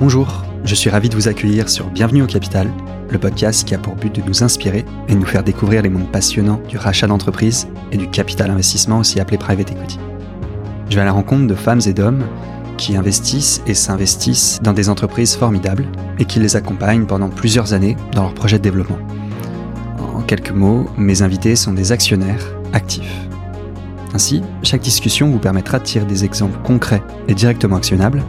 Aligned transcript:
Bonjour, 0.00 0.44
je 0.64 0.76
suis 0.76 0.90
ravi 0.90 1.08
de 1.08 1.16
vous 1.16 1.26
accueillir 1.26 1.68
sur 1.68 1.90
Bienvenue 1.90 2.22
au 2.22 2.26
Capital, 2.26 2.70
le 3.10 3.18
podcast 3.18 3.66
qui 3.66 3.74
a 3.74 3.78
pour 3.78 3.96
but 3.96 4.14
de 4.14 4.22
nous 4.22 4.44
inspirer 4.44 4.84
et 5.08 5.12
de 5.12 5.18
nous 5.18 5.26
faire 5.26 5.42
découvrir 5.42 5.82
les 5.82 5.88
mondes 5.88 6.12
passionnants 6.12 6.60
du 6.68 6.78
rachat 6.78 7.08
d'entreprise 7.08 7.66
et 7.90 7.96
du 7.96 8.08
capital 8.08 8.48
investissement 8.48 9.00
aussi 9.00 9.18
appelé 9.18 9.38
private 9.38 9.72
equity. 9.72 9.98
Je 10.88 10.94
vais 10.94 11.00
à 11.00 11.04
la 11.04 11.10
rencontre 11.10 11.48
de 11.48 11.54
femmes 11.56 11.80
et 11.84 11.92
d'hommes 11.92 12.24
qui 12.76 12.96
investissent 12.96 13.60
et 13.66 13.74
s'investissent 13.74 14.60
dans 14.62 14.72
des 14.72 14.88
entreprises 14.88 15.34
formidables 15.34 15.84
et 16.20 16.26
qui 16.26 16.38
les 16.38 16.54
accompagnent 16.54 17.06
pendant 17.06 17.28
plusieurs 17.28 17.72
années 17.72 17.96
dans 18.12 18.22
leurs 18.22 18.34
projets 18.34 18.58
de 18.58 18.62
développement. 18.62 18.98
En 20.14 20.22
quelques 20.22 20.52
mots, 20.52 20.86
mes 20.96 21.22
invités 21.22 21.56
sont 21.56 21.72
des 21.72 21.90
actionnaires 21.90 22.54
actifs. 22.72 23.26
Ainsi, 24.14 24.42
chaque 24.62 24.82
discussion 24.82 25.28
vous 25.28 25.40
permettra 25.40 25.80
de 25.80 25.84
tirer 25.84 26.04
des 26.04 26.24
exemples 26.24 26.58
concrets 26.62 27.02
et 27.26 27.34
directement 27.34 27.76
actionnables, 27.76 28.22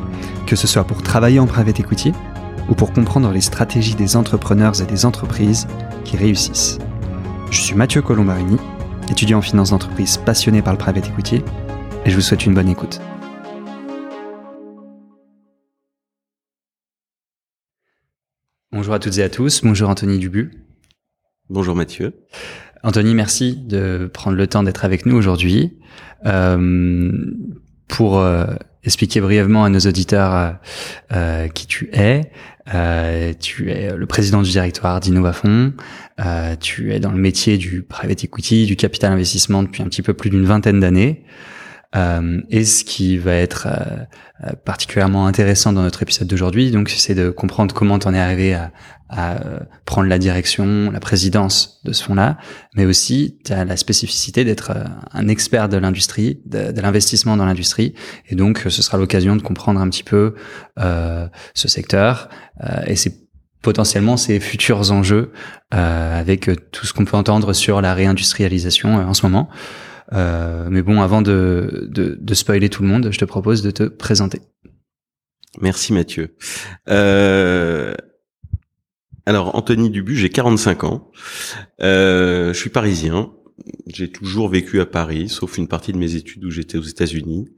que 0.49 0.55
ce 0.55 0.65
soit 0.65 0.83
pour 0.83 1.03
travailler 1.03 1.39
en 1.39 1.45
private 1.45 1.79
equity 1.79 2.11
ou 2.69 2.73
pour 2.73 2.91
comprendre 2.91 3.31
les 3.31 3.39
stratégies 3.39 3.93
des 3.93 4.15
entrepreneurs 4.15 4.81
et 4.81 4.85
des 4.87 5.05
entreprises 5.05 5.67
qui 6.05 6.17
réussissent. 6.17 6.79
Je 7.51 7.61
suis 7.61 7.75
Mathieu 7.75 8.01
Colombarini, 8.01 8.57
étudiant 9.11 9.37
en 9.37 9.41
finance 9.43 9.69
d'entreprise 9.69 10.17
passionné 10.17 10.63
par 10.63 10.73
le 10.73 10.79
private 10.79 11.07
equity, 11.07 11.43
et 12.03 12.09
je 12.09 12.15
vous 12.15 12.21
souhaite 12.21 12.47
une 12.47 12.55
bonne 12.55 12.67
écoute. 12.67 12.99
Bonjour 18.71 18.95
à 18.95 18.99
toutes 18.99 19.19
et 19.19 19.23
à 19.23 19.29
tous, 19.29 19.61
bonjour 19.63 19.87
Anthony 19.87 20.17
Dubu. 20.17 20.65
Bonjour 21.51 21.75
Mathieu. 21.75 22.25
Anthony, 22.81 23.13
merci 23.13 23.55
de 23.55 24.09
prendre 24.11 24.35
le 24.35 24.47
temps 24.47 24.63
d'être 24.63 24.83
avec 24.83 25.05
nous 25.05 25.15
aujourd'hui. 25.15 25.77
Euh, 26.25 27.11
pour 27.87 28.19
euh, 28.19 28.45
expliquer 28.83 29.21
brièvement 29.21 29.63
à 29.63 29.69
nos 29.69 29.79
auditeurs 29.79 30.33
euh, 30.33 30.51
euh 31.13 31.47
qui 31.47 31.67
tu 31.67 31.89
es, 31.93 32.31
euh, 32.73 33.33
tu 33.39 33.71
es 33.71 33.95
le 33.95 34.05
président 34.05 34.41
du 34.41 34.49
directoire 34.49 34.99
d'Innovafond, 34.99 35.73
tu 36.59 36.93
es 36.93 36.99
dans 36.99 37.11
le 37.11 37.17
métier 37.17 37.57
du 37.57 37.81
private 37.81 38.23
equity, 38.23 38.65
du 38.65 38.75
capital 38.75 39.11
investissement 39.11 39.63
depuis 39.63 39.83
un 39.83 39.85
petit 39.85 40.01
peu 40.01 40.13
plus 40.13 40.29
d'une 40.29 40.45
vingtaine 40.45 40.79
d'années. 40.79 41.23
Euh, 41.95 42.41
et 42.49 42.65
ce 42.65 42.83
qui 42.83 43.17
va 43.17 43.33
être 43.33 43.67
euh, 43.67 44.47
euh, 44.47 44.53
particulièrement 44.63 45.25
intéressant 45.25 45.73
dans 45.73 45.81
notre 45.81 46.03
épisode 46.03 46.27
d'aujourd'hui, 46.27 46.69
donc 46.69 46.89
c'est 46.89 47.15
de 47.15 47.31
comprendre 47.31 47.73
comment 47.73 47.97
en 48.05 48.13
es 48.13 48.19
arrivé 48.19 48.53
à, 48.53 48.71
prendre 49.85 50.07
la 50.07 50.19
direction, 50.19 50.91
la 50.91 50.99
présidence 50.99 51.81
de 51.83 51.93
ce 51.93 52.03
fonds-là, 52.03 52.37
mais 52.75 52.85
aussi 52.85 53.39
tu 53.43 53.51
as 53.53 53.65
la 53.65 53.75
spécificité 53.75 54.45
d'être 54.45 54.71
un 55.13 55.27
expert 55.27 55.67
de 55.67 55.77
l'industrie, 55.77 56.43
de, 56.45 56.79
l'investissement 56.79 57.35
dans 57.35 57.47
l'industrie, 57.47 57.95
et 58.27 58.35
donc 58.35 58.65
ce 58.69 58.83
sera 58.83 58.99
l'occasion 58.99 59.35
de 59.35 59.41
comprendre 59.41 59.81
un 59.81 59.89
petit 59.89 60.03
peu 60.03 60.35
ce 60.77 61.67
secteur 61.67 62.29
et 62.85 62.95
c'est 62.95 63.15
potentiellement 63.63 64.15
ces 64.15 64.39
futurs 64.39 64.91
enjeux 64.91 65.31
avec 65.71 66.51
tout 66.71 66.85
ce 66.85 66.93
qu'on 66.93 67.05
peut 67.05 67.17
entendre 67.17 67.53
sur 67.53 67.81
la 67.81 67.95
réindustrialisation 67.95 68.93
en 68.93 69.15
ce 69.15 69.25
moment. 69.25 69.49
Euh, 70.13 70.67
mais 70.69 70.81
bon, 70.81 71.01
avant 71.01 71.21
de, 71.21 71.87
de, 71.89 72.17
de, 72.19 72.33
spoiler 72.33 72.69
tout 72.69 72.81
le 72.81 72.89
monde, 72.89 73.09
je 73.11 73.19
te 73.19 73.25
propose 73.25 73.61
de 73.61 73.71
te 73.71 73.83
présenter. 73.83 74.41
Merci 75.61 75.93
Mathieu. 75.93 76.35
Euh, 76.89 77.93
alors 79.25 79.55
Anthony 79.55 79.89
Dubu, 79.89 80.15
j'ai 80.15 80.29
45 80.29 80.83
ans. 80.83 81.11
Euh, 81.81 82.53
je 82.53 82.59
suis 82.59 82.69
parisien. 82.69 83.31
J'ai 83.87 84.09
toujours 84.09 84.49
vécu 84.49 84.79
à 84.79 84.85
Paris, 84.85 85.29
sauf 85.29 85.57
une 85.57 85.67
partie 85.67 85.91
de 85.91 85.97
mes 85.97 86.15
études 86.15 86.45
où 86.45 86.49
j'étais 86.49 86.77
aux 86.77 86.83
États-Unis. 86.83 87.49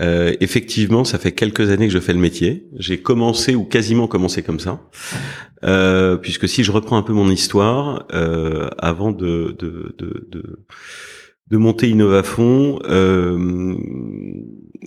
Euh, 0.00 0.34
effectivement, 0.40 1.04
ça 1.04 1.18
fait 1.18 1.32
quelques 1.32 1.70
années 1.70 1.86
que 1.86 1.92
je 1.92 1.98
fais 1.98 2.12
le 2.12 2.18
métier. 2.18 2.68
J'ai 2.78 3.02
commencé 3.02 3.54
ou 3.54 3.64
quasiment 3.64 4.06
commencé 4.06 4.42
comme 4.42 4.60
ça, 4.60 4.88
euh, 5.64 6.16
puisque 6.16 6.48
si 6.48 6.64
je 6.64 6.72
reprends 6.72 6.96
un 6.96 7.02
peu 7.02 7.12
mon 7.12 7.30
histoire, 7.30 8.06
euh, 8.12 8.70
avant 8.78 9.12
de, 9.12 9.54
de, 9.58 9.94
de, 9.98 10.28
de 10.30 10.64
de 11.52 11.58
monter 11.58 11.90
Innovafond. 11.90 12.78
Euh, 12.88 13.76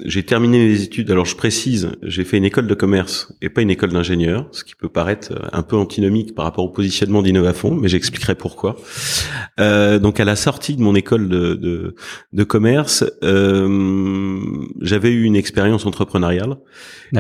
j'ai 0.03 0.23
terminé 0.23 0.57
mes 0.57 0.81
études. 0.81 1.11
Alors 1.11 1.25
je 1.25 1.35
précise, 1.35 1.91
j'ai 2.01 2.23
fait 2.23 2.37
une 2.37 2.43
école 2.43 2.65
de 2.65 2.73
commerce 2.73 3.31
et 3.41 3.49
pas 3.49 3.61
une 3.61 3.69
école 3.69 3.91
d'ingénieur, 3.91 4.47
ce 4.51 4.63
qui 4.63 4.73
peut 4.73 4.89
paraître 4.89 5.31
un 5.53 5.61
peu 5.61 5.75
antinomique 5.75 6.33
par 6.33 6.43
rapport 6.43 6.65
au 6.65 6.69
positionnement 6.69 7.21
d'Innovafond, 7.21 7.75
mais 7.75 7.87
j'expliquerai 7.87 8.33
pourquoi. 8.33 8.77
Euh, 9.59 9.99
donc 9.99 10.19
à 10.19 10.25
la 10.25 10.35
sortie 10.35 10.75
de 10.75 10.81
mon 10.81 10.95
école 10.95 11.29
de, 11.29 11.53
de, 11.53 11.95
de 12.33 12.43
commerce, 12.43 13.05
euh, 13.23 14.39
j'avais 14.81 15.11
eu 15.11 15.23
une 15.23 15.35
expérience 15.35 15.85
entrepreneuriale 15.85 16.57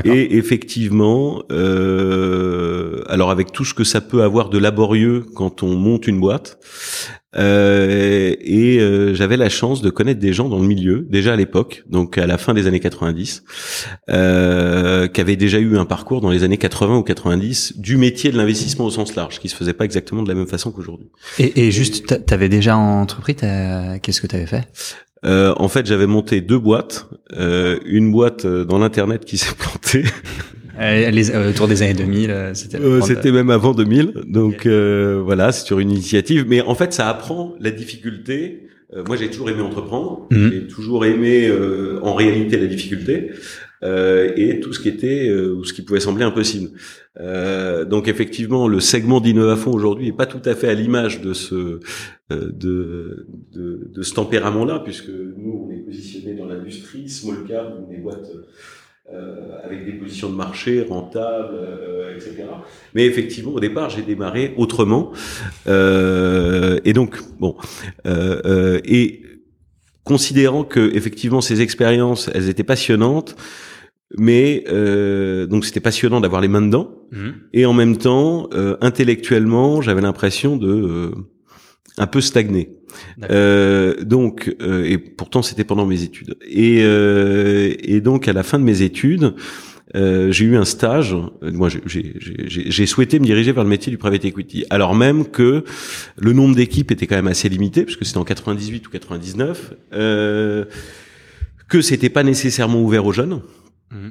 et 0.03 0.35
effectivement, 0.37 1.43
euh, 1.51 3.03
alors 3.07 3.29
avec 3.29 3.51
tout 3.51 3.63
ce 3.63 3.75
que 3.75 3.83
ça 3.83 4.01
peut 4.01 4.23
avoir 4.23 4.49
de 4.49 4.57
laborieux 4.57 5.23
quand 5.35 5.61
on 5.61 5.75
monte 5.75 6.07
une 6.07 6.19
boîte, 6.19 6.57
euh, 7.37 8.33
et 8.39 8.79
euh, 8.79 9.13
j'avais 9.13 9.37
la 9.37 9.49
chance 9.49 9.81
de 9.81 9.89
connaître 9.89 10.19
des 10.19 10.33
gens 10.33 10.49
dans 10.49 10.59
le 10.59 10.67
milieu, 10.67 11.05
déjà 11.09 11.33
à 11.33 11.35
l'époque, 11.35 11.83
donc 11.89 12.17
à 12.17 12.27
la 12.27 12.37
fin 12.37 12.53
des 12.53 12.67
années 12.67 12.79
90, 12.79 13.43
euh, 14.09 15.07
qui 15.07 15.21
avaient 15.21 15.35
déjà 15.35 15.59
eu 15.59 15.77
un 15.77 15.85
parcours 15.85 16.21
dans 16.21 16.31
les 16.31 16.43
années 16.43 16.57
80 16.57 16.97
ou 16.97 17.03
90 17.03 17.79
du 17.79 17.97
métier 17.97 18.31
de 18.31 18.37
l'investissement 18.37 18.85
au 18.85 18.91
sens 18.91 19.15
large, 19.15 19.39
qui 19.39 19.49
se 19.49 19.55
faisait 19.55 19.73
pas 19.73 19.85
exactement 19.85 20.23
de 20.23 20.29
la 20.29 20.35
même 20.35 20.47
façon 20.47 20.71
qu'aujourd'hui. 20.71 21.09
Et, 21.39 21.67
et 21.67 21.71
juste, 21.71 22.25
t'avais 22.25 22.49
déjà 22.49 22.77
entrepris, 22.77 23.35
qu'est-ce 23.35 24.21
que 24.21 24.27
t'avais 24.27 24.47
fait? 24.47 24.67
Euh, 25.25 25.53
en 25.57 25.67
fait, 25.67 25.85
j'avais 25.85 26.07
monté 26.07 26.41
deux 26.41 26.59
boîtes. 26.59 27.07
Euh, 27.33 27.79
une 27.85 28.11
boîte 28.11 28.45
euh, 28.45 28.63
dans 28.63 28.77
l'internet 28.77 29.25
qui 29.25 29.37
s'est 29.37 29.55
plantée. 29.55 30.03
Euh, 30.79 31.49
autour 31.49 31.67
des 31.67 31.81
années 31.83 31.93
2000, 31.93 32.31
euh, 32.31 32.53
c'était. 32.53 32.79
Euh, 32.79 33.01
c'était 33.01 33.31
même 33.31 33.49
avant 33.49 33.73
2000, 33.73 34.13
donc 34.27 34.67
voilà, 34.67 35.51
c'est 35.51 35.65
sur 35.65 35.79
une 35.79 35.91
initiative. 35.91 36.45
Mais 36.47 36.61
en 36.61 36.75
fait, 36.75 36.93
ça 36.93 37.09
apprend 37.09 37.55
la 37.59 37.71
difficulté. 37.71 38.67
moi, 39.07 39.17
j'ai 39.17 39.29
toujours 39.29 39.49
aimé 39.49 39.61
entreprendre. 39.61 40.27
Mhm. 40.31 40.51
J'ai 40.51 40.67
toujours 40.67 41.05
aimé, 41.05 41.51
en 42.01 42.13
réalité, 42.13 42.57
la 42.57 42.67
difficulté. 42.67 43.31
et 43.83 44.59
tout 44.61 44.73
ce 44.73 44.79
qui 44.79 44.89
était 44.89 45.31
ou 45.31 45.63
ce 45.63 45.73
qui 45.73 45.81
pouvait 45.83 45.99
sembler 45.99 46.23
impossible. 46.23 46.69
donc 47.89 48.07
effectivement, 48.07 48.67
le 48.67 48.79
segment 48.79 49.21
d'Innovafond 49.21 49.71
aujourd'hui 49.71 50.07
est 50.07 50.17
pas 50.17 50.25
tout 50.25 50.41
à 50.45 50.55
fait 50.55 50.67
à 50.67 50.73
l'image 50.73 51.21
de 51.21 51.33
ce 51.33 51.79
de, 52.31 53.27
de, 53.53 53.91
de 53.93 54.01
ce 54.01 54.13
tempérament-là, 54.15 54.81
puisque 54.83 55.09
nous 55.09 55.67
on 55.67 55.71
est 55.71 55.83
positionné 55.85 56.33
dans 56.33 56.45
l'industrie, 56.45 57.07
small 57.07 57.43
cap, 57.47 57.87
des 57.87 57.97
boîtes 57.97 58.31
euh, 59.13 59.63
avec 59.63 59.85
des 59.85 59.91
positions 59.91 60.29
de 60.29 60.35
marché 60.35 60.81
rentables, 60.81 61.53
euh, 61.53 62.15
etc. 62.15 62.45
Mais 62.95 63.05
effectivement, 63.05 63.51
au 63.51 63.59
départ, 63.59 63.89
j'ai 63.89 64.01
démarré 64.01 64.53
autrement. 64.57 65.11
Euh, 65.67 66.79
et 66.85 66.93
donc, 66.93 67.19
bon, 67.39 67.55
euh, 68.07 68.79
et 68.83 69.21
considérant 70.03 70.63
que 70.63 70.95
effectivement 70.95 71.41
ces 71.41 71.61
expériences, 71.61 72.31
elles 72.33 72.49
étaient 72.49 72.63
passionnantes, 72.63 73.35
mais 74.17 74.63
donc 75.49 75.65
c'était 75.65 75.79
passionnant 75.79 76.21
d'avoir 76.21 76.41
les 76.41 76.47
mains 76.47 76.61
dedans, 76.61 76.91
mmh. 77.11 77.29
et 77.53 77.65
en 77.65 77.73
même 77.73 77.97
temps, 77.97 78.49
intellectuellement, 78.81 79.81
j'avais 79.81 80.01
l'impression 80.01 80.57
de 80.57 81.11
un 81.97 82.07
peu 82.07 82.21
stagné. 82.21 82.71
Euh, 83.29 84.03
donc, 84.03 84.55
euh, 84.61 84.85
et 84.85 84.97
pourtant 84.97 85.41
c'était 85.41 85.63
pendant 85.63 85.85
mes 85.85 86.03
études. 86.03 86.37
Et, 86.47 86.79
euh, 86.81 87.73
et 87.79 88.01
donc 88.01 88.27
à 88.27 88.33
la 88.33 88.43
fin 88.43 88.59
de 88.59 88.63
mes 88.63 88.81
études, 88.81 89.33
euh, 89.95 90.31
j'ai 90.31 90.45
eu 90.45 90.57
un 90.57 90.65
stage. 90.65 91.15
Moi, 91.41 91.69
j'ai 91.85 92.85
souhaité 92.85 93.19
me 93.19 93.25
diriger 93.25 93.51
vers 93.51 93.63
le 93.63 93.69
métier 93.69 93.91
du 93.91 93.97
private 93.97 94.25
equity, 94.25 94.65
alors 94.69 94.95
même 94.95 95.27
que 95.27 95.63
le 96.17 96.33
nombre 96.33 96.55
d'équipes 96.55 96.91
était 96.91 97.07
quand 97.07 97.15
même 97.15 97.27
assez 97.27 97.49
limité, 97.49 97.83
puisque 97.83 98.05
c'était 98.05 98.17
en 98.17 98.23
98 98.23 98.87
ou 98.87 98.89
99, 98.89 99.73
euh, 99.93 100.65
que 101.69 101.81
c'était 101.81 102.09
pas 102.09 102.23
nécessairement 102.23 102.81
ouvert 102.81 103.05
aux 103.05 103.13
jeunes, 103.13 103.41
mmh. 103.91 104.09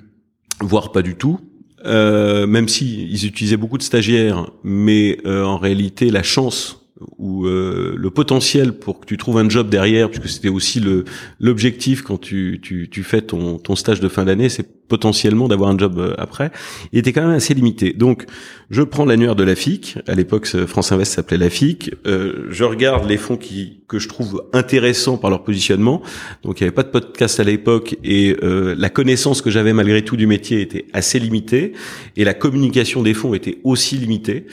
voire 0.61 0.93
pas 0.93 1.03
du 1.03 1.16
tout. 1.16 1.41
Euh, 1.87 2.47
même 2.47 2.66
si 2.66 3.07
ils 3.10 3.27
utilisaient 3.27 3.59
beaucoup 3.59 3.77
de 3.77 3.83
stagiaires, 3.83 4.51
mais 4.63 5.19
en 5.27 5.59
réalité 5.59 6.10
la 6.10 6.22
chance 6.22 6.84
ou 7.18 7.46
euh, 7.46 7.94
le 7.96 8.10
potentiel 8.10 8.72
pour 8.72 9.00
que 9.00 9.06
tu 9.06 9.16
trouves 9.16 9.38
un 9.38 9.48
job 9.48 9.68
derrière, 9.68 10.10
puisque 10.10 10.28
c'était 10.28 10.48
aussi 10.48 10.78
le 10.80 11.04
l'objectif 11.41 12.02
quand 12.02 12.18
tu, 12.18 12.60
tu, 12.62 12.88
tu 12.88 13.02
fais 13.02 13.20
ton, 13.20 13.58
ton 13.58 13.74
stage 13.74 14.00
de 14.00 14.08
fin 14.08 14.24
d'année, 14.24 14.48
c'est 14.48 14.68
potentiellement 14.88 15.48
d'avoir 15.48 15.70
un 15.70 15.78
job 15.78 15.98
euh, 15.98 16.14
après, 16.18 16.50
il 16.92 16.98
était 16.98 17.12
quand 17.12 17.22
même 17.22 17.36
assez 17.36 17.54
limité. 17.54 17.92
Donc, 17.92 18.26
je 18.70 18.82
prends 18.82 19.04
l'annuaire 19.04 19.34
de 19.34 19.44
la 19.44 19.54
FIC. 19.54 19.98
À 20.06 20.14
l'époque, 20.14 20.46
France 20.66 20.92
Invest 20.92 21.14
s'appelait 21.14 21.38
la 21.38 21.50
FIC. 21.50 21.94
Euh, 22.06 22.46
je 22.50 22.64
regarde 22.64 23.08
les 23.08 23.16
fonds 23.16 23.36
qui 23.36 23.80
que 23.88 23.98
je 23.98 24.08
trouve 24.08 24.44
intéressants 24.52 25.18
par 25.18 25.30
leur 25.30 25.44
positionnement. 25.44 26.02
Donc, 26.42 26.60
il 26.60 26.64
n'y 26.64 26.68
avait 26.68 26.74
pas 26.74 26.82
de 26.82 26.88
podcast 26.88 27.38
à 27.38 27.44
l'époque 27.44 27.96
et 28.02 28.36
euh, 28.42 28.74
la 28.78 28.88
connaissance 28.88 29.42
que 29.42 29.50
j'avais 29.50 29.72
malgré 29.72 30.02
tout 30.02 30.16
du 30.16 30.26
métier 30.26 30.60
était 30.60 30.86
assez 30.92 31.18
limitée 31.18 31.72
et 32.16 32.24
la 32.24 32.34
communication 32.34 33.02
des 33.02 33.14
fonds 33.14 33.34
était 33.34 33.58
aussi 33.62 33.96
limitée. 33.96 34.46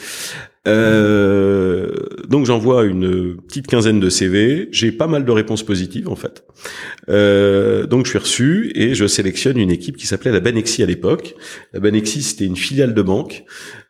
Euh, 0.68 1.90
donc 2.28 2.46
j'envoie 2.46 2.84
une 2.84 3.36
petite 3.48 3.68
quinzaine 3.68 4.00
de 4.00 4.10
CV. 4.10 4.70
J'ai 4.72 4.92
pas 4.92 5.08
mal 5.08 5.26
de 5.26 5.32
réponses 5.32 5.64
positives 5.64 6.08
en 6.08 6.16
fait. 6.16 6.44
Euh, 7.10 7.88
donc 7.88 8.06
je 8.06 8.12
suis 8.12 8.20
reçu 8.20 8.72
et 8.76 8.94
je 8.94 9.08
sélectionne 9.08 9.58
une 9.58 9.72
équipe 9.72 9.98
qui 9.98 10.06
s'appelait 10.06 10.32
la 10.32 10.40
Banexi 10.40 10.84
à 10.84 10.86
l'époque. 10.86 11.36
La 11.74 11.80
Banexi 11.80 12.22
c'était 12.22 12.46
une 12.46 12.58
filiale 12.58 12.94
de 12.94 13.02
banque. 13.02 13.44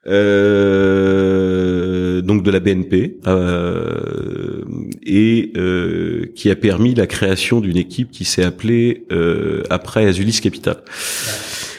Euh, 0.08 1.92
donc 2.22 2.42
de 2.42 2.50
la 2.50 2.60
BNP 2.60 3.18
euh, 3.28 4.64
et 5.04 5.52
euh, 5.58 6.26
qui 6.36 6.50
a 6.50 6.56
permis 6.56 6.96
la 6.96 7.06
création 7.06 7.60
d'une 7.60 7.78
équipe 7.78 8.10
qui 8.10 8.26
s'est 8.26 8.44
appelée 8.44 9.06
euh, 9.12 9.62
après 9.70 10.08
Azulis 10.08 10.40
Capital. 10.42 10.78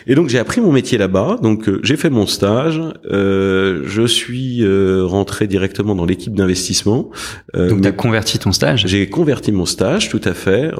Et 0.06 0.14
donc 0.14 0.28
j'ai 0.28 0.38
appris 0.38 0.60
mon 0.60 0.72
métier 0.72 0.98
là-bas. 0.98 1.38
Donc 1.42 1.68
euh, 1.68 1.80
j'ai 1.82 1.96
fait 1.96 2.10
mon 2.10 2.26
stage. 2.26 2.80
Euh, 3.10 3.82
je 3.86 4.06
suis 4.06 4.64
euh, 4.64 5.04
rentré 5.04 5.46
directement 5.46 5.94
dans 5.94 6.04
l'équipe 6.04 6.34
d'investissement. 6.34 7.10
Euh, 7.56 7.68
donc 7.68 7.82
tu 7.82 7.88
as 7.88 7.92
converti 7.92 8.38
ton 8.38 8.52
stage? 8.52 8.86
J'ai 8.86 9.08
converti 9.08 9.52
mon 9.52 9.66
stage, 9.66 10.08
tout 10.08 10.20
à 10.24 10.34
fait. 10.34 10.72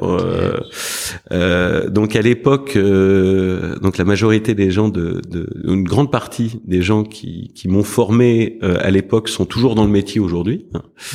donc 1.89 2.15
à 2.15 2.21
l'époque, 2.21 2.77
donc 2.77 3.97
la 3.97 4.05
majorité 4.05 4.55
des 4.55 4.71
gens, 4.71 4.89
de, 4.89 5.21
de, 5.29 5.47
une 5.65 5.83
grande 5.83 6.11
partie 6.11 6.61
des 6.65 6.81
gens 6.81 7.03
qui, 7.03 7.51
qui 7.55 7.67
m'ont 7.67 7.83
formé 7.83 8.59
à 8.61 8.91
l'époque 8.91 9.29
sont 9.29 9.45
toujours 9.45 9.75
dans 9.75 9.85
le 9.85 9.91
métier 9.91 10.19
aujourd'hui. 10.19 10.65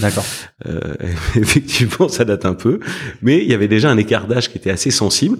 D'accord. 0.00 0.25
effectivement, 1.37 2.08
ça 2.08 2.25
date 2.25 2.44
un 2.44 2.54
peu, 2.54 2.81
mais 3.22 3.43
il 3.43 3.49
y 3.49 3.54
avait 3.54 3.69
déjà 3.69 3.90
un 3.90 3.99
écart 3.99 4.26
d'âge 4.26 4.50
qui 4.50 4.58
était 4.58 4.70
assez 4.70 4.90
sensible. 4.90 5.38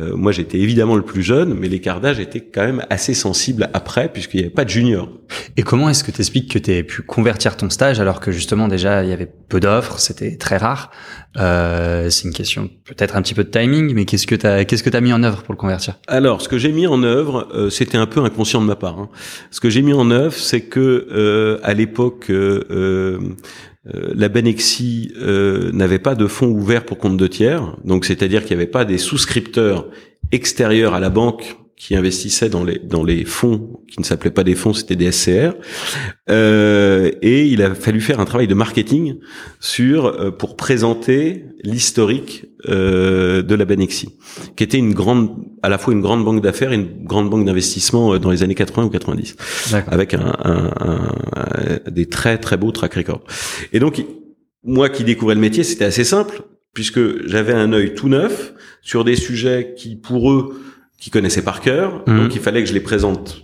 moi, 0.00 0.32
j'étais 0.32 0.58
évidemment 0.58 0.96
le 0.96 1.02
plus 1.02 1.22
jeune, 1.22 1.54
mais 1.54 1.68
l'écart 1.68 2.00
était 2.10 2.40
quand 2.40 2.64
même 2.64 2.84
assez 2.90 3.14
sensible 3.14 3.70
après, 3.74 4.12
puisqu'il 4.12 4.38
n'y 4.38 4.42
avait 4.44 4.54
pas 4.54 4.64
de 4.64 4.70
junior. 4.70 5.08
Et 5.56 5.62
comment 5.62 5.88
est-ce 5.88 6.04
que 6.04 6.10
tu 6.10 6.20
expliques 6.20 6.52
que 6.52 6.58
tu 6.58 6.72
aies 6.72 6.82
pu 6.82 7.02
convertir 7.02 7.56
ton 7.56 7.70
stage 7.70 8.00
alors 8.00 8.20
que 8.20 8.32
justement 8.32 8.68
déjà 8.68 9.02
il 9.02 9.10
y 9.10 9.12
avait 9.12 9.30
peu 9.48 9.60
d'offres, 9.60 9.98
c'était 9.98 10.36
très 10.36 10.56
rare? 10.56 10.90
Euh, 11.38 12.10
C'est 12.10 12.26
une 12.26 12.34
question 12.34 12.68
peut-être 12.84 13.16
un 13.16 13.22
petit 13.22 13.34
peu 13.34 13.44
de 13.44 13.50
timing, 13.50 13.94
mais 13.94 14.04
qu'est-ce 14.04 14.26
que 14.26 14.34
tu 14.34 14.46
as, 14.46 14.64
qu'est-ce 14.64 14.82
que 14.82 14.94
as 14.94 15.00
mis 15.00 15.12
en 15.12 15.22
œuvre 15.22 15.42
pour 15.42 15.54
le 15.54 15.58
convertir? 15.58 15.94
Alors, 16.06 16.42
ce 16.42 16.48
que 16.48 16.58
j'ai 16.58 16.72
mis 16.72 16.86
en 16.86 17.02
œuvre, 17.02 17.48
euh, 17.54 17.70
c'était 17.70 17.98
un 17.98 18.06
peu 18.06 18.20
inconscient 18.20 18.60
de 18.60 18.66
ma 18.66 18.76
part. 18.76 18.98
Hein. 18.98 19.08
Ce 19.50 19.60
que 19.60 19.70
j'ai 19.70 19.82
mis 19.82 19.94
en 19.94 20.10
œuvre, 20.10 20.34
c'est 20.34 20.62
que 20.62 21.08
euh, 21.10 21.58
à 21.62 21.74
l'époque, 21.74 22.26
euh, 22.30 22.64
euh 22.70 23.18
la 23.84 24.28
Benexi 24.28 25.12
euh, 25.20 25.72
n'avait 25.72 25.98
pas 25.98 26.14
de 26.14 26.28
fonds 26.28 26.46
ouverts 26.46 26.84
pour 26.84 26.98
compte 26.98 27.16
de 27.16 27.26
tiers, 27.26 27.76
donc 27.84 28.04
c'est-à-dire 28.04 28.42
qu'il 28.44 28.56
n'y 28.56 28.62
avait 28.62 28.70
pas 28.70 28.84
des 28.84 28.98
souscripteurs 28.98 29.88
extérieurs 30.30 30.94
à 30.94 31.00
la 31.00 31.10
banque 31.10 31.56
qui 31.82 31.96
investissaient 31.96 32.48
dans 32.48 32.62
les 32.62 32.78
dans 32.78 33.02
les 33.02 33.24
fonds 33.24 33.80
qui 33.88 33.98
ne 33.98 34.04
s'appelaient 34.04 34.30
pas 34.30 34.44
des 34.44 34.54
fonds, 34.54 34.72
c'était 34.72 34.94
des 34.94 35.10
SCR. 35.10 35.54
Euh, 36.30 37.10
et 37.22 37.44
il 37.48 37.60
a 37.60 37.74
fallu 37.74 38.00
faire 38.00 38.20
un 38.20 38.24
travail 38.24 38.46
de 38.46 38.54
marketing 38.54 39.16
sur 39.58 40.06
euh, 40.06 40.30
pour 40.30 40.54
présenter 40.54 41.46
l'historique 41.64 42.44
euh, 42.68 43.42
de 43.42 43.54
la 43.56 43.64
Banexi, 43.64 44.10
qui 44.54 44.62
était 44.62 44.78
une 44.78 44.94
grande, 44.94 45.30
à 45.64 45.68
la 45.68 45.76
fois 45.76 45.92
une 45.92 46.02
grande 46.02 46.24
banque 46.24 46.40
d'affaires 46.40 46.70
et 46.70 46.76
une 46.76 47.02
grande 47.04 47.28
banque 47.28 47.44
d'investissement 47.44 48.14
euh, 48.14 48.18
dans 48.20 48.30
les 48.30 48.44
années 48.44 48.54
80 48.54 48.84
ou 48.84 48.90
90, 48.90 49.34
avec 49.88 50.14
un, 50.14 50.36
un, 50.44 50.70
un, 50.80 51.90
des 51.90 52.06
très 52.06 52.38
très 52.38 52.56
beaux 52.56 52.70
track 52.70 52.94
records. 52.94 53.24
Et 53.72 53.80
donc 53.80 54.04
moi 54.62 54.88
qui 54.88 55.02
découvrais 55.02 55.34
le 55.34 55.40
métier, 55.40 55.64
c'était 55.64 55.86
assez 55.86 56.04
simple 56.04 56.42
puisque 56.74 57.26
j'avais 57.26 57.52
un 57.52 57.72
œil 57.72 57.94
tout 57.94 58.08
neuf 58.08 58.54
sur 58.82 59.02
des 59.02 59.16
sujets 59.16 59.74
qui 59.76 59.96
pour 59.96 60.30
eux 60.30 60.54
qui 61.02 61.10
connaissaient 61.10 61.42
par 61.42 61.60
cœur. 61.60 62.04
Mhm. 62.06 62.16
Donc 62.16 62.34
il 62.36 62.40
fallait 62.40 62.62
que 62.62 62.68
je 62.68 62.74
les 62.74 62.80
présente 62.80 63.42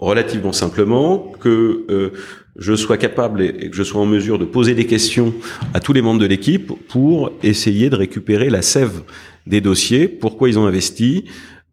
relativement 0.00 0.52
simplement, 0.52 1.32
que 1.38 1.86
euh, 1.88 2.10
je 2.56 2.74
sois 2.74 2.96
capable 2.96 3.42
et, 3.42 3.70
que 3.70 3.76
je 3.76 3.84
sois 3.84 4.00
en 4.00 4.06
mesure 4.06 4.40
de 4.40 4.44
poser 4.44 4.74
des 4.74 4.86
questions 4.86 5.32
à 5.72 5.78
tous 5.78 5.92
les 5.92 6.02
membres 6.02 6.20
de 6.20 6.26
l'équipe 6.26 6.72
pour 6.88 7.30
essayer 7.44 7.90
de 7.90 7.94
récupérer 7.94 8.50
la 8.50 8.60
sève 8.60 9.02
des 9.46 9.60
dossiers, 9.60 10.08
pourquoi 10.08 10.48
ils 10.48 10.58
ont 10.58 10.66
investi, 10.66 11.26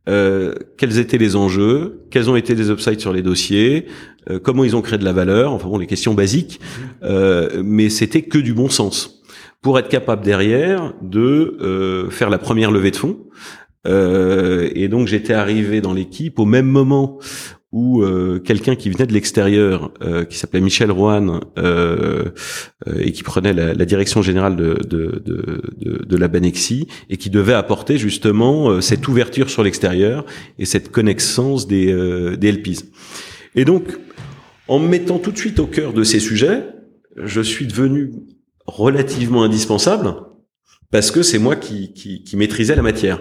euh, 0.07 0.53
quels 0.77 0.99
étaient 0.99 1.17
les 1.17 1.35
enjeux, 1.35 2.05
quels 2.11 2.29
ont 2.29 2.35
été 2.35 2.53
les 2.53 2.69
upsides 2.69 2.99
sur 2.99 3.11
les 3.11 3.23
dossiers, 3.23 3.87
euh, 4.29 4.37
comment 4.37 4.63
ils 4.63 4.75
ont 4.75 4.83
créé 4.83 4.99
de 4.99 5.03
la 5.03 5.13
valeur, 5.13 5.51
enfin 5.51 5.67
bon, 5.67 5.79
les 5.79 5.87
questions 5.87 6.13
basiques, 6.13 6.59
euh, 7.01 7.63
mais 7.65 7.89
c'était 7.89 8.21
que 8.21 8.37
du 8.37 8.53
bon 8.53 8.69
sens 8.69 9.23
pour 9.63 9.79
être 9.79 9.87
capable 9.87 10.23
derrière 10.23 10.93
de 11.01 11.57
euh, 11.61 12.09
faire 12.09 12.29
la 12.29 12.37
première 12.37 12.69
levée 12.69 12.91
de 12.91 12.97
fonds, 12.97 13.17
euh, 13.87 14.69
et 14.73 14.87
donc 14.87 15.07
j'étais 15.07 15.33
arrivé 15.33 15.81
dans 15.81 15.93
l'équipe 15.93 16.39
au 16.39 16.45
même 16.45 16.67
moment 16.67 17.19
où 17.73 18.03
euh, 18.03 18.39
quelqu'un 18.39 18.75
qui 18.75 18.91
venait 18.91 19.07
de 19.07 19.13
l'extérieur, 19.13 19.91
euh, 20.03 20.25
qui 20.25 20.37
s'appelait 20.37 20.61
Michel 20.61 20.91
Rouen 20.91 21.41
euh, 21.57 22.25
euh, 22.87 22.99
et 22.99 23.11
qui 23.11 23.23
prenait 23.23 23.51
la, 23.51 23.73
la 23.73 23.85
direction 23.85 24.21
générale 24.21 24.55
de, 24.55 24.75
de, 24.87 25.23
de, 25.25 26.05
de, 26.05 26.17
la 26.17 26.27
Banexi 26.27 26.87
et 27.09 27.17
qui 27.17 27.31
devait 27.31 27.55
apporter 27.55 27.97
justement 27.97 28.69
euh, 28.69 28.79
cette 28.79 29.07
ouverture 29.07 29.49
sur 29.49 29.63
l'extérieur 29.63 30.23
et 30.59 30.65
cette 30.65 30.91
connaissance 30.91 31.65
des, 31.67 32.37
des 32.37 32.51
LPs. 32.51 32.85
Et 33.55 33.65
donc, 33.65 33.97
en 34.67 34.77
me 34.77 34.87
mettant 34.87 35.17
tout 35.17 35.31
de 35.31 35.37
suite 35.37 35.57
au 35.59 35.65
cœur 35.65 35.93
de 35.93 36.03
ces 36.03 36.19
sujets, 36.19 36.67
je 37.17 37.41
suis 37.41 37.65
devenu 37.65 38.11
relativement 38.67 39.43
indispensable 39.43 40.13
parce 40.91 41.09
que 41.09 41.23
c'est 41.23 41.39
moi 41.39 41.55
qui, 41.55 41.91
qui, 41.93 42.23
qui 42.23 42.37
maîtrisais 42.37 42.75
la 42.75 42.83
matière. 42.83 43.19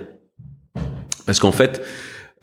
Parce 1.27 1.39
qu'en 1.39 1.53
fait, 1.53 1.83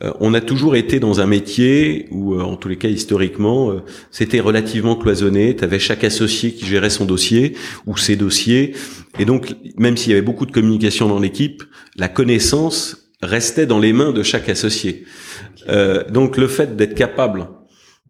euh, 0.02 0.12
on 0.20 0.32
a 0.34 0.40
toujours 0.40 0.76
été 0.76 0.98
dans 1.00 1.20
un 1.20 1.26
métier 1.26 2.06
où, 2.10 2.34
euh, 2.34 2.42
en 2.42 2.56
tous 2.56 2.68
les 2.68 2.76
cas 2.76 2.88
historiquement, 2.88 3.70
euh, 3.70 3.80
c'était 4.10 4.40
relativement 4.40 4.96
cloisonné. 4.96 5.54
Tu 5.56 5.64
avais 5.64 5.78
chaque 5.78 6.04
associé 6.04 6.52
qui 6.52 6.64
gérait 6.64 6.90
son 6.90 7.04
dossier 7.04 7.56
ou 7.86 7.96
ses 7.96 8.16
dossiers. 8.16 8.74
Et 9.18 9.24
donc, 9.24 9.54
même 9.76 9.96
s'il 9.96 10.10
y 10.10 10.12
avait 10.12 10.22
beaucoup 10.22 10.46
de 10.46 10.52
communication 10.52 11.08
dans 11.08 11.18
l'équipe, 11.18 11.62
la 11.96 12.08
connaissance 12.08 13.10
restait 13.22 13.66
dans 13.66 13.78
les 13.78 13.92
mains 13.92 14.12
de 14.12 14.22
chaque 14.22 14.48
associé. 14.48 15.04
donc, 16.10 16.38
le 16.38 16.48
fait 16.48 16.74
d'être 16.74 16.94
capable 16.94 17.48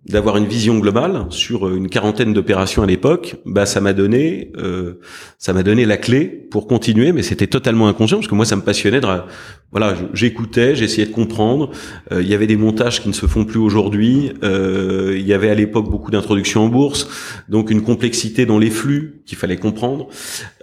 d'avoir 0.07 0.39
une 0.39 0.47
vision 0.47 0.79
globale 0.79 1.27
sur 1.29 1.69
une 1.69 1.89
quarantaine 1.89 2.33
d'opérations 2.33 2.83
à 2.83 2.87
l'époque, 2.87 3.37
bah 3.45 3.67
ça 3.67 3.81
m'a 3.81 3.93
donné 3.93 4.51
euh, 4.57 4.95
ça 5.39 5.53
m'a 5.53 5.63
donné 5.63 5.85
la 5.85 5.99
clé 5.99 6.25
pour 6.25 6.67
continuer, 6.67 7.13
mais 7.13 7.23
c'était 7.23 7.47
totalement 7.47 7.87
inconscient 7.87 8.19
parce 8.19 8.29
que 8.29 8.35
moi 8.35 8.47
ça 8.47 8.57
me 8.57 8.63
passionnait. 8.63 9.01
De, 9.01 9.07
voilà, 9.73 9.97
j'écoutais, 10.15 10.75
j'essayais 10.75 11.07
de 11.07 11.13
comprendre. 11.13 11.71
Euh, 12.11 12.23
il 12.23 12.29
y 12.29 12.35
avait 12.35 12.49
des 12.49 12.57
montages 12.57 13.01
qui 13.01 13.09
ne 13.09 13.13
se 13.13 13.27
font 13.27 13.45
plus 13.45 13.61
aujourd'hui. 13.61 14.33
Euh, 14.43 15.15
il 15.17 15.25
y 15.25 15.33
avait 15.33 15.49
à 15.49 15.55
l'époque 15.55 15.89
beaucoup 15.89 16.11
d'introductions 16.11 16.65
en 16.65 16.69
bourse, 16.69 17.09
donc 17.49 17.71
une 17.71 17.83
complexité 17.83 18.47
dans 18.47 18.59
les 18.59 18.71
flux 18.71 19.23
qu'il 19.27 19.39
fallait 19.39 19.59
comprendre. 19.59 20.09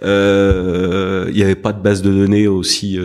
Euh, 0.02 1.24
il 1.30 1.36
n'y 1.36 1.42
avait 1.42 1.54
pas 1.54 1.72
de 1.72 1.80
base 1.80 2.02
de 2.02 2.10
données 2.10 2.48
aussi 2.48 2.98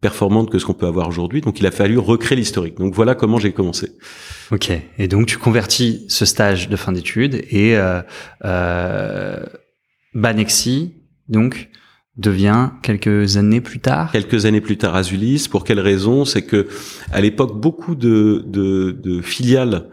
performante 0.00 0.50
que 0.50 0.58
ce 0.58 0.64
qu'on 0.64 0.74
peut 0.74 0.86
avoir 0.86 1.06
aujourd'hui, 1.08 1.42
donc 1.42 1.60
il 1.60 1.66
a 1.66 1.70
fallu 1.70 1.98
recréer 1.98 2.36
l'historique. 2.36 2.78
Donc 2.78 2.94
voilà 2.94 3.14
comment 3.14 3.38
j'ai 3.38 3.52
commencé. 3.52 3.90
Ok. 4.52 4.70
Et 4.98 5.06
donc 5.06 5.26
tu 5.26 5.36
convertis 5.36 6.06
ce 6.08 6.24
stage 6.24 6.70
de 6.70 6.76
fin 6.76 6.92
d'études 6.92 7.44
et 7.50 7.76
Banexi 10.14 10.94
donc 11.28 11.70
devient 12.16 12.70
quelques 12.82 13.36
années 13.36 13.60
plus 13.60 13.80
tard. 13.80 14.12
Quelques 14.12 14.44
années 14.44 14.60
plus 14.60 14.76
tard, 14.76 14.94
Azulis. 14.94 15.48
Pour 15.50 15.64
quelle 15.64 15.80
raison? 15.80 16.24
C'est 16.24 16.42
que 16.42 16.68
à 17.10 17.20
l'époque, 17.20 17.60
beaucoup 17.60 17.94
de, 17.94 18.44
de, 18.46 18.90
de 18.92 19.20
filiales 19.22 19.88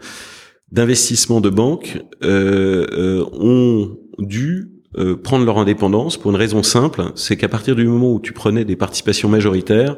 d'investissement 0.70 1.40
de 1.40 1.50
banques 1.50 2.02
euh, 2.22 2.86
euh, 2.92 3.24
ont 3.32 3.96
dû 4.18 4.70
euh, 4.98 5.16
prendre 5.16 5.44
leur 5.44 5.58
indépendance 5.58 6.16
pour 6.16 6.32
une 6.32 6.36
raison 6.36 6.64
simple, 6.64 7.12
c'est 7.14 7.36
qu'à 7.36 7.48
partir 7.48 7.76
du 7.76 7.86
moment 7.86 8.12
où 8.12 8.20
tu 8.20 8.32
prenais 8.32 8.64
des 8.64 8.74
participations 8.74 9.28
majoritaires, 9.28 9.96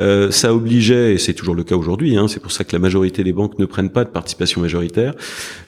euh, 0.00 0.30
ça 0.30 0.54
obligeait, 0.54 1.14
et 1.14 1.18
c'est 1.18 1.34
toujours 1.34 1.54
le 1.54 1.64
cas 1.64 1.76
aujourd'hui, 1.76 2.16
hein, 2.16 2.28
c'est 2.28 2.40
pour 2.40 2.50
ça 2.50 2.64
que 2.64 2.72
la 2.72 2.78
majorité 2.78 3.24
des 3.24 3.34
banques 3.34 3.58
ne 3.58 3.66
prennent 3.66 3.90
pas 3.90 4.04
de 4.04 4.10
participation 4.10 4.62
majoritaire, 4.62 5.14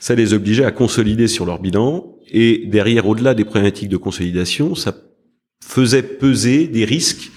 ça 0.00 0.14
les 0.14 0.32
obligeait 0.32 0.64
à 0.64 0.70
consolider 0.70 1.28
sur 1.28 1.44
leur 1.44 1.60
bilan, 1.60 2.16
et 2.30 2.64
derrière, 2.66 3.06
au-delà 3.06 3.34
des 3.34 3.44
problématiques 3.44 3.90
de 3.90 3.98
consolidation, 3.98 4.74
ça 4.74 4.94
faisait 5.66 6.02
peser 6.02 6.66
des 6.66 6.84
risques 6.84 7.30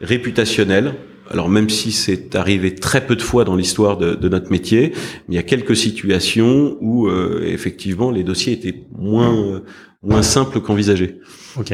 réputationnels 0.00 0.94
alors 1.30 1.48
même 1.48 1.70
si 1.70 1.92
c'est 1.92 2.34
arrivé 2.34 2.74
très 2.74 3.06
peu 3.06 3.14
de 3.14 3.22
fois 3.22 3.44
dans 3.44 3.54
l'histoire 3.54 3.96
de, 3.96 4.28
notre 4.28 4.50
métier, 4.50 4.92
il 5.28 5.34
y 5.34 5.38
a 5.38 5.44
quelques 5.44 5.76
situations 5.76 6.76
où 6.80 7.06
euh, 7.06 7.44
effectivement 7.46 8.10
les 8.10 8.24
dossiers 8.24 8.52
étaient 8.52 8.84
moins 8.98 9.32
euh, 9.32 9.60
moins 10.02 10.22
simples 10.22 10.60
qu'envisagés. 10.60 11.20
Ok. 11.56 11.72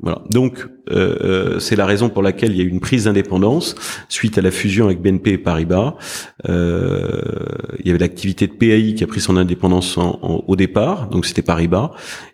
Voilà. 0.00 0.22
Donc 0.30 0.66
euh, 0.90 1.16
euh, 1.22 1.58
c'est 1.58 1.74
la 1.74 1.84
raison 1.84 2.08
pour 2.08 2.22
laquelle 2.22 2.52
il 2.52 2.58
y 2.58 2.60
a 2.60 2.64
eu 2.64 2.68
une 2.68 2.80
prise 2.80 3.04
d'indépendance 3.04 3.74
suite 4.08 4.38
à 4.38 4.42
la 4.42 4.52
fusion 4.52 4.86
avec 4.86 5.00
BNP 5.00 5.32
et 5.32 5.38
Paribas. 5.38 5.96
Euh, 6.48 7.20
il 7.80 7.86
y 7.86 7.90
avait 7.90 7.98
l'activité 7.98 8.46
de 8.46 8.52
PAI 8.52 8.94
qui 8.94 9.02
a 9.02 9.06
pris 9.06 9.20
son 9.20 9.36
indépendance 9.36 9.98
au 9.98 10.56
départ, 10.56 11.08
donc 11.08 11.26
c'était 11.26 11.42
Paribas, 11.42 11.90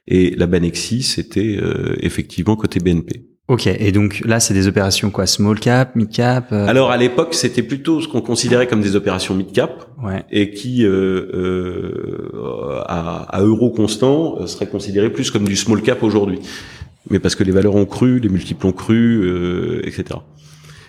et 0.07 0.35
la 0.37 0.47
Banexi 0.47 1.03
c'était 1.03 1.59
effectivement 2.01 2.57
côté 2.57 2.81
BNP. 2.81 3.25
Ok, 3.47 3.67
et 3.67 3.93
donc 3.93 4.23
là, 4.25 4.41
c'est 4.41 4.55
des 4.55 4.69
opérations 4.69 5.11
quoi, 5.11 5.27
small 5.27 5.61
cap, 5.61 5.97
mid 5.97 6.09
cap 6.09 6.47
euh? 6.51 6.67
Alors 6.67 6.91
à 6.91 6.97
l'époque, 6.97 7.35
c'était 7.35 7.63
plutôt 7.63 8.01
ce 8.01 8.09
qu'on 8.09 8.23
considérait 8.23 8.67
comme 8.67 8.81
des 8.81 8.97
opérations 8.97 9.35
mid 9.35 9.53
cap, 9.53 9.87
ouais. 10.03 10.25
et 10.31 10.53
qui, 10.53 10.83
euh, 10.87 11.29
euh, 11.35 12.83
à, 12.87 13.37
à, 13.37 13.43
euro 13.43 13.71
constant, 13.71 14.41
euh, 14.41 14.47
seraient 14.47 14.67
considérées 14.67 15.11
plus 15.11 15.31
comme 15.31 15.45
du 15.45 15.57
small 15.57 15.83
cap 15.83 16.03
aujourd'hui. 16.03 16.39
Mais 17.11 17.19
parce 17.19 17.35
que 17.35 17.45
les 17.45 17.53
valeurs 17.53 17.75
ont 17.75 17.87
cru, 17.87 18.19
les 18.19 18.29
multiples 18.29 18.67
ont 18.67 18.73
cru, 18.73 19.23
euh, 19.25 19.83
etc. 19.85 20.21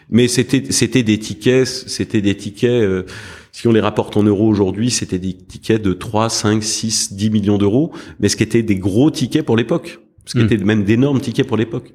Mais 0.09 0.27
c'était 0.27 0.63
c'était 0.69 1.03
des 1.03 1.19
tickets, 1.19 1.67
c'était 1.67 2.21
des 2.21 2.35
tickets. 2.35 3.05
si 3.51 3.67
on 3.67 3.71
les 3.71 3.79
rapporte 3.79 4.15
en 4.17 4.23
euros 4.23 4.47
aujourd'hui, 4.47 4.91
c'était 4.91 5.19
des 5.19 5.33
tickets 5.33 5.81
de 5.81 5.93
3, 5.93 6.29
5, 6.29 6.63
6, 6.63 7.13
10 7.13 7.29
millions 7.31 7.57
d'euros, 7.57 7.91
mais 8.19 8.29
ce 8.29 8.37
qui 8.37 8.43
était 8.43 8.63
des 8.63 8.77
gros 8.77 9.09
tickets 9.09 9.45
pour 9.45 9.57
l'époque, 9.57 9.99
ce 10.25 10.33
qui 10.33 10.43
hmm. 10.43 10.45
était 10.45 10.57
même 10.57 10.83
d'énormes 10.83 11.19
tickets 11.19 11.47
pour 11.47 11.57
l'époque. 11.57 11.91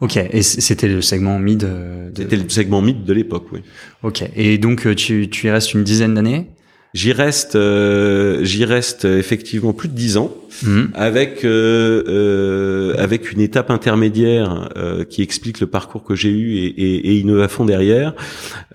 Ok, 0.00 0.16
et 0.16 0.42
c'était 0.42 0.86
le 0.86 1.02
segment 1.02 1.38
mid. 1.40 1.58
De... 1.58 2.12
C'était 2.14 2.36
le 2.36 2.48
segment 2.48 2.80
mid 2.80 3.04
de 3.04 3.12
l'époque, 3.12 3.46
oui. 3.52 3.60
Ok, 4.04 4.22
et 4.36 4.58
donc 4.58 4.86
euh, 4.86 4.94
tu, 4.94 5.28
tu 5.28 5.48
y 5.48 5.50
restes 5.50 5.74
une 5.74 5.82
dizaine 5.82 6.14
d'années 6.14 6.46
J'y 6.94 7.12
reste, 7.12 7.54
euh, 7.54 8.42
j'y 8.44 8.64
reste 8.64 9.04
effectivement 9.04 9.72
plus 9.72 9.88
de 9.88 9.94
dix 9.94 10.16
ans, 10.16 10.34
mmh. 10.62 10.84
avec 10.94 11.44
euh, 11.44 12.02
euh, 12.08 12.94
avec 12.96 13.30
une 13.30 13.40
étape 13.40 13.70
intermédiaire 13.70 14.70
euh, 14.76 15.04
qui 15.04 15.22
explique 15.22 15.60
le 15.60 15.66
parcours 15.66 16.02
que 16.02 16.14
j'ai 16.14 16.30
eu 16.30 16.56
et, 16.56 16.66
et, 16.66 17.10
et 17.10 17.18
Innovafond 17.18 17.66
derrière. 17.66 18.14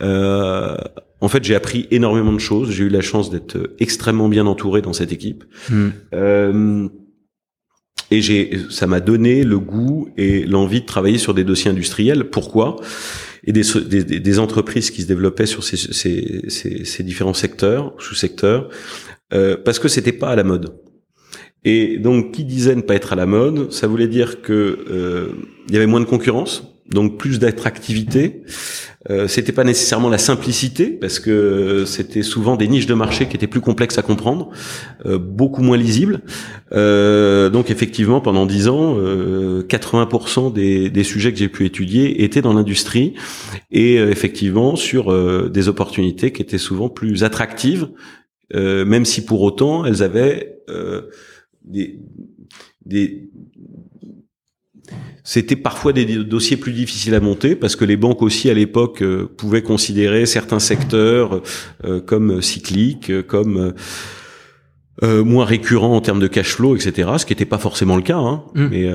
Euh, 0.01 0.77
en 1.21 1.27
fait, 1.27 1.43
j'ai 1.43 1.55
appris 1.55 1.87
énormément 1.89 2.33
de 2.33 2.39
choses. 2.39 2.69
J'ai 2.71 2.83
eu 2.83 2.89
la 2.89 3.01
chance 3.01 3.31
d'être 3.31 3.71
extrêmement 3.79 4.29
bien 4.29 4.45
entouré 4.45 4.81
dans 4.81 4.93
cette 4.93 5.11
équipe. 5.11 5.43
Mmh 5.69 6.89
et 8.11 8.21
j'ai, 8.21 8.59
ça 8.69 8.85
m'a 8.85 8.99
donné 8.99 9.43
le 9.43 9.57
goût 9.57 10.07
et 10.17 10.45
l'envie 10.45 10.81
de 10.81 10.85
travailler 10.85 11.17
sur 11.17 11.33
des 11.33 11.43
dossiers 11.43 11.71
industriels. 11.71 12.25
Pourquoi? 12.25 12.75
Et 13.45 13.51
des, 13.51 14.39
entreprises 14.39 14.89
qui 14.89 15.01
se 15.01 15.07
développaient 15.07 15.45
sur 15.45 15.63
ces, 15.63 17.03
différents 17.03 17.33
secteurs, 17.33 17.93
sous-secteurs, 17.99 18.69
euh, 19.33 19.57
parce 19.57 19.79
que 19.79 19.87
c'était 19.89 20.13
pas 20.13 20.29
à 20.29 20.35
la 20.35 20.43
mode. 20.43 20.77
Et 21.65 21.97
donc, 21.97 22.33
qui 22.33 22.45
disait 22.45 22.75
ne 22.75 22.81
pas 22.81 22.95
être 22.95 23.13
à 23.13 23.15
la 23.15 23.25
mode, 23.25 23.71
ça 23.71 23.87
voulait 23.87 24.07
dire 24.07 24.41
que 24.41 24.85
euh, 24.89 25.27
y 25.69 25.75
avait 25.75 25.87
moins 25.87 25.99
de 25.99 26.05
concurrence, 26.05 26.72
donc 26.89 27.17
plus 27.17 27.39
d'attractivité. 27.39 28.43
Euh, 29.09 29.27
c'était 29.27 29.51
pas 29.51 29.63
nécessairement 29.63 30.09
la 30.09 30.17
simplicité 30.17 30.87
parce 30.87 31.19
que 31.19 31.83
c'était 31.85 32.23
souvent 32.23 32.55
des 32.55 32.67
niches 32.67 32.85
de 32.85 32.93
marché 32.93 33.27
qui 33.27 33.35
étaient 33.35 33.47
plus 33.47 33.61
complexes 33.61 33.97
à 33.97 34.01
comprendre, 34.01 34.49
euh, 35.05 35.17
beaucoup 35.17 35.61
moins 35.61 35.77
lisibles. 35.77 36.21
Euh, 36.71 37.49
donc 37.49 37.69
effectivement, 37.69 38.21
pendant 38.21 38.45
dix 38.45 38.67
ans, 38.67 38.97
80% 38.97 40.47
euh, 40.47 40.49
des, 40.51 40.89
des, 40.89 41.03
sujets 41.03 41.33
que 41.33 41.39
j'ai 41.39 41.49
pu 41.49 41.65
étudier 41.65 42.23
étaient 42.23 42.41
dans 42.41 42.53
l'industrie 42.53 43.13
et 43.71 43.95
effectivement 43.95 44.75
sur 44.75 45.13
des 45.49 45.67
opportunités 45.67 46.31
qui 46.31 46.41
étaient 46.41 46.57
souvent 46.57 46.89
plus 46.89 47.23
attractives, 47.23 47.89
même 48.53 49.05
si 49.05 49.25
pour 49.25 49.41
autant 49.41 49.85
elles 49.85 50.03
avaient 50.03 50.57
des 52.85 53.29
c'était 55.23 55.55
parfois 55.55 55.93
des 55.93 56.05
dossiers 56.05 56.57
plus 56.57 56.73
difficiles 56.73 57.15
à 57.15 57.21
monter 57.21 57.55
parce 57.55 57.75
que 57.75 57.85
les 57.85 57.95
banques 57.95 58.21
aussi 58.21 58.49
à 58.49 58.53
l'époque 58.53 59.01
euh, 59.01 59.25
pouvaient 59.37 59.61
considérer 59.61 60.25
certains 60.25 60.59
secteurs 60.59 61.41
euh, 61.85 62.01
comme 62.01 62.41
cycliques, 62.41 63.25
comme 63.27 63.73
euh, 65.01 65.23
moins 65.23 65.45
récurrents 65.45 65.95
en 65.95 66.01
termes 66.01 66.19
de 66.19 66.27
cash 66.27 66.55
flow, 66.55 66.75
etc. 66.75 67.09
Ce 67.17 67.25
qui 67.25 67.31
n'était 67.31 67.45
pas 67.45 67.57
forcément 67.57 67.95
le 67.95 68.01
cas. 68.01 68.17
Hein, 68.17 68.43
mmh. 68.53 68.67
Mais 68.69 68.89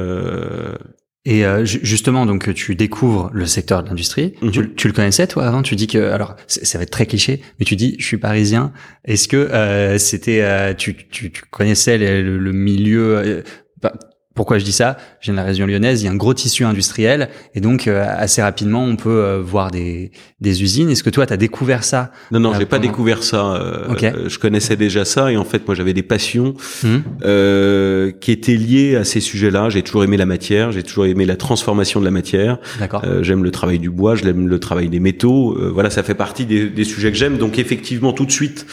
et 1.25 1.45
justement, 1.65 2.25
donc 2.25 2.55
tu 2.55 2.75
découvres 2.75 3.29
le 3.35 3.45
secteur 3.45 3.83
de 3.83 3.89
l'industrie. 3.89 4.35
Mmh. 4.41 4.51
Tu, 4.51 4.75
tu, 4.75 4.87
le 4.87 4.95
connaissais 4.95 5.27
toi 5.27 5.45
avant? 5.45 5.61
Tu 5.61 5.77
dis 5.77 5.87
que 5.87 5.99
alors 5.99 6.37
ça 6.47 6.79
va 6.79 6.85
être 6.85 6.91
très 6.91 7.05
cliché, 7.05 7.43
mais 7.59 7.67
tu 7.67 7.77
dis 7.77 7.97
je 7.99 8.07
suis 8.07 8.17
parisien. 8.17 8.73
Est-ce 9.05 9.29
que 9.29 9.97
c'était 9.99 10.75
tu, 10.77 10.95
tu, 10.95 11.31
tu, 11.31 11.43
connaissais 11.51 11.99
le, 11.99 12.39
le 12.39 12.53
milieu 12.53 13.43
bah, 13.83 13.93
pourquoi 14.39 14.59
je 14.59 14.65
dis 14.65 14.71
ça? 14.71 14.97
Je 15.21 15.25
viens 15.25 15.35
de 15.35 15.39
la 15.39 15.45
région 15.45 15.67
lyonnaise, 15.67 16.01
il 16.01 16.05
y 16.05 16.09
a 16.09 16.13
un 16.13 16.17
gros 16.17 16.33
tissu 16.33 16.65
industriel 16.65 17.29
et 17.57 17.61
donc 17.61 17.89
euh, 17.89 18.05
assez 18.07 18.41
rapidement 18.41 18.85
on 18.85 18.95
peut 18.95 19.11
euh, 19.11 19.43
voir 19.43 19.73
des, 19.73 20.13
des 20.41 20.63
usines. 20.63 20.91
Est-ce 20.91 21.03
que 21.03 21.11
toi 21.11 21.27
tu 21.27 21.33
as 21.33 21.37
découvert 21.37 21.83
ça? 21.83 22.13
Non 22.31 22.39
non, 22.39 22.53
j'ai 22.57 22.65
pas 22.65 22.79
découvert 22.79 23.25
ça. 23.25 23.57
Euh, 23.57 24.29
je 24.29 24.39
connaissais 24.39 24.77
déjà 24.77 25.05
ça 25.05 25.33
et 25.33 25.37
en 25.37 25.45
fait 25.45 25.67
moi 25.67 25.75
j'avais 25.75 25.93
des 25.93 26.05
passions 26.05 26.55
mmh. 26.85 28.13
qui 28.21 28.31
étaient 28.31 28.55
liées 28.55 28.95
à 28.95 29.03
ces 29.03 29.19
sujets-là. 29.19 29.71
J'ai 29.71 29.83
toujours 29.83 30.05
aimé 30.05 30.17
la 30.17 30.27
matière, 30.27 30.71
j'ai 30.71 30.85
toujours 30.85 31.07
aimé 31.07 31.27
la 31.27 31.35
transformation 31.35 31.99
de 31.99 32.05
la 32.05 32.13
matière. 32.13 32.59
D'accord. 32.79 33.05
j'aime 33.23 33.43
le 33.43 33.51
travail 33.51 33.81
du 33.81 33.91
bois, 33.91 34.15
j'aime 34.15 34.47
le 34.47 34.61
travail 34.61 34.89
des 34.89 35.01
métaux. 35.01 35.59
voilà, 35.75 35.91
ça 35.91 36.05
fait 36.05 36.15
partie 36.15 36.47
des, 36.47 36.69
des 36.69 36.85
sujets 36.85 37.11
que 37.11 37.19
j'aime. 37.19 37.39
Donc 37.39 37.59
effectivement 37.59 38.13
tout 38.13 38.25
de 38.25 38.31
suite, 38.31 38.67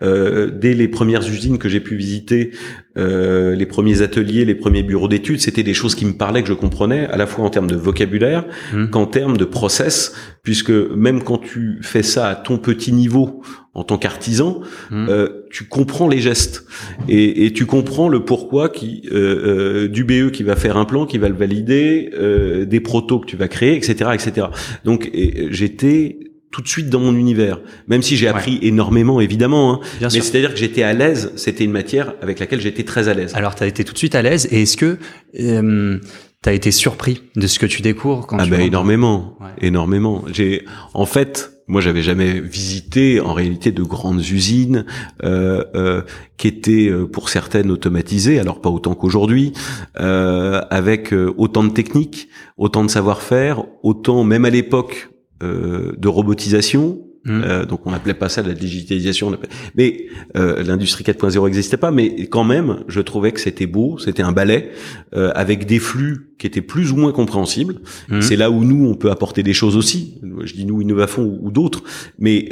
dès 0.00 0.74
les 0.74 0.86
premières 0.86 1.28
usines 1.28 1.58
que 1.58 1.68
j'ai 1.68 1.80
pu 1.80 1.96
visiter, 1.96 2.52
les 2.98 3.66
premiers 3.66 4.02
ateliers, 4.02 4.44
les 4.44 4.54
premiers 4.54 4.82
bureaux 4.82 5.08
d'études, 5.08 5.40
c'était 5.40 5.62
des 5.62 5.74
choses 5.74 5.94
qui 5.94 6.04
me 6.04 6.12
parlaient, 6.12 6.42
que 6.42 6.48
je 6.48 6.54
comprenais, 6.54 7.06
à 7.06 7.16
la 7.16 7.26
fois 7.26 7.44
en 7.44 7.50
termes 7.50 7.68
de 7.68 7.76
vocabulaire 7.76 8.44
mmh. 8.72 8.86
qu'en 8.88 9.06
termes 9.06 9.36
de 9.36 9.44
process, 9.44 10.14
puisque 10.42 10.70
même 10.70 11.22
quand 11.22 11.38
tu 11.38 11.78
fais 11.82 12.02
ça 12.02 12.28
à 12.28 12.34
ton 12.34 12.58
petit 12.58 12.92
niveau, 12.92 13.42
en 13.74 13.84
tant 13.84 13.96
qu'artisan, 13.96 14.60
mmh. 14.90 15.06
euh, 15.08 15.28
tu 15.50 15.64
comprends 15.64 16.08
les 16.08 16.20
gestes 16.20 16.64
et, 17.08 17.46
et, 17.46 17.52
tu 17.52 17.64
comprends 17.66 18.08
le 18.08 18.24
pourquoi 18.24 18.68
qui 18.68 19.02
euh, 19.12 19.84
euh, 19.84 19.88
du 19.88 20.04
BE 20.04 20.30
qui 20.30 20.42
va 20.42 20.56
faire 20.56 20.76
un 20.76 20.84
plan, 20.84 21.06
qui 21.06 21.18
va 21.18 21.28
le 21.28 21.34
valider, 21.36 22.10
euh, 22.14 22.64
des 22.64 22.80
protos 22.80 23.20
que 23.20 23.26
tu 23.26 23.36
vas 23.36 23.46
créer, 23.46 23.76
etc., 23.76 24.10
etc. 24.14 24.48
Donc 24.84 25.10
j'étais 25.50 26.18
tout 26.50 26.62
de 26.62 26.68
suite 26.68 26.88
dans 26.88 27.00
mon 27.00 27.14
univers, 27.14 27.60
même 27.88 28.02
si 28.02 28.16
j'ai 28.16 28.28
appris 28.28 28.58
énormément 28.62 29.20
évidemment. 29.20 29.74
Hein. 29.74 29.80
mais 30.00 30.08
c'est-à-dire 30.08 30.52
que 30.52 30.58
j'étais 30.58 30.82
à 30.82 30.92
l'aise. 30.92 31.32
C'était 31.36 31.64
une 31.64 31.72
matière 31.72 32.14
avec 32.22 32.38
laquelle 32.38 32.60
j'étais 32.60 32.84
très 32.84 33.08
à 33.08 33.14
l'aise. 33.14 33.34
Alors 33.34 33.54
tu 33.54 33.62
as 33.62 33.66
été 33.66 33.84
tout 33.84 33.92
de 33.92 33.98
suite 33.98 34.14
à 34.14 34.22
l'aise. 34.22 34.48
Et 34.50 34.62
est-ce 34.62 34.76
que 34.76 34.98
euh, 35.40 35.98
tu 36.42 36.48
as 36.48 36.52
été 36.52 36.70
surpris 36.70 37.22
de 37.36 37.46
ce 37.46 37.58
que 37.58 37.66
tu 37.66 37.82
découvres 37.82 38.26
quand 38.26 38.38
ah 38.38 38.44
tu 38.44 38.50
ben 38.50 38.60
énormément, 38.60 39.38
énormément. 39.60 40.24
J'ai 40.32 40.64
en 40.94 41.06
fait 41.06 41.52
moi, 41.68 41.82
j'avais 41.82 42.02
jamais 42.02 42.40
visité 42.40 43.20
en 43.20 43.34
réalité 43.34 43.72
de 43.72 43.82
grandes 43.82 44.26
usines 44.26 44.86
euh, 45.22 45.62
euh, 45.74 46.00
qui 46.38 46.48
étaient 46.48 46.88
euh, 46.88 47.06
pour 47.06 47.28
certaines 47.28 47.70
automatisées, 47.70 48.40
alors 48.40 48.62
pas 48.62 48.70
autant 48.70 48.94
qu'aujourd'hui, 48.94 49.52
euh, 50.00 50.62
avec 50.70 51.12
euh, 51.12 51.34
autant 51.36 51.62
de 51.62 51.68
techniques, 51.68 52.30
autant 52.56 52.84
de 52.84 52.90
savoir-faire, 52.90 53.64
autant 53.82 54.24
même 54.24 54.46
à 54.46 54.50
l'époque 54.50 55.10
de 55.40 56.08
robotisation. 56.08 57.08
Mmh. 57.28 57.42
Euh, 57.44 57.66
donc 57.66 57.86
on 57.86 57.90
n'appelait 57.90 58.14
pas 58.14 58.28
ça 58.28 58.42
de 58.42 58.48
la 58.48 58.54
digitalisation, 58.54 59.36
mais 59.76 60.06
euh, 60.36 60.62
l'industrie 60.62 61.04
4.0 61.04 61.44
n'existait 61.44 61.76
pas. 61.76 61.90
Mais 61.90 62.26
quand 62.26 62.44
même, 62.44 62.84
je 62.88 63.00
trouvais 63.00 63.32
que 63.32 63.40
c'était 63.40 63.66
beau, 63.66 63.98
c'était 63.98 64.22
un 64.22 64.32
ballet 64.32 64.70
avec 65.12 65.66
des 65.66 65.78
flux 65.78 66.30
qui 66.38 66.46
étaient 66.46 66.62
plus 66.62 66.92
ou 66.92 66.96
moins 66.96 67.12
compréhensibles. 67.12 67.80
Mmh. 68.08 68.20
C'est 68.20 68.36
là 68.36 68.50
où 68.50 68.64
nous 68.64 68.86
on 68.86 68.94
peut 68.94 69.10
apporter 69.10 69.42
des 69.42 69.52
choses 69.52 69.76
aussi. 69.76 70.20
Je 70.44 70.54
dis 70.54 70.64
nous 70.64 70.80
Innovafond 70.80 71.24
ou, 71.24 71.48
ou 71.48 71.50
d'autres, 71.50 71.82
mais 72.18 72.48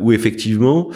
où 0.00 0.12
effectivement 0.12 0.90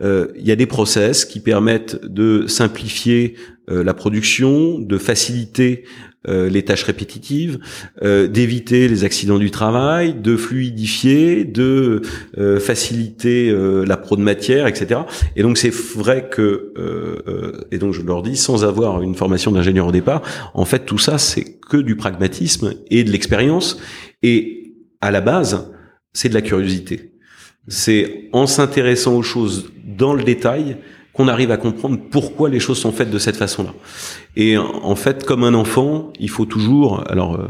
il 0.00 0.44
y 0.44 0.50
a 0.50 0.56
des 0.56 0.66
process 0.66 1.24
qui 1.24 1.40
permettent 1.40 2.04
de 2.04 2.46
simplifier 2.46 3.34
la 3.68 3.94
production, 3.94 4.78
de 4.78 4.98
faciliter 4.98 5.84
euh, 6.28 6.48
les 6.48 6.62
tâches 6.62 6.84
répétitives, 6.84 7.58
euh, 8.02 8.28
d'éviter 8.28 8.86
les 8.86 9.02
accidents 9.02 9.38
du 9.38 9.50
travail, 9.50 10.14
de 10.14 10.36
fluidifier, 10.36 11.44
de 11.44 12.02
euh, 12.38 12.60
faciliter 12.60 13.52
la 13.52 13.96
pro 13.96 14.16
de 14.16 14.22
matière, 14.22 14.66
etc. 14.66 15.00
Et 15.36 15.42
donc 15.42 15.58
c'est 15.58 15.72
vrai 15.72 16.28
que, 16.30 16.72
et 17.70 17.78
donc 17.78 17.92
je 17.92 18.02
leur 18.02 18.22
dis, 18.22 18.36
sans 18.36 18.64
avoir 18.64 19.02
une 19.02 19.14
formation 19.14 19.50
d'ingénieur 19.50 19.88
au 19.88 19.92
départ, 19.92 20.22
en 20.54 20.64
fait 20.64 20.84
tout 20.84 20.98
ça 20.98 21.18
c'est 21.18 21.58
que 21.60 21.76
du 21.76 21.96
pragmatisme 21.96 22.74
et 22.90 23.04
de 23.04 23.10
l'expérience. 23.10 23.80
Et 24.22 24.74
à 25.00 25.10
la 25.10 25.20
base, 25.20 25.72
c'est 26.12 26.28
de 26.28 26.34
la 26.34 26.42
curiosité. 26.42 27.12
C'est 27.68 28.28
en 28.32 28.46
s'intéressant 28.46 29.16
aux 29.16 29.22
choses 29.22 29.70
dans 29.84 30.14
le 30.14 30.22
détail 30.22 30.76
qu'on 31.12 31.28
arrive 31.28 31.50
à 31.50 31.56
comprendre 31.56 31.98
pourquoi 32.10 32.48
les 32.48 32.60
choses 32.60 32.78
sont 32.78 32.92
faites 32.92 33.10
de 33.10 33.18
cette 33.18 33.36
façon-là. 33.36 33.74
Et 34.36 34.56
en 34.56 34.96
fait, 34.96 35.24
comme 35.24 35.44
un 35.44 35.54
enfant, 35.54 36.12
il 36.18 36.30
faut 36.30 36.46
toujours, 36.46 37.04
alors 37.10 37.34
euh, 37.34 37.48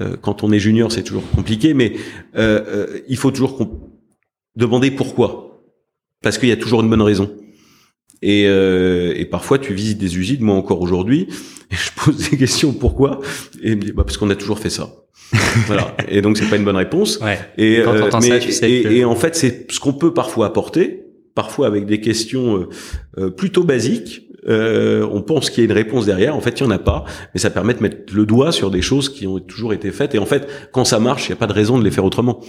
euh, 0.00 0.16
quand 0.20 0.42
on 0.42 0.50
est 0.50 0.58
junior, 0.58 0.90
c'est 0.90 1.04
toujours 1.04 1.28
compliqué, 1.30 1.72
mais 1.72 1.92
euh, 2.36 3.00
il 3.08 3.16
faut 3.16 3.30
toujours 3.30 3.68
demander 4.56 4.90
pourquoi, 4.90 5.62
parce 6.22 6.38
qu'il 6.38 6.48
y 6.48 6.52
a 6.52 6.56
toujours 6.56 6.82
une 6.82 6.90
bonne 6.90 7.02
raison. 7.02 7.30
Et, 8.22 8.44
et, 8.44 9.24
parfois, 9.26 9.58
tu 9.58 9.74
visites 9.74 9.98
des 9.98 10.16
usines, 10.16 10.40
moi 10.40 10.56
encore 10.56 10.80
aujourd'hui, 10.80 11.28
et 11.70 11.76
je 11.76 11.90
pose 12.02 12.30
des 12.30 12.36
questions 12.36 12.72
pourquoi, 12.72 13.20
et 13.62 13.76
me 13.76 13.82
dit 13.82 13.92
bah, 13.92 14.02
parce 14.04 14.16
qu'on 14.16 14.30
a 14.30 14.36
toujours 14.36 14.58
fait 14.58 14.70
ça. 14.70 14.90
voilà. 15.66 15.94
Et 16.08 16.22
donc 16.22 16.38
c'est 16.38 16.48
pas 16.48 16.56
une 16.56 16.64
bonne 16.64 16.76
réponse. 16.76 17.18
Ouais. 17.18 17.38
Et, 17.58 17.82
et, 18.62 18.96
et 18.98 19.04
en 19.04 19.16
fait, 19.16 19.36
c'est 19.36 19.70
ce 19.70 19.78
qu'on 19.78 19.92
peut 19.92 20.14
parfois 20.14 20.46
apporter, 20.46 21.05
parfois 21.36 21.68
avec 21.68 21.86
des 21.86 22.00
questions 22.00 22.56
euh, 22.56 22.68
euh, 23.18 23.30
plutôt 23.30 23.62
basiques, 23.62 24.22
Euh, 24.48 25.04
on 25.10 25.22
pense 25.22 25.50
qu'il 25.50 25.64
y 25.64 25.66
a 25.66 25.70
une 25.70 25.76
réponse 25.76 26.06
derrière. 26.06 26.36
En 26.36 26.40
fait, 26.40 26.60
il 26.60 26.62
y 26.62 26.66
en 26.66 26.70
a 26.70 26.78
pas, 26.78 27.04
mais 27.34 27.40
ça 27.40 27.50
permet 27.50 27.74
de 27.74 27.82
mettre 27.82 28.14
le 28.14 28.24
doigt 28.26 28.52
sur 28.52 28.70
des 28.70 28.80
choses 28.80 29.08
qui 29.08 29.26
ont 29.26 29.40
toujours 29.40 29.72
été 29.72 29.90
faites. 29.90 30.14
Et 30.14 30.20
en 30.20 30.26
fait, 30.26 30.46
quand 30.70 30.84
ça 30.84 31.00
marche, 31.00 31.26
il 31.26 31.32
n'y 31.32 31.38
a 31.38 31.40
pas 31.44 31.48
de 31.48 31.52
raison 31.52 31.78
de 31.80 31.84
les 31.84 31.90
faire 31.90 32.04
autrement. 32.04 32.40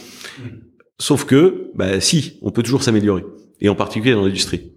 Sauf 1.00 1.25
que, 1.25 1.72
bah, 1.74 2.00
si, 2.00 2.38
on 2.44 2.51
peut 2.51 2.62
toujours 2.62 2.84
s'améliorer, 2.84 3.24
et 3.62 3.67
en 3.67 3.74
particulier 3.74 4.13
dans 4.13 4.24
l'industrie. 4.24 4.74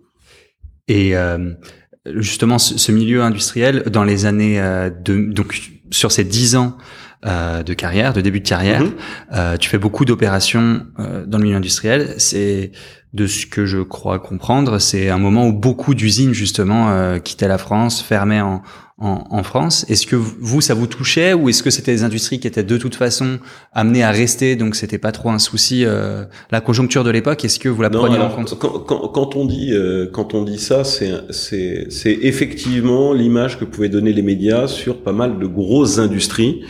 Et 0.89 1.15
euh, 1.15 1.53
justement, 2.07 2.59
ce, 2.59 2.91
milieu 2.91 3.21
industriel, 3.21 3.83
dans 3.93 4.05
les 4.05 4.25
années 4.25 4.59
euh, 4.59 4.89
de, 4.89 5.31
donc 5.31 5.61
sur 5.91 6.13
ces 6.13 6.25
dix 6.25 6.57
ans 6.57 6.79
euh, 7.27 7.63
de 7.63 7.75
carrière, 7.75 8.15
de 8.15 8.23
début 8.23 8.41
de 8.41 8.49
carrière, 8.49 8.81
mhm. 8.81 8.93
euh, 9.35 9.57
tu 9.59 9.69
fais 9.69 9.77
beaucoup 9.77 10.07
d'opérations 10.07 10.87
euh, 10.99 11.27
dans 11.27 11.37
le 11.37 11.45
milieu 11.45 11.57
industriel. 11.57 12.15
C'est 12.17 12.73
de 13.13 13.27
ce 13.27 13.47
que 13.47 13.67
je 13.67 13.79
crois 13.79 14.19
comprendre, 14.19 14.79
c'est 14.79 15.09
un 15.09 15.19
moment 15.19 15.49
où 15.49 15.53
beaucoup 15.53 15.95
d'usines 15.95 16.33
justement 16.33 16.91
euh, 16.91 17.19
quittaient 17.19 17.49
la 17.49 17.59
France, 17.59 18.01
fermaient 18.03 18.41
en, 18.41 18.63
en, 19.01 19.25
en 19.31 19.43
France. 19.43 19.87
Est-ce 19.89 20.07
que 20.07 20.15
vous, 20.15 20.61
ça 20.61 20.75
vous 20.75 20.87
touchait 20.87 21.33
ou 21.33 21.49
est-ce 21.49 21.63
que 21.63 21.71
c'était 21.71 21.93
des 21.93 22.05
industries 22.05 22.39
qui 22.39 22.47
étaient 22.47 22.63
de 22.63 22.77
toute 22.77 22.95
façon 22.95 23.39
amenées 23.73 24.05
à 24.05 24.11
rester, 24.11 24.57
donc 24.57 24.77
c'était 24.77 24.99
pas 24.99 25.11
trop 25.11 25.31
un 25.31 25.39
souci 25.39 25.85
euh, 25.85 26.25
La 26.51 26.61
conjoncture 26.61 27.03
de 27.03 27.11
l'époque, 27.11 27.45
est-ce 27.45 27.59
que 27.59 27.69
vous 27.69 27.83
la 27.83 27.91
preniez 27.91 28.19
en 28.19 28.29
compte? 28.29 28.59
quand, 28.59 28.79
quand, 28.81 29.09
quand, 29.09 29.37
on 29.37 29.47
dit 29.47 29.73
euh, 29.73 30.07
quand 30.13 30.35
on 30.35 30.45
dit 30.45 30.59
ça, 30.59 30.85
c'est 30.85 31.13
c'est 31.31 31.87
c'est 31.89 32.17
effectivement 32.23 33.13
l'image 33.13 33.59
que 33.59 33.65
pouvaient 33.65 33.89
donner 33.89 34.13
les 34.13 34.23
médias 34.23 34.69
sur 34.69 35.03
pas 35.03 35.13
mal 35.13 35.39
de 35.39 35.47
grosses 35.47 35.99
industries. 35.99 36.63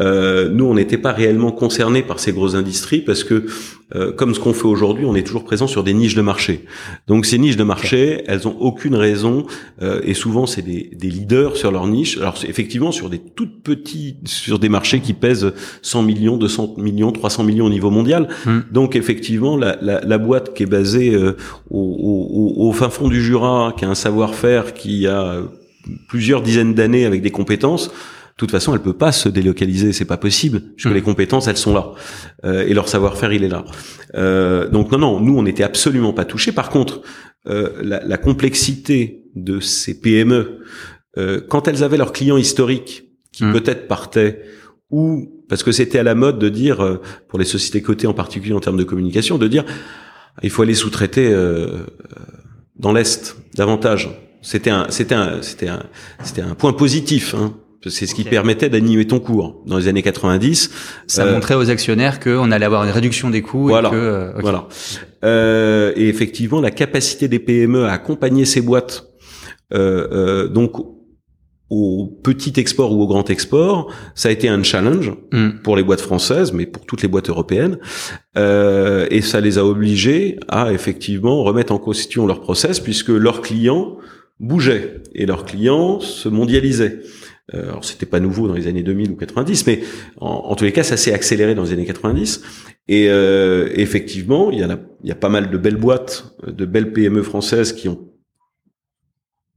Euh, 0.00 0.48
nous, 0.48 0.64
on 0.64 0.74
n'était 0.74 0.98
pas 0.98 1.12
réellement 1.12 1.52
concernés 1.52 2.02
par 2.02 2.18
ces 2.18 2.32
grosses 2.32 2.54
industries 2.54 3.00
parce 3.00 3.24
que 3.24 3.46
euh, 3.96 4.12
comme 4.12 4.34
ce 4.34 4.40
qu'on 4.40 4.52
fait 4.52 4.66
aujourd'hui, 4.66 5.04
on 5.04 5.16
est 5.16 5.24
toujours 5.24 5.44
présent 5.44 5.66
sur 5.66 5.82
des 5.82 5.94
niches 5.94 6.14
de 6.14 6.22
marché. 6.22 6.64
Donc 7.08 7.26
ces 7.26 7.38
niches 7.38 7.56
de 7.56 7.64
marché, 7.64 8.22
elles 8.28 8.46
ont 8.46 8.56
aucune 8.60 8.94
raison, 8.94 9.46
euh, 9.82 10.00
et 10.04 10.14
souvent 10.14 10.46
c'est 10.46 10.62
des, 10.62 10.90
des, 10.94 11.08
leaders 11.08 11.56
sur 11.56 11.72
leur 11.72 11.88
niche. 11.88 12.16
Alors 12.18 12.36
effectivement 12.46 12.92
sur 12.92 13.10
des 13.10 13.18
toutes 13.18 13.62
petits, 13.62 14.16
sur 14.26 14.60
des 14.60 14.68
marchés 14.68 15.00
qui 15.00 15.12
pèsent 15.12 15.52
100 15.82 16.02
millions, 16.04 16.36
200 16.36 16.74
millions, 16.78 17.10
300 17.10 17.42
millions 17.42 17.66
au 17.66 17.70
niveau 17.70 17.90
mondial. 17.90 18.28
Hmm. 18.46 18.60
Donc 18.70 18.94
effectivement 18.94 19.56
la, 19.56 19.76
la, 19.82 20.00
la, 20.00 20.18
boîte 20.18 20.54
qui 20.54 20.62
est 20.62 20.66
basée 20.66 21.12
euh, 21.12 21.36
au, 21.68 21.80
au, 21.80 22.68
au, 22.68 22.72
fin 22.72 22.90
fond 22.90 23.08
du 23.08 23.20
Jura, 23.20 23.74
qui 23.76 23.84
a 23.84 23.88
un 23.88 23.96
savoir-faire, 23.96 24.72
qui 24.72 25.08
a 25.08 25.42
plusieurs 26.06 26.42
dizaines 26.42 26.74
d'années 26.74 27.06
avec 27.06 27.22
des 27.22 27.30
compétences, 27.30 27.90
toute 28.40 28.50
façon, 28.50 28.74
elle 28.74 28.80
peut 28.80 28.96
pas 28.96 29.12
se 29.12 29.28
délocaliser, 29.28 29.92
c'est 29.92 30.06
pas 30.06 30.16
possible, 30.16 30.62
puisque 30.74 30.90
mmh. 30.90 30.94
les 30.94 31.02
compétences, 31.02 31.46
elles 31.46 31.56
sont 31.56 31.74
là, 31.74 31.92
euh, 32.44 32.66
et 32.66 32.72
leur 32.72 32.88
savoir-faire, 32.88 33.32
il 33.32 33.44
est 33.44 33.48
là. 33.48 33.64
Euh, 34.14 34.68
donc 34.68 34.90
non, 34.90 34.98
non, 34.98 35.20
nous, 35.20 35.36
on 35.36 35.42
n'était 35.42 35.62
absolument 35.62 36.12
pas 36.12 36.24
touchés. 36.24 36.50
Par 36.50 36.70
contre, 36.70 37.02
euh, 37.46 37.70
la, 37.82 38.02
la, 38.04 38.16
complexité 38.16 39.24
de 39.36 39.60
ces 39.60 40.00
PME, 40.00 40.60
euh, 41.18 41.40
quand 41.46 41.68
elles 41.68 41.84
avaient 41.84 41.98
leurs 41.98 42.12
clients 42.12 42.38
historiques, 42.38 43.04
qui 43.32 43.44
mmh. 43.44 43.52
peut-être 43.52 43.88
partaient, 43.88 44.42
ou 44.90 45.44
parce 45.48 45.62
que 45.62 45.72
c'était 45.72 45.98
à 45.98 46.02
la 46.02 46.14
mode 46.14 46.38
de 46.38 46.48
dire, 46.48 46.80
euh, 46.80 47.00
pour 47.28 47.38
les 47.38 47.44
sociétés 47.44 47.82
cotées 47.82 48.06
en 48.06 48.14
particulier 48.14 48.54
en 48.54 48.60
termes 48.60 48.78
de 48.78 48.84
communication, 48.84 49.36
de 49.36 49.48
dire, 49.48 49.64
il 50.42 50.50
faut 50.50 50.62
aller 50.62 50.74
sous-traiter 50.74 51.28
euh, 51.30 51.84
dans 52.76 52.92
l'est 52.92 53.36
davantage. 53.54 54.08
C'était 54.42 54.70
un, 54.70 54.86
c'était 54.88 55.14
un, 55.14 55.42
c'était 55.42 55.68
un, 55.68 55.82
c'était 56.24 56.40
un 56.40 56.54
point 56.54 56.72
positif. 56.72 57.34
Hein 57.34 57.54
c'est 57.88 58.06
ce 58.06 58.14
qui 58.14 58.24
permettait 58.24 58.68
d'animer 58.68 59.06
ton 59.06 59.20
cours 59.20 59.62
dans 59.66 59.78
les 59.78 59.88
années 59.88 60.02
90. 60.02 60.70
Ça 61.06 61.24
euh, 61.24 61.32
montrait 61.32 61.54
aux 61.54 61.70
actionnaires 61.70 62.20
qu'on 62.20 62.50
allait 62.50 62.66
avoir 62.66 62.84
une 62.84 62.90
réduction 62.90 63.30
des 63.30 63.40
coûts. 63.40 63.68
Voilà. 63.68 63.88
Et 63.88 63.92
que, 63.92 63.96
euh, 63.96 64.32
voilà. 64.40 64.68
Euh, 65.24 65.92
et 65.96 66.08
effectivement, 66.08 66.60
la 66.60 66.70
capacité 66.70 67.28
des 67.28 67.38
PME 67.38 67.84
à 67.84 67.92
accompagner 67.92 68.44
ces 68.44 68.60
boîtes, 68.60 69.06
euh, 69.72 70.08
euh, 70.12 70.48
donc 70.48 70.72
au 71.70 72.18
petit 72.24 72.58
export 72.58 72.92
ou 72.92 73.02
au 73.02 73.06
grand 73.06 73.30
export, 73.30 73.92
ça 74.16 74.28
a 74.28 74.32
été 74.32 74.48
un 74.48 74.62
challenge 74.64 75.12
mm. 75.32 75.62
pour 75.62 75.76
les 75.76 75.84
boîtes 75.84 76.00
françaises, 76.00 76.52
mais 76.52 76.66
pour 76.66 76.84
toutes 76.84 77.02
les 77.02 77.08
boîtes 77.08 77.30
européennes, 77.30 77.78
euh, 78.36 79.06
et 79.10 79.20
ça 79.20 79.40
les 79.40 79.56
a 79.56 79.64
obligés 79.64 80.38
à 80.48 80.72
effectivement 80.72 81.44
remettre 81.44 81.72
en 81.72 81.78
question 81.78 82.26
leur 82.26 82.40
process 82.40 82.80
puisque 82.80 83.10
leurs 83.10 83.40
clients 83.40 83.96
bougeaient 84.40 85.02
et 85.14 85.26
leurs 85.26 85.44
clients 85.44 86.00
se 86.00 86.28
mondialisaient. 86.28 87.00
Euh, 87.54 87.70
alors 87.70 87.84
c'était 87.84 88.06
pas 88.06 88.20
nouveau 88.20 88.48
dans 88.48 88.54
les 88.54 88.66
années 88.66 88.82
2000 88.82 89.10
ou 89.10 89.16
90, 89.16 89.66
mais 89.66 89.80
en, 90.20 90.54
tous 90.54 90.64
les 90.64 90.72
cas, 90.72 90.82
ça 90.82 90.96
s'est 90.96 91.12
accéléré 91.12 91.54
dans 91.54 91.64
les 91.64 91.72
années 91.72 91.86
90. 91.86 92.42
Et 92.88 93.08
euh, 93.08 93.68
effectivement, 93.74 94.50
il 94.50 94.58
y, 94.58 94.62
a, 94.62 94.78
il 95.02 95.08
y 95.08 95.12
a 95.12 95.16
pas 95.16 95.28
mal 95.28 95.50
de 95.50 95.58
belles 95.58 95.76
boîtes, 95.76 96.34
de 96.46 96.64
belles 96.64 96.92
PME 96.92 97.22
françaises 97.22 97.72
qui 97.72 97.88
ont 97.88 98.06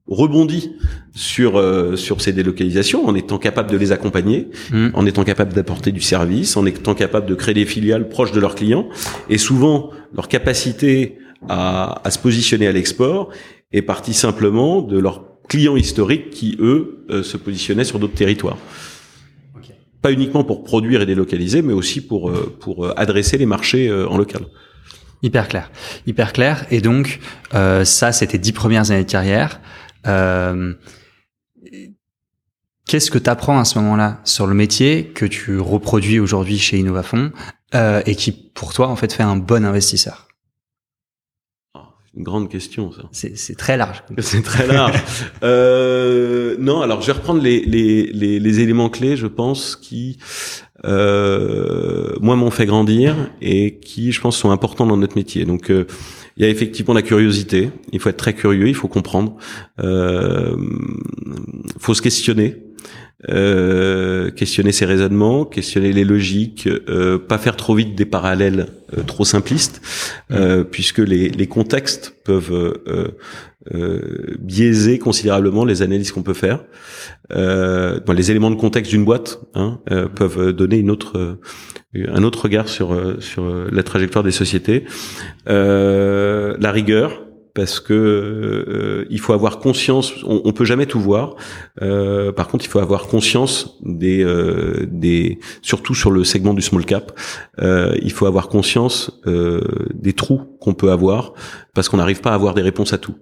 rebondi 0.07 0.75
sur 1.13 1.57
euh, 1.57 1.96
sur 1.96 2.22
ces 2.22 2.33
délocalisations 2.33 3.07
en 3.07 3.15
étant 3.15 3.37
capable 3.37 3.72
de 3.72 3.77
les 3.77 3.91
accompagner, 3.91 4.50
mmh. 4.72 4.89
en 4.94 5.05
étant 5.05 5.24
capable 5.24 5.53
d'apporter 5.53 5.91
du 5.91 6.01
service, 6.01 6.57
en 6.57 6.65
étant 6.65 6.94
capable 6.94 7.25
de 7.25 7.35
créer 7.35 7.53
des 7.53 7.65
filiales 7.65 8.09
proches 8.09 8.33
de 8.33 8.39
leurs 8.39 8.55
clients 8.55 8.89
et 9.29 9.37
souvent 9.37 9.91
leur 10.13 10.27
capacité 10.27 11.20
à, 11.48 12.01
à 12.05 12.11
se 12.11 12.20
positionner 12.20 12.68
à 12.68 12.72
l'export 12.72 13.29
est 13.72 13.81
partie 13.81 14.13
simplement 14.13 14.81
de 14.81 15.00
leur 15.00 15.32
clients 15.53 15.75
historiques 15.75 16.31
qui, 16.31 16.57
eux, 16.59 17.05
euh, 17.11 17.22
se 17.22 17.37
positionnaient 17.37 17.83
sur 17.83 18.00
d'autres 18.00 18.16
territoires. 18.16 18.57
Pas 20.01 20.11
uniquement 20.11 20.44
pour 20.44 20.63
produire 20.63 21.03
et 21.03 21.05
délocaliser, 21.05 21.61
mais 21.61 21.74
aussi 21.74 22.01
pour, 22.01 22.31
euh, 22.31 22.57
pour 22.59 22.85
euh, 22.85 22.94
adresser 22.98 23.37
les 23.37 23.46
marchés 23.46 23.92
en 23.94 24.18
local. 24.18 24.48
Hyper 25.22 25.48
clair, 25.48 25.72
hyper 26.07 26.33
clair. 26.33 26.66
Et 26.72 26.81
donc, 26.81 27.20
ça, 27.51 28.11
c'était 28.11 28.39
dix 28.39 28.51
premières 28.51 28.89
années 28.89 29.05
de 29.05 29.11
carrière. 29.11 29.61
Qu'est-ce 32.85 33.11
que 33.11 33.20
tu 33.20 33.29
apprends 33.29 33.59
à 33.59 33.63
ce 33.63 33.77
moment-là 33.79 34.22
sur 34.25 34.48
le 34.48 34.55
métier 34.55 35.05
que 35.05 35.25
tu 35.25 35.59
reproduis 35.59 36.20
aujourd'hui 36.20 36.57
chez 36.57 36.79
Innovafond 36.79 37.31
et 37.74 38.16
qui, 38.16 38.31
pour 38.31 38.74
toi, 38.74 38.89
en 38.89 38.98
fait, 38.98 39.13
fait 39.13 39.24
un 39.24 39.37
bon 39.37 39.63
investisseur? 39.63 40.27
Une 42.15 42.23
grande 42.23 42.49
question, 42.49 42.91
ça. 42.91 43.03
C'est 43.11 43.57
très 43.57 43.75
large. 43.75 44.03
C'est 44.19 44.43
très 44.43 44.67
large. 44.67 45.01
euh, 45.43 46.55
non, 46.59 46.81
alors 46.81 47.01
je 47.01 47.07
vais 47.07 47.13
reprendre 47.13 47.41
les, 47.41 47.61
les, 47.61 48.07
les, 48.13 48.39
les 48.39 48.59
éléments 48.59 48.89
clés, 48.89 49.17
je 49.17 49.27
pense, 49.27 49.75
qui 49.75 50.19
euh, 50.85 52.13
moi 52.19 52.35
m'ont 52.35 52.51
fait 52.51 52.65
grandir 52.65 53.15
et 53.41 53.79
qui, 53.79 54.11
je 54.11 54.21
pense, 54.21 54.37
sont 54.37 54.51
importants 54.51 54.85
dans 54.85 54.97
notre 54.97 55.15
métier. 55.15 55.45
Donc, 55.45 55.71
euh, 55.71 55.85
il 56.37 56.43
y 56.43 56.45
a 56.45 56.49
effectivement 56.49 56.93
la 56.93 57.01
curiosité. 57.01 57.69
Il 57.91 57.99
faut 57.99 58.09
être 58.09 58.17
très 58.17 58.33
curieux, 58.33 58.67
il 58.67 58.75
faut 58.75 58.87
comprendre. 58.87 59.35
Euh, 59.79 60.55
faut 61.79 61.93
se 61.93 62.01
questionner. 62.01 62.63
Euh, 63.29 64.31
questionner 64.31 64.74
ses 64.74 64.83
raisonnements, 64.83 65.46
questionner 65.46 65.93
les 65.93 66.03
logiques, 66.03 66.67
euh, 66.67 67.17
pas 67.17 67.37
faire 67.37 67.55
trop 67.55 67.74
vite 67.74 67.96
des 67.96 68.03
parallèles 68.05 68.67
euh, 68.98 69.03
trop 69.03 69.24
simplistes, 69.24 69.81
euh, 70.31 70.65
puisque 70.65 70.98
les, 70.98 71.29
les, 71.29 71.48
contextes 71.48 72.17
peuvent 72.25 72.74
biaiser 74.39 75.00
considérablement 75.00 75.63
les 75.63 75.81
analyses 75.81 76.11
qu'on 76.11 76.24
peut 76.24 76.33
faire. 76.33 76.65
les 77.29 78.31
éléments 78.31 78.51
de 78.51 78.55
contexte 78.55 78.91
d'une 78.91 79.05
boîte 79.05 79.39
hein, 79.55 79.79
peuvent 80.15 80.51
donner 80.51 80.77
une 80.77 80.91
autre 80.91 81.37
un 81.96 82.24
autre 82.24 82.43
regard 82.43 82.67
sur 82.67 83.15
sur 83.19 83.46
la 83.72 83.83
trajectoire 83.83 84.25
des 84.25 84.31
sociétés. 84.31 84.83
la 85.46 86.72
rigueur, 86.72 87.24
parce 87.53 87.79
que 87.79 87.94
euh, 87.94 89.05
il 89.09 89.20
faut 89.20 89.33
avoir 89.33 89.59
conscience. 89.59 90.13
On, 90.24 90.42
on 90.44 90.53
peut 90.53 90.66
jamais 90.66 90.85
tout 90.85 91.00
voir. 91.00 91.35
Euh, 91.81 92.31
par 92.31 92.48
contre, 92.48 92.66
il 92.66 92.68
faut 92.68 92.79
avoir 92.79 93.07
conscience 93.07 93.77
des 93.83 94.24
euh, 94.24 94.87
des 94.89 95.39
surtout 95.61 95.96
sur 95.96 96.11
le 96.11 96.24
segment 96.24 96.53
du 96.53 96.61
small 96.61 96.85
cap. 96.85 97.18
Euh, 97.59 97.96
il 98.01 98.11
faut 98.11 98.25
avoir 98.25 98.48
conscience 98.48 99.22
euh, 99.27 99.61
des 99.94 100.13
trous 100.13 100.42
qu'on 100.59 100.74
peut 100.74 100.92
avoir 100.92 101.33
parce 101.74 101.89
qu'on 101.89 101.98
n'arrive 101.98 102.22
pas 102.22 102.31
à 102.31 102.35
avoir 102.35 102.53
des 102.53 102.63
réponses 102.63 102.94
à 102.94 102.98
tout. 102.98 103.16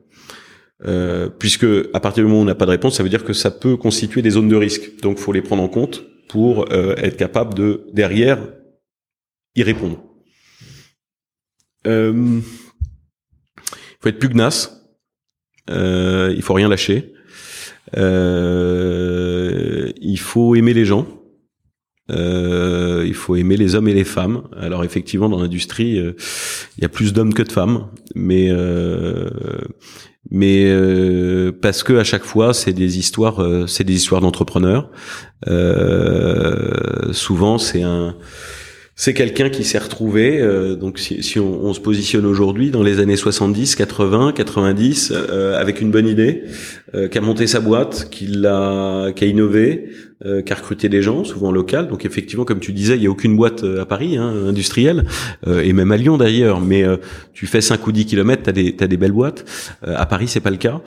Euh, 0.85 1.29
puisque 1.29 1.67
à 1.93 1.99
partir 1.99 2.23
du 2.23 2.27
moment 2.27 2.39
où 2.39 2.43
on 2.43 2.45
n'a 2.45 2.55
pas 2.55 2.65
de 2.65 2.71
réponse, 2.71 2.97
ça 2.97 3.03
veut 3.03 3.09
dire 3.09 3.23
que 3.23 3.33
ça 3.33 3.51
peut 3.51 3.77
constituer 3.77 4.21
des 4.21 4.31
zones 4.31 4.49
de 4.49 4.55
risque. 4.55 5.01
Donc, 5.01 5.19
faut 5.19 5.31
les 5.31 5.41
prendre 5.41 5.61
en 5.61 5.67
compte 5.67 6.03
pour 6.27 6.71
être 6.71 7.17
capable 7.17 7.53
de 7.53 7.83
derrière 7.93 8.39
y 9.55 9.63
répondre. 9.63 10.01
Euh, 11.87 12.39
faut 14.01 14.09
être 14.09 14.19
pugnace. 14.19 14.83
Euh, 15.69 16.33
il 16.35 16.41
faut 16.41 16.53
rien 16.53 16.67
lâcher. 16.67 17.13
Euh, 17.97 19.91
il 20.01 20.19
faut 20.19 20.55
aimer 20.55 20.73
les 20.73 20.85
gens. 20.85 21.07
Euh, 22.09 23.03
il 23.05 23.13
faut 23.13 23.35
aimer 23.35 23.57
les 23.57 23.75
hommes 23.75 23.87
et 23.87 23.93
les 23.93 24.03
femmes. 24.03 24.43
Alors 24.57 24.83
effectivement, 24.83 25.29
dans 25.29 25.39
l'industrie, 25.39 25.99
euh, 25.99 26.13
il 26.77 26.81
y 26.81 26.85
a 26.85 26.89
plus 26.89 27.13
d'hommes 27.13 27.33
que 27.33 27.43
de 27.43 27.51
femmes, 27.51 27.87
mais 28.15 28.49
euh, 28.49 29.29
mais 30.29 30.65
euh, 30.65 31.51
parce 31.51 31.83
que 31.83 31.93
à 31.93 32.03
chaque 32.03 32.23
fois, 32.23 32.53
c'est 32.53 32.73
des 32.73 32.97
histoires, 32.99 33.67
c'est 33.67 33.83
des 33.83 33.95
histoires 33.95 34.21
d'entrepreneurs. 34.21 34.89
souvent, 37.13 37.57
c'est 37.57 37.83
un 37.83 38.15
c'est 38.95 39.13
quelqu'un 39.13 39.49
qui 39.49 39.63
s'est 39.63 39.79
retrouvé, 39.79 40.39
euh, 40.39 40.75
donc 40.75 40.99
si, 40.99 41.39
on, 41.39 41.73
se 41.73 41.79
positionne 41.79 42.25
aujourd'hui 42.25 42.71
dans 42.71 42.83
les 42.83 42.99
années 42.99 43.15
70, 43.15 43.75
80, 43.75 44.33
90, 44.33 45.13
euh, 45.13 45.59
avec 45.59 45.81
une 45.81 45.91
bonne 45.91 46.07
idée, 46.07 46.43
euh, 46.93 47.07
qui 47.07 47.17
a 47.17 47.21
monté 47.21 47.47
sa 47.47 47.61
boîte, 47.61 48.09
qui 48.11 48.27
l'a, 48.27 49.11
qui 49.15 49.23
a 49.23 49.27
innové, 49.27 49.89
euh, 50.25 50.41
qui 50.41 50.53
a 50.53 50.55
recruté 50.55 50.89
des 50.89 51.01
gens, 51.01 51.23
souvent 51.23 51.51
local. 51.51 51.87
Donc 51.87 52.05
effectivement, 52.05 52.45
comme 52.45 52.59
tu 52.59 52.73
disais, 52.73 52.95
il 52.95 53.03
y 53.03 53.07
a 53.07 53.09
aucune 53.09 53.35
boîte 53.35 53.63
à 53.63 53.85
Paris, 53.85 54.17
hein, 54.17 54.33
industrielle, 54.47 55.05
et 55.47 55.73
même 55.73 55.91
à 55.91 55.97
Lyon 55.97 56.17
d'ailleurs. 56.17 56.61
Mais 56.61 56.83
tu 57.33 57.47
fais 57.47 57.61
5 57.61 57.85
ou 57.87 57.91
10 57.91 58.05
kilomètres, 58.05 58.43
t'as 58.43 58.51
des, 58.51 58.75
t'as 58.75 58.87
des 58.87 58.97
belles 58.97 59.11
boîtes. 59.11 59.45
à 59.83 60.05
Paris, 60.05 60.27
c'est 60.27 60.39
pas 60.39 60.51
le 60.51 60.57
cas. 60.57 60.81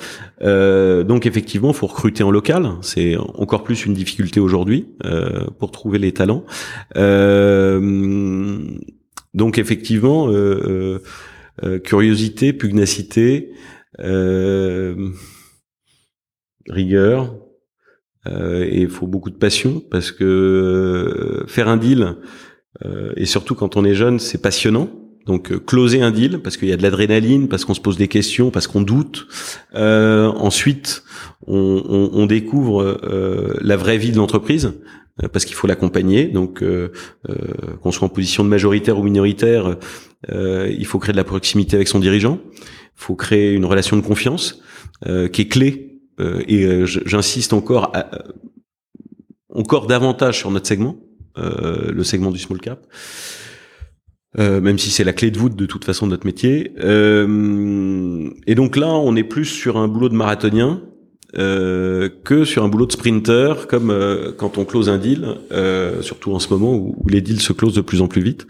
donc 1.05 1.27
effectivement, 1.27 1.73
faut 1.73 1.87
recruter 1.87 2.23
en 2.23 2.31
local. 2.31 2.71
C'est 2.83 3.17
encore 3.17 3.65
plus 3.65 3.87
une 3.87 3.95
difficulté 3.95 4.41
aujourd'hui 4.41 4.87
pour 5.59 5.71
trouver 5.71 5.99
les 5.99 6.13
talents. 6.13 6.45
Euh, 6.97 8.61
donc 9.35 9.59
effectivement, 9.59 10.29
euh, 10.29 11.03
euh, 11.63 11.79
curiosité, 11.79 12.53
pugnacité, 12.53 13.53
rigueur, 16.69 17.35
et 18.27 18.81
il 18.83 18.89
faut 18.89 19.07
beaucoup 19.07 19.31
de 19.31 19.37
passion 19.37 19.83
parce 19.91 20.11
que 20.11 21.45
faire 21.47 21.69
un 21.69 21.77
deal, 21.77 22.17
et 23.17 23.27
surtout 23.27 23.55
quand 23.55 23.77
on 23.77 23.85
est 23.85 23.95
jeune, 23.95 24.19
c'est 24.19 24.41
passionnant. 24.41 24.89
Donc 25.27 25.65
closer 25.65 26.03
un 26.03 26.11
deal 26.11 26.41
parce 26.41 26.57
qu'il 26.57 26.69
y 26.69 26.73
a 26.73 26.77
de 26.77 26.83
l'adrénaline, 26.83 27.49
parce 27.49 27.65
qu'on 27.65 27.75
se 27.75 27.81
pose 27.81 27.97
des 27.97 28.09
questions, 28.09 28.51
parce 28.51 28.67
qu'on 28.67 28.83
doute. 28.83 29.27
ensuite, 29.75 31.03
on, 31.47 31.83
on, 31.89 32.11
on 32.13 32.27
découvre 32.27 32.99
la 33.61 33.77
vraie 33.77 33.99
vie 33.99 34.11
de 34.11 34.17
l'entreprise. 34.17 34.73
Euh, 35.23 35.29
parce 35.29 35.45
qu'il 35.45 35.55
faut 35.55 35.67
l'accompagner. 35.67 36.27
Donc, 36.27 36.63
euh, 36.63 36.91
euh, 37.29 37.35
qu'on 37.83 37.93
soit 37.93 38.07
en 38.07 38.11
position 38.11 38.43
de 38.43 38.49
majoritaire 38.49 38.99
ou 38.99 39.03
minoritaire, 39.03 39.77
il 40.29 40.87
faut 40.87 40.99
créer 40.99 41.13
de 41.13 41.19
la 41.19 41.25
proximité 41.25 41.77
avec 41.77 41.87
son 41.87 41.99
dirigeant. 41.99 42.41
Il 42.53 43.03
faut 43.03 43.15
créer 43.15 43.53
une 43.53 43.67
relation 43.67 43.97
de 43.97 44.03
confiance 44.03 44.63
qui 45.05 45.43
est 45.43 45.49
clé. 45.49 45.94
Et 46.19 46.87
j'insiste 46.87 47.53
encore, 47.53 47.93
encore 49.53 49.87
davantage 49.87 50.39
sur 50.39 50.51
notre 50.51 50.67
segment, 50.67 50.97
le 51.37 52.03
segment 52.05 52.31
du 52.31 52.39
small 52.39 52.61
cap. 52.61 52.87
même 54.39 54.79
si 54.79 54.91
c'est 54.91 55.05
la 55.05 55.13
clé 55.13 55.31
de 55.31 55.39
voûte 55.39 55.57
de 55.57 55.67
toute 55.67 55.85
façon 55.85 56.07
de 56.07 56.13
notre 56.13 56.27
métier. 56.27 56.73
et 56.77 58.55
donc 58.55 58.77
là, 58.77 58.89
on 58.89 59.17
est 59.17 59.25
plus 59.25 59.47
sur 59.47 59.77
un 59.77 59.89
boulot 59.89 60.09
de 60.09 60.15
marathonien 60.15 60.83
euh, 61.37 62.09
que 62.23 62.45
sur 62.45 62.63
un 62.63 62.69
boulot 62.69 62.87
de 62.87 62.93
sprinter, 62.93 63.67
comme 63.67 63.91
euh, 63.91 64.31
quand 64.37 64.57
on 64.57 64.65
close 64.65 64.89
un 64.89 64.99
deal, 64.99 65.27
euh, 65.51 66.01
surtout 66.01 66.33
en 66.33 66.39
ce 66.39 66.49
moment 66.49 66.75
où, 66.75 66.95
les 67.09 67.21
deals 67.21 67.41
se 67.41 67.53
closent 67.53 67.75
de 67.75 67.81
plus 67.81 68.03
en 68.03 68.07
plus 68.07 68.23
vite. 68.23 68.47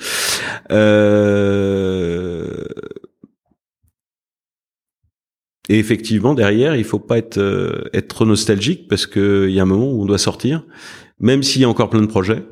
Et 5.68 5.78
effectivement, 5.78 6.34
derrière, 6.34 6.76
il 6.76 6.84
faut 6.84 6.98
pas 6.98 7.18
être 7.18 7.88
être 7.92 8.08
trop 8.08 8.26
nostalgique 8.26 8.86
parce 8.88 9.06
qu'il 9.06 9.50
y 9.50 9.58
a 9.58 9.62
un 9.62 9.66
moment 9.66 9.90
où 9.90 10.02
on 10.02 10.04
doit 10.04 10.18
sortir, 10.18 10.64
même 11.20 11.42
s'il 11.42 11.62
y 11.62 11.64
a 11.64 11.68
encore 11.68 11.90
plein 11.90 12.02
de 12.02 12.06
projets. 12.06 12.42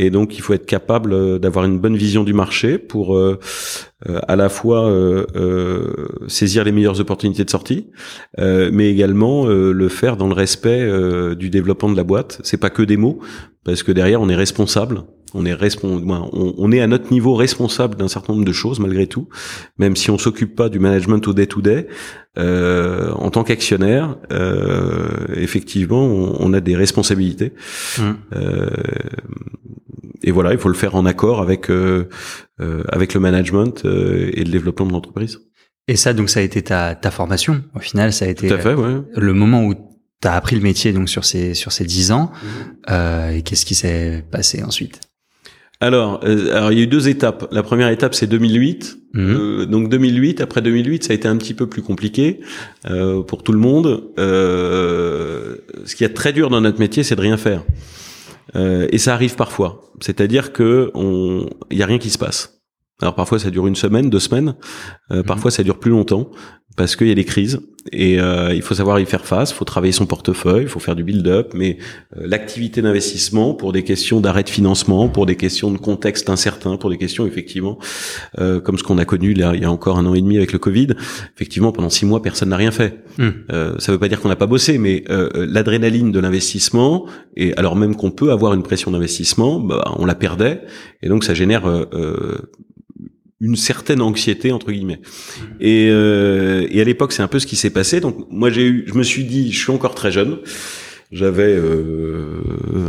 Et 0.00 0.10
donc, 0.10 0.38
il 0.38 0.42
faut 0.42 0.52
être 0.52 0.64
capable 0.64 1.12
euh, 1.12 1.38
d'avoir 1.40 1.64
une 1.64 1.80
bonne 1.80 1.96
vision 1.96 2.22
du 2.22 2.32
marché 2.32 2.78
pour 2.78 3.16
euh, 3.16 3.40
euh, 4.08 4.20
à 4.28 4.36
la 4.36 4.48
fois 4.48 4.88
saisir 6.28 6.62
les 6.62 6.70
meilleures 6.70 7.00
opportunités 7.00 7.44
de 7.44 7.50
sortie, 7.50 7.90
mais 8.38 8.90
également 8.90 9.46
le 9.46 9.88
faire 9.88 10.16
dans 10.16 10.28
le 10.28 10.34
respect 10.34 10.88
du 11.34 11.50
développement 11.50 11.90
de 11.90 11.96
la 11.96 12.04
boîte. 12.04 12.40
C'est 12.44 12.58
pas 12.58 12.70
que 12.70 12.82
des 12.82 12.96
mots, 12.96 13.18
parce 13.64 13.82
que 13.82 13.90
derrière, 13.90 14.20
on 14.20 14.28
est 14.28 14.36
responsable 14.36 15.02
on 15.34 15.44
est 15.44 15.56
on, 16.32 16.72
est 16.72 16.80
à 16.80 16.86
notre 16.86 17.12
niveau 17.12 17.34
responsable 17.34 17.96
d'un 17.96 18.08
certain 18.08 18.32
nombre 18.32 18.44
de 18.44 18.52
choses 18.52 18.80
malgré 18.80 19.06
tout, 19.06 19.28
même 19.78 19.96
si 19.96 20.10
on 20.10 20.18
s'occupe 20.18 20.54
pas 20.54 20.68
du 20.68 20.78
management 20.78 21.26
au 21.28 21.32
day 21.32 21.46
to 21.46 21.60
day. 21.60 21.86
Euh, 22.38 23.10
en 23.14 23.30
tant 23.30 23.42
qu'actionnaire, 23.42 24.16
euh, 24.32 25.08
effectivement, 25.34 26.04
on, 26.04 26.52
a 26.52 26.60
des 26.60 26.76
responsabilités. 26.76 27.52
Mmh. 27.98 28.02
Euh, 28.36 28.70
et 30.22 30.30
voilà, 30.30 30.52
il 30.52 30.58
faut 30.58 30.68
le 30.68 30.74
faire 30.74 30.94
en 30.94 31.04
accord 31.04 31.40
avec 31.40 31.70
avec 32.92 33.14
le 33.14 33.20
management 33.20 33.84
et 33.84 34.44
le 34.44 34.50
développement 34.50 34.86
de 34.86 34.92
l'entreprise. 34.92 35.40
Et 35.88 35.96
ça, 35.96 36.12
donc, 36.12 36.28
ça 36.28 36.40
a 36.40 36.42
été 36.42 36.62
ta, 36.62 36.94
ta 36.94 37.10
formation. 37.10 37.62
Au 37.74 37.80
final, 37.80 38.12
ça 38.12 38.26
a 38.26 38.28
été 38.28 38.48
fait, 38.48 38.74
ouais. 38.74 39.00
le 39.16 39.32
moment 39.32 39.64
où 39.64 39.74
tu 39.74 40.28
as 40.28 40.34
appris 40.34 40.54
le 40.54 40.62
métier 40.62 40.92
donc 40.92 41.08
sur 41.08 41.24
ces 41.24 41.54
sur 41.54 41.72
ces 41.72 41.84
dix 41.84 42.12
ans. 42.12 42.30
Mmh. 42.88 43.32
et 43.32 43.42
qu'est-ce 43.42 43.66
qui 43.66 43.74
s'est 43.74 44.24
passé 44.30 44.62
ensuite? 44.62 45.07
Alors, 45.80 46.20
euh, 46.24 46.56
alors 46.56 46.72
il 46.72 46.78
y 46.78 46.80
a 46.80 46.84
eu 46.84 46.88
deux 46.88 47.08
étapes. 47.08 47.48
La 47.52 47.62
première 47.62 47.88
étape, 47.88 48.14
c'est 48.14 48.26
2008. 48.26 48.98
Mhm. 49.14 49.36
Euh, 49.36 49.66
donc 49.66 49.88
2008, 49.88 50.40
après 50.40 50.60
2008, 50.60 51.04
ça 51.04 51.12
a 51.12 51.14
été 51.14 51.28
un 51.28 51.36
petit 51.36 51.54
peu 51.54 51.66
plus 51.68 51.82
compliqué 51.82 52.40
euh, 52.90 53.22
pour 53.22 53.42
tout 53.42 53.52
le 53.52 53.60
monde. 53.60 54.04
Euh, 54.18 55.56
ce 55.84 55.94
qui 55.94 56.04
est 56.04 56.14
très 56.14 56.32
dur 56.32 56.50
dans 56.50 56.60
notre 56.60 56.80
métier, 56.80 57.04
c'est 57.04 57.14
de 57.14 57.20
rien 57.20 57.36
faire. 57.36 57.62
Euh, 58.56 58.88
et 58.90 58.98
ça 58.98 59.14
arrive 59.14 59.36
parfois. 59.36 59.92
C'est-à-dire 60.00 60.52
que 60.52 60.90
on, 60.94 61.48
il 61.70 61.78
y 61.78 61.82
a 61.82 61.86
rien 61.86 61.98
qui 61.98 62.10
se 62.10 62.18
passe. 62.18 62.60
Alors 63.00 63.14
parfois 63.14 63.38
ça 63.38 63.50
dure 63.50 63.68
une 63.68 63.76
semaine, 63.76 64.10
deux 64.10 64.18
semaines. 64.18 64.56
Mhm. 65.10 65.22
Parfois 65.22 65.52
ça 65.52 65.62
dure 65.62 65.78
plus 65.78 65.92
longtemps 65.92 66.30
parce 66.78 66.94
qu'il 66.96 67.08
y 67.08 67.10
a 67.10 67.14
des 67.14 67.24
crises 67.24 67.60
et 67.90 68.20
euh, 68.20 68.54
il 68.54 68.62
faut 68.62 68.74
savoir 68.74 69.00
y 69.00 69.06
faire 69.06 69.26
face, 69.26 69.50
il 69.50 69.54
faut 69.54 69.64
travailler 69.64 69.92
son 69.92 70.06
portefeuille, 70.06 70.62
il 70.62 70.68
faut 70.68 70.78
faire 70.78 70.94
du 70.94 71.02
build-up, 71.02 71.52
mais 71.54 71.78
euh, 72.16 72.22
l'activité 72.24 72.82
d'investissement 72.82 73.52
pour 73.52 73.72
des 73.72 73.82
questions 73.82 74.20
d'arrêt 74.20 74.44
de 74.44 74.48
financement, 74.48 75.08
pour 75.08 75.26
des 75.26 75.34
questions 75.34 75.72
de 75.72 75.78
contexte 75.78 76.30
incertain, 76.30 76.76
pour 76.76 76.88
des 76.88 76.98
questions 76.98 77.26
effectivement 77.26 77.78
euh, 78.38 78.60
comme 78.60 78.78
ce 78.78 78.84
qu'on 78.84 78.98
a 78.98 79.04
connu 79.04 79.34
là 79.34 79.52
il 79.54 79.62
y 79.62 79.64
a 79.64 79.70
encore 79.70 79.98
un 79.98 80.06
an 80.06 80.14
et 80.14 80.20
demi 80.20 80.36
avec 80.36 80.52
le 80.52 80.60
Covid, 80.60 80.88
effectivement 81.34 81.72
pendant 81.72 81.90
six 81.90 82.06
mois 82.06 82.22
personne 82.22 82.50
n'a 82.50 82.56
rien 82.56 82.70
fait. 82.70 83.02
Hmm. 83.18 83.30
Euh, 83.50 83.74
ça 83.78 83.90
veut 83.90 83.98
pas 83.98 84.08
dire 84.08 84.20
qu'on 84.20 84.28
n'a 84.28 84.36
pas 84.36 84.46
bossé, 84.46 84.78
mais 84.78 85.02
euh, 85.10 85.28
l'adrénaline 85.34 86.12
de 86.12 86.20
l'investissement 86.20 87.06
et 87.36 87.56
alors 87.56 87.74
même 87.74 87.96
qu'on 87.96 88.12
peut 88.12 88.30
avoir 88.30 88.54
une 88.54 88.62
pression 88.62 88.92
d'investissement, 88.92 89.58
bah, 89.58 89.92
on 89.98 90.06
la 90.06 90.14
perdait 90.14 90.62
et 91.02 91.08
donc 91.08 91.24
ça 91.24 91.34
génère 91.34 91.64
une 93.40 93.56
certaine 93.56 94.00
anxiété 94.00 94.52
entre 94.52 94.72
guillemets. 94.72 95.00
Et, 95.60 95.88
euh, 95.90 96.66
et 96.70 96.80
à 96.80 96.84
l'époque, 96.84 97.12
c'est 97.12 97.22
un 97.22 97.28
peu 97.28 97.38
ce 97.38 97.46
qui 97.46 97.56
s'est 97.56 97.70
passé. 97.70 98.00
Donc 98.00 98.26
moi, 98.30 98.50
j'ai 98.50 98.66
eu, 98.66 98.84
je 98.86 98.94
me 98.94 99.02
suis 99.02 99.24
dit, 99.24 99.52
je 99.52 99.58
suis 99.58 99.72
encore 99.72 99.94
très 99.94 100.10
jeune. 100.10 100.38
J'avais 101.10 101.54
euh, 101.56 102.42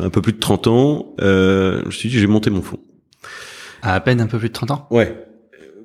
un 0.04 0.10
peu 0.10 0.22
plus 0.22 0.34
de 0.34 0.40
30 0.40 0.68
ans. 0.68 1.16
Euh, 1.22 1.82
je 1.82 1.86
me 1.86 1.92
suis 1.92 2.10
dit, 2.10 2.20
j'ai 2.20 2.28
monté 2.28 2.50
mon 2.50 2.62
fonds. 2.62 2.80
À 3.82 3.94
à 3.94 4.00
peine 4.02 4.20
un 4.20 4.28
peu 4.28 4.38
plus 4.40 4.50
de 4.50 4.54
30 4.54 4.72
ans? 4.72 4.88
Ouais. 4.92 5.16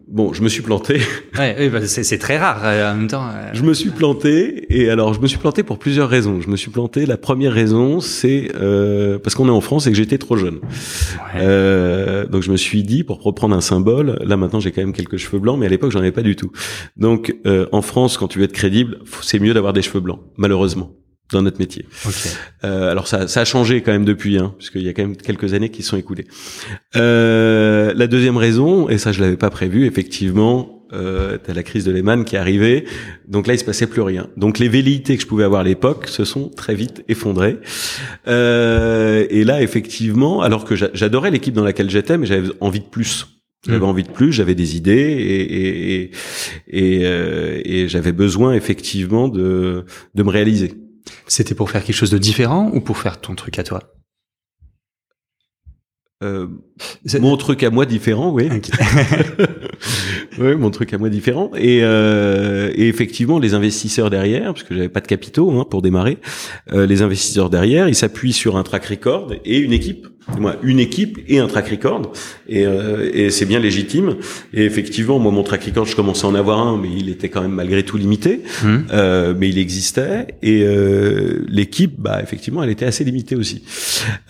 Bon, 0.07 0.33
je 0.33 0.43
me 0.43 0.49
suis 0.49 0.63
planté. 0.63 1.01
Ouais, 1.39 1.69
bah, 1.69 1.85
c'est 1.85 2.19
très 2.19 2.39
rare 2.39 2.61
euh, 2.63 2.93
en 2.93 2.97
même 2.97 3.07
temps. 3.09 3.27
Euh. 3.27 3.51
Je 3.55 3.63
me 3.63 3.75
suis 3.75 3.91
planté 3.91 4.67
et 4.69 4.89
alors 4.89 5.15
je 5.15 5.21
me 5.21 5.27
suis 5.27 5.39
planté 5.39 5.65
pour 5.65 5.79
plusieurs 5.81 6.09
raisons. 6.09 6.41
Je 6.41 6.49
me 6.49 6.57
suis 6.57 6.71
planté. 6.71 7.07
La 7.07 7.17
première 7.17 7.53
raison, 7.53 7.99
c'est 7.99 8.53
euh, 8.55 9.19
parce 9.19 9.35
qu'on 9.35 9.49
est 9.49 9.53
en 9.53 9.61
France 9.61 9.89
et 9.89 9.91
que 9.91 9.97
j'étais 9.97 10.19
trop 10.19 10.37
jeune. 10.37 10.57
Ouais. 10.57 11.41
Euh, 11.41 12.27
donc 12.27 12.43
je 12.43 12.53
me 12.53 12.57
suis 12.57 12.85
dit, 12.85 13.03
pour 13.03 13.21
reprendre 13.21 13.57
un 13.57 13.61
symbole, 13.61 14.19
là 14.25 14.37
maintenant 14.37 14.61
j'ai 14.61 14.71
quand 14.71 14.83
même 14.83 14.93
quelques 14.93 15.17
cheveux 15.17 15.41
blancs, 15.41 15.59
mais 15.59 15.67
à 15.67 15.71
l'époque 15.71 15.91
j'en 15.91 16.01
avais 16.01 16.13
pas 16.13 16.23
du 16.23 16.37
tout. 16.37 16.53
Donc 16.97 17.35
euh, 17.47 17.67
en 17.73 17.83
France, 17.83 18.17
quand 18.17 18.29
tu 18.29 18.39
veux 18.39 18.45
être 18.45 18.53
crédible, 18.53 18.99
c'est 19.23 19.41
mieux 19.41 19.55
d'avoir 19.55 19.73
des 19.73 19.83
cheveux 19.83 20.01
blancs, 20.01 20.21
malheureusement 20.37 20.93
dans 21.33 21.43
notre 21.43 21.59
métier. 21.59 21.87
Okay. 22.05 22.31
Euh, 22.65 22.91
alors 22.91 23.09
ça, 23.09 23.29
ça 23.29 23.41
a 23.41 23.45
changé 23.45 23.83
quand 23.83 23.93
même 23.93 24.05
depuis, 24.05 24.39
hein, 24.39 24.55
puisqu'il 24.59 24.83
y 24.83 24.89
a 24.89 24.93
quand 24.93 25.03
même 25.03 25.17
quelques 25.17 25.55
années 25.55 25.71
qui 25.71 25.83
sont 25.83 25.97
écoulées. 25.97 26.27
Euh, 26.97 27.93
la 27.95 28.07
deuxième 28.07 28.37
raison, 28.37 28.89
et 28.89 28.99
ça 28.99 29.13
je 29.13 29.21
l'avais 29.21 29.37
pas 29.37 29.51
prévu, 29.51 29.87
effectivement, 29.87 30.75
euh, 30.95 31.39
t'as 31.43 31.55
la 31.55 31.63
crise 31.63 31.85
de 31.85 31.91
Lehman 31.91 32.25
qui 32.25 32.37
est 32.37 32.39
arrivée, 32.39 32.85
donc 33.27 33.47
là 33.47 33.55
il 33.55 33.59
se 33.59 33.65
passait 33.65 33.87
plus 33.87 34.03
rien. 34.03 34.29
Donc 34.37 34.59
les 34.59 34.69
velléités 34.69 35.17
que 35.17 35.23
je 35.23 35.27
pouvais 35.27 35.45
avoir 35.45 35.63
à 35.63 35.65
l'époque 35.65 36.09
se 36.09 36.25
sont 36.25 36.51
très 36.51 36.75
vite 36.75 37.03
effondrées. 37.09 37.59
Euh, 38.29 39.27
et 39.31 39.45
là 39.45 39.63
effectivement, 39.63 40.43
alors 40.43 40.65
que 40.65 40.77
j'adorais 40.77 41.31
l'équipe 41.31 41.55
dans 41.55 41.65
laquelle 41.65 41.91
j'étais, 41.91 42.19
mais 42.19 42.27
j'avais 42.27 42.51
envie 42.61 42.81
de 42.81 42.87
plus. 42.87 43.27
J'avais 43.67 43.79
mmh. 43.79 43.85
envie 43.85 44.03
de 44.03 44.11
plus, 44.11 44.31
j'avais 44.31 44.55
des 44.55 44.77
idées 44.77 44.93
et 44.93 46.03
et 46.03 46.11
et, 46.69 47.01
euh, 47.05 47.63
et 47.65 47.89
j'avais 47.89 48.13
besoin 48.13 48.53
effectivement 48.53 49.27
de 49.29 49.87
de 50.15 50.23
me 50.23 50.29
réaliser. 50.29 50.75
C'était 51.27 51.55
pour 51.55 51.71
faire 51.71 51.85
quelque 51.85 51.97
chose 51.97 52.11
de 52.11 52.19
différent 52.19 52.71
ou 52.73 52.81
pour 52.81 52.99
faire 52.99 53.21
ton 53.21 53.35
truc 53.35 53.59
à 53.59 53.65
toi? 53.65 53.95
Euh, 56.23 56.49
mon 57.21 57.37
truc 57.37 57.63
à 57.63 57.71
moi 57.71 57.87
différent, 57.87 58.31
oui. 58.31 58.49
oui, 60.39 60.57
mon 60.57 60.71
truc 60.71 60.93
à 60.93 60.99
moi 60.99 61.09
différent. 61.09 61.51
Et, 61.57 61.81
euh, 61.83 62.73
et, 62.75 62.89
effectivement, 62.89 63.39
les 63.39 63.55
investisseurs 63.55 64.11
derrière, 64.11 64.53
parce 64.53 64.63
que 64.63 64.75
j'avais 64.75 64.89
pas 64.89 65.01
de 65.01 65.07
capitaux 65.07 65.51
hein, 65.53 65.67
pour 65.69 65.83
démarrer, 65.83 66.19
euh, 66.73 66.87
les 66.87 67.03
investisseurs 67.03 67.51
derrière, 67.51 67.89
ils 67.89 67.95
s'appuient 67.95 68.33
sur 68.33 68.57
un 68.57 68.63
track 68.63 68.87
record 68.87 69.33
et 69.45 69.59
une 69.59 69.73
équipe. 69.73 70.07
Moi, 70.39 70.57
une 70.63 70.81
équipe 70.81 71.19
et 71.29 71.39
un 71.39 71.47
track 71.47 71.69
record, 71.69 72.13
et, 72.49 72.65
euh, 72.67 73.11
et 73.13 73.29
c'est 73.29 73.45
bien 73.45 73.59
légitime. 73.59 74.17
Et 74.55 74.65
effectivement, 74.65 75.19
moi, 75.19 75.31
mon 75.31 75.43
track 75.43 75.65
record, 75.65 75.85
je 75.85 75.95
commençais 75.95 76.25
à 76.25 76.31
en 76.31 76.35
avoir 76.35 76.61
un, 76.61 76.79
mais 76.79 76.89
il 76.91 77.11
était 77.11 77.29
quand 77.29 77.43
même 77.43 77.53
malgré 77.53 77.83
tout 77.83 77.99
limité, 77.99 78.41
mmh. 78.63 78.77
euh, 78.93 79.35
mais 79.37 79.51
il 79.51 79.59
existait. 79.59 80.29
Et 80.43 80.63
euh, 80.63 81.45
l'équipe, 81.47 81.95
bah, 81.99 82.21
effectivement, 82.23 82.63
elle 82.63 82.71
était 82.71 82.87
assez 82.87 83.05
limitée 83.05 83.37
aussi. 83.37 83.65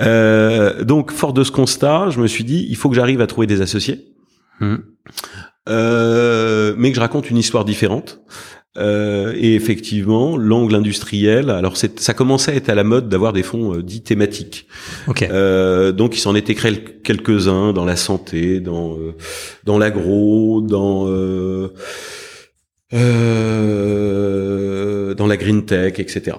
Euh, 0.01 0.83
donc, 0.83 1.13
fort 1.13 1.33
de 1.33 1.45
ce 1.45 1.53
constat, 1.53 2.11
je 2.11 2.19
me 2.19 2.27
suis 2.27 2.45
dit, 2.45 2.67
il 2.69 2.77
faut 2.77 2.89
que 2.89 2.97
j'arrive 2.97 3.21
à 3.21 3.29
trouver 3.29 3.47
des 3.47 3.61
associés. 3.61 4.05
Mmh. 4.61 4.77
Euh, 5.69 6.75
mais 6.77 6.91
que 6.91 6.97
je 6.97 7.01
raconte 7.01 7.31
une 7.31 7.39
histoire 7.39 7.65
différente. 7.65 8.21
Euh, 8.77 9.33
et 9.37 9.55
effectivement, 9.55 10.37
l'angle 10.37 10.75
industriel. 10.75 11.51
Alors, 11.51 11.77
ça 11.77 12.15
commençait 12.15 12.53
à 12.53 12.55
être 12.57 12.69
à 12.69 12.75
la 12.75 12.83
mode 12.83 13.09
d'avoir 13.09 13.33
des 13.33 13.45
fonds 13.45 13.75
euh, 13.75 13.83
dits 13.83 14.03
thématiques. 14.03 14.67
Okay. 15.07 15.29
Euh, 15.31 15.93
donc, 15.93 16.17
il 16.17 16.21
s'en 16.21 16.35
était 16.35 16.55
créé 16.55 16.83
quelques-uns 17.05 17.73
dans 17.73 17.85
la 17.85 17.97
santé, 17.97 18.59
dans 18.61 18.99
euh, 18.99 19.15
dans 19.65 19.79
l'agro, 19.79 20.61
dans 20.61 21.07
dans 25.15 25.27
la 25.27 25.37
green 25.37 25.65
tech, 25.65 25.99
etc. 25.99 26.37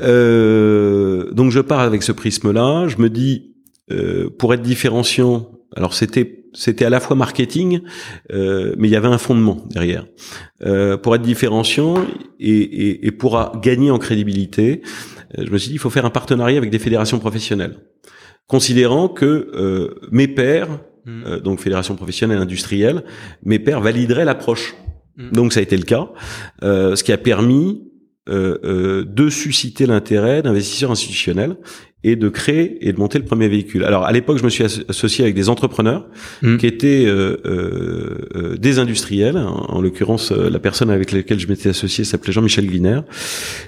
donc, 0.00 1.50
je 1.50 1.60
pars 1.60 1.80
avec 1.80 2.04
ce 2.04 2.12
prisme-là. 2.12 2.86
Je 2.86 2.98
me 2.98 3.10
dis, 3.10 3.56
pour 4.38 4.54
être 4.54 4.62
différenciant, 4.62 5.57
alors 5.76 5.94
c'était 5.94 6.38
c'était 6.54 6.84
à 6.84 6.90
la 6.90 7.00
fois 7.00 7.14
marketing, 7.14 7.82
euh, 8.32 8.74
mais 8.78 8.88
il 8.88 8.90
y 8.90 8.96
avait 8.96 9.08
un 9.08 9.18
fondement 9.18 9.66
derrière. 9.70 10.06
Euh, 10.64 10.96
pour 10.96 11.14
être 11.14 11.22
différenciant 11.22 12.04
et, 12.40 12.50
et, 12.50 13.06
et, 13.06 13.12
pour 13.12 13.60
gagner 13.60 13.90
en 13.90 13.98
crédibilité, 13.98 14.82
euh, 15.36 15.44
je 15.46 15.50
me 15.50 15.58
suis 15.58 15.68
dit 15.68 15.74
il 15.74 15.78
faut 15.78 15.90
faire 15.90 16.06
un 16.06 16.10
partenariat 16.10 16.56
avec 16.56 16.70
des 16.70 16.78
fédérations 16.78 17.18
professionnelles, 17.18 17.76
considérant 18.46 19.08
que 19.08 19.50
euh, 19.54 20.00
mes 20.10 20.26
pairs, 20.26 20.68
mmh. 21.04 21.22
euh, 21.26 21.40
donc 21.40 21.60
fédération 21.60 21.94
professionnelle 21.96 22.38
industrielle, 22.38 23.04
mes 23.44 23.58
pairs 23.58 23.80
valideraient 23.80 24.24
l'approche. 24.24 24.74
Mmh. 25.16 25.30
Donc 25.32 25.52
ça 25.52 25.60
a 25.60 25.62
été 25.62 25.76
le 25.76 25.84
cas, 25.84 26.08
euh, 26.62 26.96
ce 26.96 27.04
qui 27.04 27.12
a 27.12 27.18
permis 27.18 27.84
de 28.30 29.30
susciter 29.30 29.86
l'intérêt 29.86 30.42
d'investisseurs 30.42 30.90
institutionnels 30.90 31.56
et 32.04 32.14
de 32.14 32.28
créer 32.28 32.78
et 32.86 32.92
de 32.92 32.98
monter 32.98 33.18
le 33.18 33.24
premier 33.24 33.48
véhicule. 33.48 33.82
Alors 33.82 34.04
à 34.04 34.12
l'époque, 34.12 34.38
je 34.38 34.44
me 34.44 34.50
suis 34.50 34.62
associé 34.62 35.24
avec 35.24 35.34
des 35.34 35.48
entrepreneurs 35.48 36.06
mmh. 36.42 36.56
qui 36.58 36.66
étaient 36.66 37.06
euh, 37.06 37.36
euh, 37.44 38.18
euh, 38.36 38.56
des 38.56 38.78
industriels. 38.78 39.36
En, 39.36 39.80
l'occurrence, 39.80 40.30
euh, 40.30 40.48
la 40.48 40.60
personne 40.60 40.90
avec 40.90 41.10
laquelle 41.10 41.40
je 41.40 41.48
m'étais 41.48 41.70
associé 41.70 42.04
s'appelait 42.04 42.32
Jean-Michel 42.32 42.66
Gliner, 42.66 43.00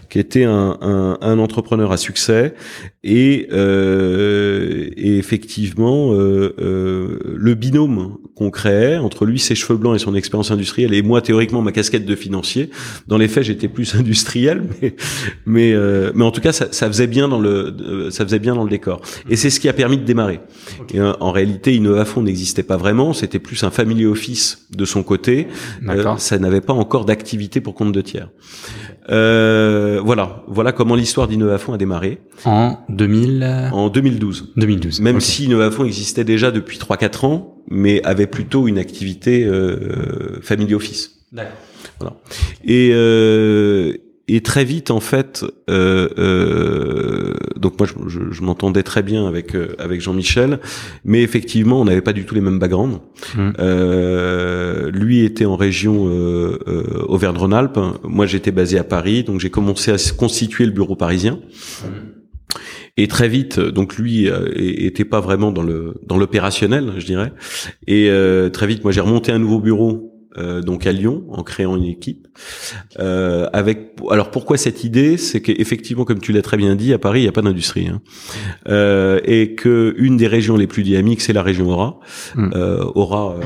qui 0.09 0.21
était 0.21 0.45
un, 0.45 0.79
un, 0.81 1.19
un, 1.21 1.39
entrepreneur 1.41 1.91
à 1.91 1.97
succès. 1.97 2.55
Et, 3.03 3.49
euh, 3.51 4.91
et 4.97 5.17
effectivement, 5.17 6.13
le 6.13 7.55
binôme 7.55 8.19
qu'on 8.37 8.51
créait 8.51 8.99
entre 8.99 9.25
lui, 9.25 9.39
ses 9.39 9.55
cheveux 9.55 9.79
blancs 9.79 9.97
et 9.97 9.99
son 9.99 10.15
expérience 10.15 10.51
industrielle, 10.51 10.95
et 10.95 11.03
moi 11.03 11.21
théoriquement 11.21 11.63
ma 11.63 11.73
casquette 11.73 12.07
de 12.07 12.15
financier. 12.15 12.71
Dans 13.09 13.19
les 13.19 13.29
faits, 13.29 13.45
j'étais 13.45 13.69
plus 13.69 13.95
industriel, 13.97 14.63
mais 14.81 14.95
mais 15.47 15.75
mais 16.15 16.25
en 16.25 16.31
tout 16.31 16.41
cas, 16.41 16.53
ça, 16.53 16.69
ça 16.71 16.87
faisait 16.87 17.07
bien 17.07 17.27
dans 17.27 17.41
le 17.41 18.11
ça 18.11 18.20
faisait 18.25 18.39
bien 18.39 18.55
dans 18.55 18.65
le 18.65 18.71
décor. 18.71 19.01
Et 19.29 19.37
c'est 19.37 19.51
ce 19.51 19.61
qui 19.61 19.69
a 19.69 19.73
permis 19.73 19.99
de 19.99 20.05
démarrer. 20.05 20.41
Et, 20.93 21.01
euh, 21.01 21.13
en 21.21 21.33
réalité, 21.33 21.75
Innovafond 21.75 22.23
n'existait 22.23 22.63
pas 22.63 22.77
vraiment, 22.77 23.13
c'était 23.13 23.39
plus 23.39 23.63
un 23.65 23.71
family 23.71 24.07
office 24.07 24.67
de 24.71 24.85
son 24.85 25.03
côté. 25.03 25.49
Euh, 25.89 26.17
ça 26.17 26.39
n'avait 26.39 26.61
pas 26.61 26.73
encore 26.73 27.05
d'activité 27.05 27.61
pour 27.61 27.75
compte 27.75 27.93
de 27.93 28.01
tiers. 28.01 28.29
Euh, 29.11 30.01
voilà, 30.05 30.45
voilà 30.47 30.73
comment 30.73 30.95
l'histoire 30.95 31.27
d'Innovafond 31.27 31.73
a 31.73 31.79
démarré. 31.79 32.21
En 32.45 32.79
2000 32.89 33.71
En 33.73 33.89
2012. 33.89 34.53
2012. 34.57 35.01
Même 35.01 35.21
si 35.21 35.45
Innovafond 35.45 35.85
existait 35.85 36.25
déjà 36.25 36.51
depuis 36.51 36.79
3-4 36.79 37.27
ans, 37.27 37.57
mais 37.69 38.03
avait 38.05 38.27
plutôt 38.27 38.69
une 38.69 38.79
activité 38.79 39.45
euh, 39.45 40.41
family 40.43 40.75
office. 40.75 41.13
D'accord. 41.33 41.53
Voilà. 41.99 42.17
Et 42.65 42.91
euh, 42.93 43.95
et 44.35 44.43
très 44.43 44.65
vite 44.65 44.91
en 44.91 45.01
fait 45.01 45.45
euh, 45.69 46.09
euh, 46.19 47.35
donc 47.57 47.79
moi 47.79 47.89
je, 47.89 48.31
je, 48.31 48.43
m'entendais 48.43 48.83
très 48.83 49.03
bien 49.03 49.27
avec 49.27 49.55
euh, 49.57 49.75
avec 49.79 50.01
Jean-Michel 50.01 50.61
mais 51.05 51.23
effectivement 51.23 51.81
on 51.81 51.85
n'avait 51.85 52.01
pas 52.01 52.13
du 52.13 52.25
tout 52.25 52.35
les 52.35 52.41
mêmes 52.41 52.59
backgrounds 52.59 53.01
mmh. 53.35 53.51
euh, 53.59 54.91
lui 54.93 55.25
était 55.25 55.47
en 55.47 55.57
région 55.57 56.09
euh, 56.09 56.59
euh, 56.69 57.05
Auvergne-Rhône-Alpes 57.09 57.79
moi 58.05 58.27
j'étais 58.27 58.53
basé 58.53 58.79
à 58.79 58.85
Paris 58.85 59.25
donc 59.25 59.41
j'ai 59.41 59.51
commencé 59.51 59.91
à 59.91 59.97
constituer 60.17 60.65
le 60.65 60.73
bureau 60.73 60.95
parisien 60.97 61.35
mmh. 61.35 61.87
Et 62.97 63.07
très 63.07 63.29
vite, 63.29 63.61
donc 63.61 63.97
lui 63.97 64.29
était 64.57 65.07
pas 65.07 65.21
vraiment 65.21 65.53
dans 65.53 65.63
le 65.63 65.95
dans 66.05 66.19
l'opérationnel, 66.19 66.93
je 66.99 67.07
dirais. 67.07 67.33
Et 67.87 68.11
très 68.53 68.67
vite, 68.67 68.83
moi 68.83 68.93
j'ai 68.93 69.01
remonté 69.01 69.31
un 69.33 69.39
nouveau 69.39 69.61
bureau 69.61 70.10
euh, 70.39 70.61
donc 70.61 70.87
à 70.87 70.93
Lyon 70.93 71.25
en 71.31 71.43
créant 71.43 71.77
une 71.77 71.85
équipe. 71.85 72.29
Euh, 72.99 73.49
avec 73.53 73.97
alors 74.11 74.31
pourquoi 74.31 74.57
cette 74.57 74.85
idée, 74.85 75.17
c'est 75.17 75.41
qu'effectivement, 75.41 76.05
comme 76.05 76.21
tu 76.21 76.33
l'as 76.33 76.43
très 76.43 76.57
bien 76.57 76.77
dit, 76.77 76.93
à 76.93 76.99
Paris 76.99 77.21
il 77.21 77.23
n'y 77.25 77.29
a 77.29 77.33
pas 77.33 77.43
d'industrie 77.43 77.89
hein. 77.89 78.01
euh, 78.69 79.21
et 79.25 79.55
que 79.55 79.95
une 79.99 80.17
des 80.17 80.29
régions 80.29 80.57
les 80.57 80.67
plus 80.67 80.83
dynamiques 80.83 81.21
c'est 81.21 81.33
la 81.33 81.43
région 81.43 81.69
Aura, 81.71 81.99
mm. 82.37 82.51
euh, 82.55 82.85
Aura 82.95 83.35
euh, 83.35 83.41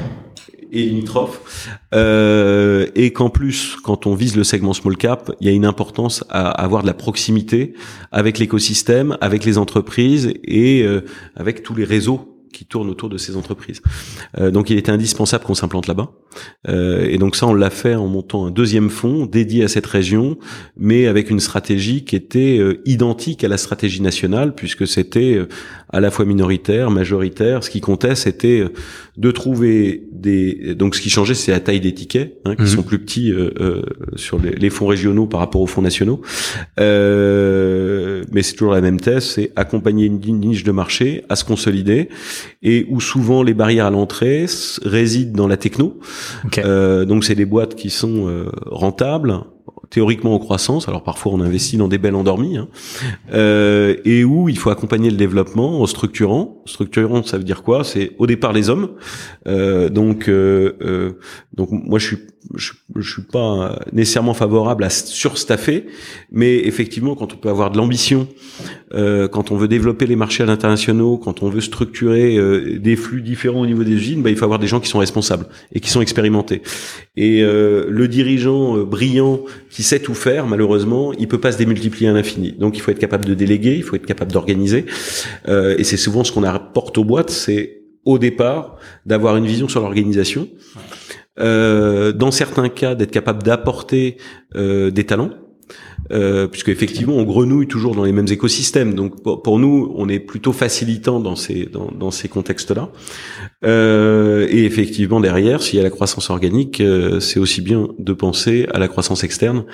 et 0.72 0.82
limitrophe, 0.82 1.68
euh, 1.94 2.86
et 2.96 3.12
qu'en 3.12 3.30
plus, 3.30 3.76
quand 3.84 4.06
on 4.06 4.14
vise 4.14 4.36
le 4.36 4.42
segment 4.42 4.72
small 4.72 4.96
cap, 4.96 5.30
il 5.40 5.46
y 5.46 5.50
a 5.50 5.52
une 5.52 5.64
importance 5.64 6.24
à 6.30 6.50
avoir 6.50 6.82
de 6.82 6.88
la 6.88 6.94
proximité 6.94 7.74
avec 8.10 8.38
l'écosystème, 8.38 9.16
avec 9.20 9.44
les 9.44 9.56
entreprises 9.56 10.34
et 10.42 10.84
avec 11.36 11.62
tous 11.62 11.76
les 11.76 11.84
réseaux 11.84 12.33
qui 12.54 12.64
tournent 12.64 12.88
autour 12.88 13.08
de 13.10 13.18
ces 13.18 13.36
entreprises. 13.36 13.82
Euh, 14.38 14.50
donc 14.50 14.70
il 14.70 14.78
était 14.78 14.92
indispensable 14.92 15.44
qu'on 15.44 15.54
s'implante 15.54 15.88
là-bas. 15.88 16.10
Euh, 16.68 17.06
et 17.08 17.18
donc 17.18 17.36
ça, 17.36 17.46
on 17.46 17.54
l'a 17.54 17.70
fait 17.70 17.94
en 17.94 18.06
montant 18.06 18.46
un 18.46 18.50
deuxième 18.50 18.90
fonds 18.90 19.26
dédié 19.26 19.64
à 19.64 19.68
cette 19.68 19.86
région, 19.86 20.38
mais 20.76 21.06
avec 21.06 21.30
une 21.30 21.40
stratégie 21.40 22.04
qui 22.04 22.16
était 22.16 22.58
euh, 22.58 22.80
identique 22.86 23.44
à 23.44 23.48
la 23.48 23.58
stratégie 23.58 24.00
nationale, 24.00 24.54
puisque 24.54 24.86
c'était 24.86 25.34
euh, 25.34 25.48
à 25.90 26.00
la 26.00 26.10
fois 26.10 26.24
minoritaire, 26.24 26.90
majoritaire. 26.90 27.62
Ce 27.64 27.70
qui 27.70 27.80
comptait, 27.80 28.14
c'était 28.14 28.60
euh, 28.60 28.72
de 29.16 29.30
trouver 29.30 30.04
des. 30.12 30.74
Donc 30.74 30.94
ce 30.94 31.00
qui 31.00 31.10
changeait, 31.10 31.34
c'est 31.34 31.52
la 31.52 31.60
taille 31.60 31.80
des 31.80 31.94
tickets, 31.94 32.38
hein, 32.44 32.56
qui 32.56 32.62
mhm. 32.62 32.68
sont 32.68 32.82
plus 32.82 32.98
petits 32.98 33.32
sur 34.16 34.38
les, 34.38 34.52
les, 34.52 34.70
fonds 34.70 34.86
régionaux 34.86 35.26
par 35.26 35.40
rapport 35.40 35.60
aux 35.60 35.66
fonds 35.66 35.82
nationaux. 35.82 36.20
mais 36.78 38.42
c'est 38.42 38.54
toujours 38.54 38.72
la 38.72 38.80
même 38.80 39.00
thèse, 39.00 39.24
c'est 39.24 39.52
accompagner 39.56 40.06
une 40.06 40.20
niche 40.40 40.64
de 40.64 40.72
marché 40.72 41.24
à 41.28 41.36
se 41.36 41.44
consolider 41.44 42.08
et 42.62 42.86
où 42.88 43.00
souvent 43.00 43.42
les 43.42 43.54
barrières 43.54 43.86
à 43.86 43.90
l'entrée 43.90 44.46
résident 44.82 45.36
dans 45.36 45.48
la 45.48 45.56
techno. 45.56 45.98
Euh, 46.58 47.04
donc 47.04 47.24
c'est 47.24 47.34
des 47.34 47.44
boîtes 47.44 47.74
qui 47.74 47.90
sont 47.90 48.28
euh, 48.28 48.50
rentables, 48.66 49.40
théoriquement 49.90 50.34
en 50.34 50.38
croissance, 50.38 50.88
alors 50.88 51.02
parfois 51.02 51.32
on 51.32 51.40
investit 51.40 51.76
dans 51.76 51.88
des 51.88 51.98
belles 51.98 52.14
endormies, 52.14 52.56
hein, 52.56 52.68
euh, 53.32 53.96
et 54.04 54.24
où 54.24 54.48
il 54.48 54.58
faut 54.58 54.70
accompagner 54.70 55.10
le 55.10 55.16
développement 55.16 55.80
en 55.80 55.86
structurant. 55.86 56.62
Structurant, 56.66 57.22
ça 57.22 57.38
veut 57.38 57.44
dire 57.44 57.62
quoi? 57.62 57.84
C'est 57.84 58.12
au 58.18 58.26
départ 58.26 58.52
les 58.52 58.70
hommes. 58.70 58.90
Euh, 59.46 59.88
donc, 59.88 60.28
euh, 60.28 60.76
euh 60.82 61.12
donc 61.52 61.68
moi 61.70 61.98
je 61.98 62.06
suis 62.06 62.18
je, 62.54 62.72
je 62.96 63.12
suis 63.12 63.22
pas 63.22 63.78
nécessairement 63.92 64.34
favorable 64.34 64.84
à 64.84 64.90
surstaffer, 64.90 65.86
mais 66.30 66.56
effectivement 66.58 67.14
quand 67.14 67.32
on 67.32 67.36
peut 67.36 67.48
avoir 67.48 67.70
de 67.70 67.78
l'ambition, 67.78 68.28
euh, 68.94 69.28
quand 69.28 69.50
on 69.50 69.56
veut 69.56 69.68
développer 69.68 70.06
les 70.06 70.16
marchés 70.16 70.42
à 70.42 70.46
l'international, 70.46 71.18
quand 71.22 71.42
on 71.42 71.48
veut 71.48 71.60
structurer 71.60 72.36
euh, 72.36 72.78
des 72.78 72.96
flux 72.96 73.22
différents 73.22 73.62
au 73.62 73.66
niveau 73.66 73.84
des 73.84 73.92
usines, 73.92 74.22
bah, 74.22 74.30
il 74.30 74.36
faut 74.36 74.44
avoir 74.44 74.58
des 74.58 74.66
gens 74.66 74.80
qui 74.80 74.88
sont 74.88 74.98
responsables 74.98 75.46
et 75.72 75.80
qui 75.80 75.90
sont 75.90 76.00
expérimentés. 76.00 76.62
Et 77.16 77.42
le 77.42 78.06
dirigeant 78.08 78.78
brillant 78.78 79.40
qui 79.70 79.82
sait 79.82 80.00
tout 80.00 80.14
faire, 80.14 80.46
malheureusement, 80.46 81.12
il 81.12 81.28
peut 81.28 81.40
pas 81.40 81.52
se 81.52 81.58
démultiplier 81.58 82.08
à 82.08 82.12
l'infini. 82.12 82.52
Donc 82.52 82.76
il 82.76 82.80
faut 82.80 82.90
être 82.90 82.98
capable 82.98 83.24
de 83.24 83.34
déléguer, 83.34 83.76
il 83.76 83.82
faut 83.82 83.96
être 83.96 84.06
capable 84.06 84.32
d'organiser. 84.32 84.86
Euh, 85.48 85.74
et 85.78 85.84
c'est 85.84 85.96
souvent 85.96 86.24
ce 86.24 86.32
qu'on 86.32 86.44
apporte 86.44 86.98
aux 86.98 87.04
boîtes, 87.04 87.30
c'est 87.30 87.82
au 88.04 88.18
départ 88.18 88.76
d'avoir 89.06 89.36
une 89.36 89.46
vision 89.46 89.68
sur 89.68 89.80
l'organisation. 89.80 90.48
Euh, 91.40 92.12
dans 92.12 92.30
certains 92.30 92.68
cas, 92.68 92.94
d'être 92.94 93.10
capable 93.10 93.42
d'apporter 93.42 94.18
euh, 94.54 94.90
des 94.90 95.04
talents 95.04 95.30
euh, 96.12 96.46
puisque 96.46 96.68
effectivement 96.68 97.14
on 97.14 97.24
grenouille 97.24 97.66
toujours 97.66 97.94
dans 97.94 98.04
les 98.04 98.12
mêmes 98.12 98.28
écosystèmes. 98.28 98.94
Donc 98.94 99.22
pour, 99.22 99.58
nous, 99.58 99.92
on 99.96 100.08
est 100.08 100.20
plutôt 100.20 100.52
facilitant 100.52 101.20
dans 101.20 101.36
ces 101.36 101.66
dans, 101.66 101.90
dans 101.90 102.10
ces 102.10 102.28
contextes-là. 102.28 102.90
Euh, 103.64 104.46
et 104.50 104.64
effectivement 104.64 105.20
derrière, 105.20 105.62
s'il 105.62 105.78
y 105.78 105.80
a 105.80 105.82
la 105.82 105.90
croissance 105.90 106.30
organique, 106.30 106.80
euh, 106.80 107.20
c'est 107.20 107.40
aussi 107.40 107.62
bien 107.62 107.88
de 107.98 108.12
penser 108.12 108.66
à 108.72 108.78
la 108.78 108.88
croissance 108.88 109.24
externe. 109.24 109.64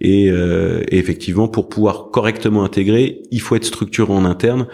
Et, 0.00 0.30
euh, 0.30 0.82
et, 0.88 0.98
effectivement, 0.98 1.48
pour 1.48 1.68
pouvoir 1.68 2.10
correctement 2.10 2.64
intégrer, 2.64 3.22
il 3.30 3.40
faut 3.40 3.56
être 3.56 3.64
structuré 3.64 4.12
en 4.12 4.24
interne 4.24 4.68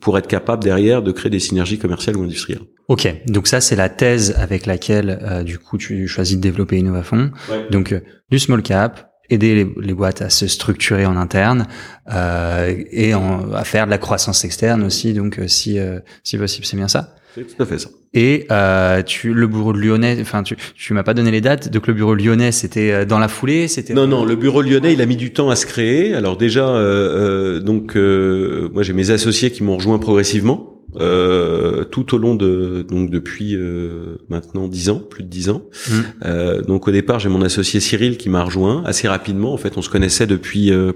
pour 0.00 0.16
être 0.16 0.26
capable 0.26 0.62
derrière 0.62 1.02
de 1.02 1.12
créer 1.12 1.30
des 1.30 1.40
synergies 1.40 1.78
commerciales 1.78 2.16
ou 2.16 2.22
industrielles. 2.22 2.62
Ok, 2.90 3.08
donc 3.26 3.46
ça 3.46 3.60
c'est 3.60 3.76
la 3.76 3.88
thèse 3.88 4.34
avec 4.36 4.66
laquelle 4.66 5.42
du 5.44 5.58
coup 5.58 5.78
tu 5.78 6.08
choisis 6.08 6.36
de 6.36 6.42
développer 6.42 6.76
Innovafond. 6.76 7.30
Ouais. 7.48 7.66
Donc 7.70 7.94
du 8.30 8.38
small 8.40 8.62
cap, 8.62 9.10
aider 9.30 9.66
les, 9.80 9.94
boîtes 9.94 10.22
à 10.22 10.28
se 10.28 10.46
structurer 10.46 11.06
en 11.06 11.16
interne 11.16 11.66
euh, 12.12 12.74
et 12.90 13.12
à 13.12 13.64
faire 13.64 13.86
de 13.86 13.90
la 13.90 13.98
croissance 13.98 14.44
externe 14.44 14.82
aussi. 14.82 15.14
Donc, 15.14 15.38
euh, 15.38 15.46
si 15.46 15.78
euh, 15.78 16.00
si 16.24 16.36
possible, 16.36 16.66
c'est 16.66 16.76
bien 16.76 16.88
ça? 16.88 17.14
C'est 17.34 17.44
tout 17.44 17.62
à 17.62 17.66
fait 17.66 17.78
ça. 17.78 17.88
Et 18.12 18.46
euh, 18.50 19.04
tu, 19.04 19.32
le 19.32 19.46
bureau 19.46 19.72
Lyonnais, 19.72 20.18
enfin, 20.20 20.42
tu, 20.42 20.56
tu 20.74 20.92
m'as 20.94 21.04
pas 21.04 21.14
donné 21.14 21.30
les 21.30 21.40
dates. 21.40 21.68
Donc, 21.68 21.86
le 21.86 21.94
bureau 21.94 22.14
lyonnais, 22.14 22.50
c'était 22.50 22.90
euh, 22.90 23.04
dans 23.04 23.20
la 23.20 23.28
foulée, 23.28 23.68
c'était. 23.68 23.94
Non, 23.94 24.08
non, 24.08 24.24
le 24.24 24.34
bureau 24.34 24.62
lyonnais, 24.62 24.92
il 24.92 25.00
a 25.00 25.06
mis 25.06 25.16
du 25.16 25.32
temps 25.32 25.48
à 25.48 25.54
se 25.54 25.64
créer. 25.64 26.14
Alors 26.14 26.36
déjà, 26.36 26.66
donc, 27.60 27.94
moi, 27.94 28.82
j'ai 28.82 28.92
mes 28.92 29.10
associés 29.10 29.52
qui 29.52 29.62
m'ont 29.62 29.76
rejoint 29.76 29.98
progressivement. 29.98 30.79
Euh, 30.96 31.84
tout 31.84 32.14
au 32.14 32.18
long 32.18 32.34
de 32.34 32.84
donc 32.88 33.10
depuis 33.10 33.54
euh, 33.54 34.18
maintenant 34.28 34.66
dix 34.66 34.90
ans, 34.90 34.98
plus 34.98 35.22
de 35.22 35.28
dix 35.28 35.48
ans. 35.48 35.62
Mmh. 35.88 35.92
Euh, 36.24 36.62
donc 36.62 36.88
au 36.88 36.90
départ, 36.90 37.20
j'ai 37.20 37.28
mon 37.28 37.42
associé 37.42 37.80
Cyril 37.80 38.16
qui 38.16 38.28
m'a 38.28 38.42
rejoint 38.42 38.82
assez 38.84 39.06
rapidement. 39.06 39.52
En 39.52 39.56
fait, 39.56 39.76
on 39.76 39.82
se 39.82 39.90
connaissait 39.90 40.26
depuis. 40.26 40.72
Euh, 40.72 40.92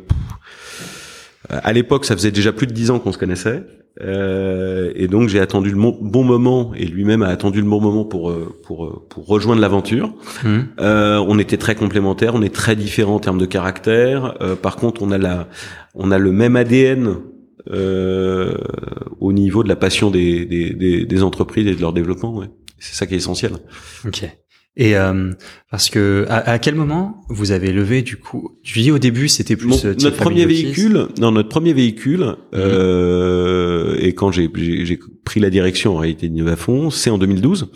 à 1.49 1.73
l'époque, 1.73 2.07
ça 2.07 2.17
faisait 2.17 2.33
déjà 2.33 2.53
plus 2.53 2.67
de 2.67 2.73
dix 2.73 2.91
ans 2.91 2.99
qu'on 2.99 3.13
se 3.13 3.19
connaissait, 3.19 3.63
et 4.01 5.07
donc 5.09 5.29
j'ai 5.29 5.41
attendu 5.41 5.71
le 5.71 5.77
bon 5.77 6.25
moment, 6.25 6.73
et 6.75 6.87
lui-même 6.87 7.23
a 7.23 7.29
attendu 7.29 7.61
le 7.61 7.69
bon 7.69 7.83
moment 7.83 8.05
pour 8.07 8.35
pour 8.63 9.07
pour 9.09 9.27
rejoindre 9.27 9.61
l'aventure. 9.61 10.15
Mmh. 10.43 10.59
on 10.79 11.39
était 11.39 11.59
très 11.59 11.75
complémentaires, 11.75 12.35
on 12.35 12.41
est 12.41 12.55
très 12.55 12.77
différents 12.77 13.17
en 13.17 13.21
termes 13.21 13.39
de 13.39 13.47
caractère. 13.47 14.35
par 14.63 14.77
contre, 14.77 15.03
on 15.03 15.11
a 15.11 15.19
la 15.19 15.49
on 15.95 16.11
a 16.11 16.19
le 16.19 16.33
même 16.33 16.57
ADN 16.57 17.19
euh, 17.71 18.59
au 19.25 19.33
niveau 19.33 19.63
de 19.63 19.69
la 19.69 19.77
passion 19.77 20.11
des, 20.11 20.45
des, 20.45 21.05
des, 21.05 21.23
entreprises 21.23 21.67
et 21.67 21.75
de 21.75 21.81
leur 21.81 21.93
développement. 21.93 22.35
Ouais. 22.37 22.51
C'est 22.79 22.95
ça 22.95 23.07
qui 23.07 23.15
est 23.15 23.19
essentiel. 23.19 23.53
Ok. 24.07 24.25
Et 24.77 24.97
euh, 24.97 25.31
parce 25.71 25.89
que 25.89 26.27
à, 26.29 26.59
quel 26.59 26.75
moment 26.75 27.25
vous 27.29 27.53
avez 27.53 27.71
levé 27.71 28.03
du 28.03 28.17
coup 28.17 28.59
Tu 28.65 28.81
dis 28.81 28.91
au 28.91 28.99
début 28.99 29.29
c'était 29.29 29.55
plus 29.55 29.85
euh, 29.85 29.95
notre 30.01 30.17
premier 30.17 30.47
véhicule. 30.47 31.07
Non, 31.21 31.31
notre 31.31 31.49
premier 31.49 31.73
véhicule. 31.73 32.25
Mhm. 32.25 32.35
Euh, 32.55 33.97
et 34.01 34.15
quand 34.15 34.33
j'ai 34.33 34.51
j'ai 34.57 34.99
pris 35.25 35.39
la 35.39 35.51
direction 35.51 35.95
en 35.95 35.99
réalité 35.99 36.29
de 36.29 36.55
fond 36.57 36.91
c'est 36.91 37.11
en 37.11 37.19
2012. 37.19 37.71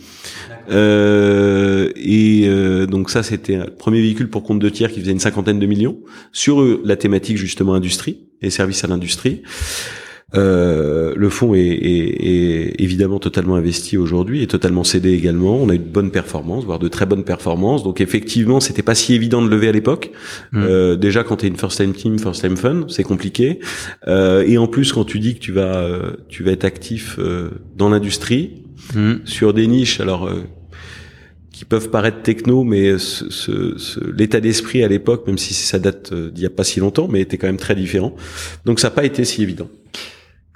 Euh, 0.70 1.90
et 1.96 2.42
euh, 2.46 2.86
donc 2.86 3.10
ça 3.10 3.22
c'était 3.22 3.56
le 3.56 3.70
premier 3.70 4.00
véhicule 4.00 4.28
pour 4.28 4.42
compte 4.42 4.58
de 4.58 4.68
tiers 4.68 4.90
qui 4.90 5.00
faisait 5.00 5.12
une 5.12 5.20
cinquantaine 5.20 5.58
de 5.58 5.66
millions 5.66 5.98
sur 6.32 6.62
la 6.84 6.96
thématique 6.96 7.38
justement 7.38 7.74
industrie 7.74 8.26
et 8.42 8.50
services 8.50 8.84
à 8.84 8.88
l'industrie. 8.88 9.42
Euh, 10.34 11.14
le 11.16 11.30
fonds 11.30 11.54
est, 11.54 11.60
est, 11.60 12.26
est, 12.26 12.82
évidemment 12.82 13.18
totalement 13.18 13.56
investi 13.56 13.96
aujourd'hui 13.96 14.42
et 14.42 14.46
totalement 14.46 14.84
cédé 14.84 15.12
également. 15.12 15.56
On 15.56 15.70
a 15.70 15.74
eu 15.74 15.78
de 15.78 15.84
bonnes 15.84 16.10
performances, 16.10 16.64
voire 16.64 16.78
de 16.78 16.88
très 16.88 17.06
bonnes 17.06 17.24
performances. 17.24 17.82
Donc 17.82 18.02
effectivement, 18.02 18.60
c'était 18.60 18.82
pas 18.82 18.94
si 18.94 19.14
évident 19.14 19.40
de 19.40 19.48
lever 19.48 19.68
à 19.68 19.72
l'époque. 19.72 20.10
Mmh. 20.52 20.62
Euh, 20.62 20.96
déjà, 20.96 21.24
quand 21.24 21.36
tu 21.36 21.46
es 21.46 21.48
une 21.48 21.56
first 21.56 21.78
time 21.78 21.94
team, 21.94 22.18
first 22.18 22.42
time 22.42 22.56
fun, 22.56 22.84
c'est 22.88 23.04
compliqué. 23.04 23.60
Euh, 24.06 24.44
et 24.46 24.58
en 24.58 24.66
plus, 24.66 24.92
quand 24.92 25.04
tu 25.04 25.18
dis 25.18 25.34
que 25.34 25.40
tu 25.40 25.52
vas, 25.52 25.76
euh, 25.76 26.12
tu 26.28 26.42
vas 26.42 26.52
être 26.52 26.64
actif 26.64 27.16
euh, 27.18 27.48
dans 27.76 27.88
l'industrie, 27.88 28.64
mmh. 28.94 29.14
sur 29.24 29.54
des 29.54 29.66
niches, 29.66 30.00
alors 30.00 30.26
euh, 30.26 30.42
qui 31.52 31.64
peuvent 31.64 31.88
paraître 31.88 32.20
techno, 32.22 32.64
mais 32.64 32.98
ce, 32.98 33.30
ce, 33.30 34.12
l'état 34.14 34.40
d'esprit 34.40 34.84
à 34.84 34.88
l'époque, 34.88 35.26
même 35.26 35.38
si 35.38 35.54
ça 35.54 35.78
date 35.78 36.12
d'il 36.12 36.42
y 36.42 36.46
a 36.46 36.50
pas 36.50 36.64
si 36.64 36.80
longtemps, 36.80 37.08
mais 37.08 37.22
était 37.22 37.38
quand 37.38 37.48
même 37.48 37.56
très 37.56 37.74
différent. 37.74 38.14
Donc 38.66 38.78
ça 38.78 38.88
n'a 38.88 38.94
pas 38.94 39.04
été 39.04 39.24
si 39.24 39.42
évident 39.42 39.68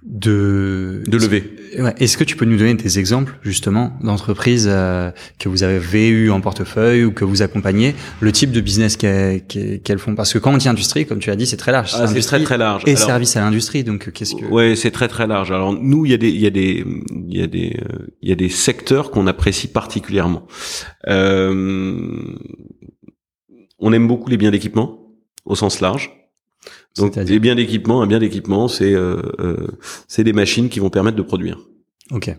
de 0.04 1.02
de 1.06 1.16
lever. 1.16 1.56
Est-ce 1.98 2.16
que 2.16 2.24
tu 2.24 2.36
peux 2.36 2.44
nous 2.44 2.56
donner 2.56 2.74
des 2.74 2.98
exemples 2.98 3.38
justement 3.42 3.96
d'entreprises 4.02 4.68
euh, 4.68 5.10
que 5.38 5.48
vous 5.48 5.62
avez 5.62 6.08
eu 6.08 6.30
en 6.30 6.40
portefeuille 6.40 7.04
ou 7.04 7.12
que 7.12 7.24
vous 7.24 7.40
accompagnez, 7.40 7.94
le 8.20 8.32
type 8.32 8.50
de 8.50 8.60
business 8.60 8.96
qu'elles 8.96 9.98
font? 9.98 10.14
Parce 10.14 10.32
que 10.32 10.38
quand 10.38 10.52
on 10.52 10.56
dit 10.56 10.68
industrie, 10.68 11.06
comme 11.06 11.20
tu 11.20 11.30
l'as 11.30 11.36
dit, 11.36 11.46
c'est 11.46 11.56
très 11.56 11.72
large. 11.72 11.92
Ah, 11.94 12.06
c'est 12.06 12.20
très 12.20 12.42
très 12.42 12.58
large. 12.58 12.82
Et 12.86 12.96
service 12.96 13.36
à 13.36 13.40
l'industrie, 13.40 13.84
donc 13.84 14.10
qu'est-ce 14.12 14.34
que 14.34 14.44
Ouais, 14.46 14.74
c'est 14.76 14.90
très 14.90 15.08
très 15.08 15.26
large. 15.26 15.50
Alors 15.52 15.72
nous, 15.72 16.04
il 16.04 16.10
y 16.10 16.14
a 16.14 16.18
des 16.18 16.30
il 16.30 16.40
y 16.40 16.46
a 16.46 16.50
des 16.50 16.84
il 17.28 17.38
y 17.38 17.42
a 17.42 17.46
des 17.46 17.80
il 18.22 18.28
y 18.28 18.32
a 18.32 18.36
des 18.36 18.48
secteurs 18.48 19.10
qu'on 19.10 19.26
apprécie 19.26 19.68
particulièrement. 19.68 20.46
Euh, 21.08 22.36
on 23.78 23.92
aime 23.92 24.08
beaucoup 24.08 24.30
les 24.30 24.36
biens 24.36 24.50
d'équipement 24.50 24.98
au 25.44 25.54
sens 25.54 25.80
large. 25.80 26.10
Donc 26.98 27.18
des 27.18 27.38
biens 27.38 27.55
d'équipement, 27.55 28.02
un 28.02 28.07
bien 28.07 28.18
d'équipement, 28.18 28.68
c'est 28.68 28.94
euh, 28.94 29.22
euh, 29.40 29.57
c'est 30.09 30.24
des 30.24 30.33
machines 30.33 30.68
qui 30.68 30.81
vont 30.81 30.90
permettre 30.90 31.16
de 31.16 31.22
produire. 31.22 31.59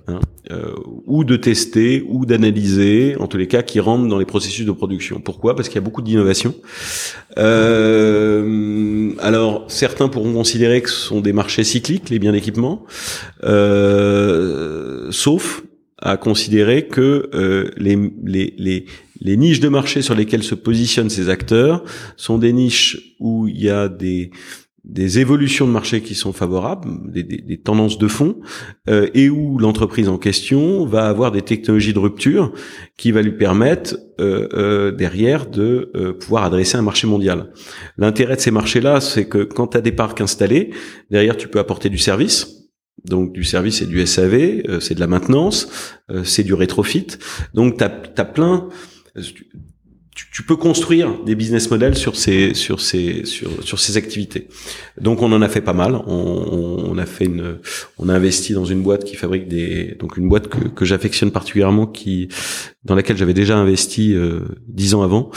Hein, 0.08 0.20
euh, 0.52 0.76
ou 1.06 1.24
de 1.24 1.36
tester, 1.36 2.06
ou 2.08 2.28
d'analyser, 2.28 3.16
en 3.20 3.28
tous 3.28 3.38
les 3.38 3.48
cas, 3.48 3.64
qui 3.64 3.80
rentrent 3.80 4.08
dans 4.08 4.20
les 4.20 4.26
processus 4.26 4.66
de 4.66 4.72
production. 4.72 5.20
Pourquoi? 5.20 5.56
Parce 5.56 5.68
qu'il 5.68 5.76
y 5.76 5.80
a 5.80 5.82
beaucoup 5.82 6.04
d'innovation. 6.04 6.54
Euh, 7.40 9.14
alors, 9.20 9.66
certains 9.70 10.10
pourront 10.10 10.34
considérer 10.34 10.82
que 10.82 10.90
ce 10.90 10.98
sont 10.98 11.22
des 11.22 11.34
marchés 11.34 11.64
cycliques, 11.64 12.12
les 12.12 12.20
biens 12.20 12.34
d'équipement, 12.34 12.86
euh, 13.44 15.08
sauf 15.12 15.64
à 15.98 16.18
considérer 16.18 16.88
que 16.88 17.30
euh, 17.34 17.72
les, 17.78 17.98
les, 18.24 18.54
les, 18.58 18.86
les 19.24 19.38
niches 19.38 19.60
de 19.60 19.70
marché 19.70 20.02
sur 20.02 20.14
lesquelles 20.14 20.44
se 20.44 20.54
positionnent 20.54 21.10
ces 21.10 21.30
acteurs 21.30 21.84
sont 22.18 22.38
des 22.38 22.54
niches 22.54 23.16
où 23.20 23.48
il 23.48 23.60
y 23.60 23.70
a 23.70 23.90
des 23.90 24.32
des 24.84 25.20
évolutions 25.20 25.66
de 25.66 25.72
marché 25.72 26.02
qui 26.02 26.14
sont 26.14 26.34
favorables, 26.34 26.90
des, 27.10 27.24
des, 27.24 27.58
tendances 27.58 27.98
de 27.98 28.08
fond, 28.10 28.42
euh, 28.90 29.08
et 29.14 29.30
où 29.30 29.58
l'entreprise 29.58 30.10
en 30.10 30.18
question 30.18 30.86
va 30.86 31.08
avoir 31.08 31.32
des 31.32 31.42
technologies 31.42 31.94
de 31.94 32.00
rupture 32.00 32.52
qui 32.98 33.14
va 33.14 33.22
lui 33.22 33.32
permettre 33.32 33.96
euh, 34.20 34.50
euh, 34.54 34.92
derrière 34.92 35.50
de 35.50 35.90
pouvoir 36.20 36.44
adresser 36.44 36.78
un 36.78 36.82
marché 36.82 37.08
mondial. 37.08 37.54
L'intérêt 37.98 38.36
de 38.36 38.42
ces 38.42 38.52
marchés-là, 38.52 39.00
c'est 39.00 39.26
que 39.26 39.44
quand 39.44 39.68
tu 39.68 39.78
as 39.78 39.82
des 39.82 39.94
parcs 39.94 40.20
installés, 40.20 40.72
derrière 41.10 41.38
tu 41.38 41.48
peux 41.48 41.60
apporter 41.60 41.90
du 41.90 41.98
service, 41.98 42.70
donc 43.06 43.32
du 43.32 43.46
service, 43.46 43.80
c'est 43.80 43.86
du 43.86 44.06
SAV, 44.06 44.80
c'est 44.80 44.96
de 44.96 45.00
la 45.00 45.08
maintenance, 45.08 45.68
c'est 46.24 46.44
du 46.44 46.54
rétrofit. 46.54 47.08
Donc 47.54 47.78
tu 47.78 47.84
as, 47.84 48.26
plein 48.26 48.70
tu, 50.32 50.44
peux 50.44 50.56
construire 50.56 51.24
des 51.24 51.36
business 51.36 51.70
models 51.70 51.96
sur 51.96 52.16
ces 52.16 52.54
sur 52.54 52.80
ces 52.82 53.26
sur 53.26 53.64
sur 53.64 53.80
ces 53.80 53.98
activités? 53.98 54.48
Donc 55.00 55.22
on 55.22 55.32
en 55.32 55.42
a 55.42 55.50
fait 55.50 55.62
pas 55.62 55.74
mal. 55.74 55.96
On, 56.08 56.98
a 56.98 57.06
fait 57.06 57.26
une, 57.26 57.58
on 57.98 58.10
a 58.10 58.14
investi 58.14 58.54
dans 58.54 58.66
une 58.66 58.84
boîte 58.84 59.04
qui 59.04 59.16
fabrique 59.16 59.48
des 59.48 59.96
donc 60.00 60.18
une 60.18 60.30
boîte 60.30 60.48
que, 60.48 60.68
que 60.68 60.86
j'affectionne 60.86 61.32
particulièrement 61.32 61.88
qui 61.88 62.30
dans 62.86 62.96
laquelle 62.96 63.18
j'avais 63.18 63.34
déjà 63.34 63.58
investi 63.58 64.14
euh, 64.14 64.42
dix 64.68 64.94
ans 64.94 65.04
avant, 65.04 65.32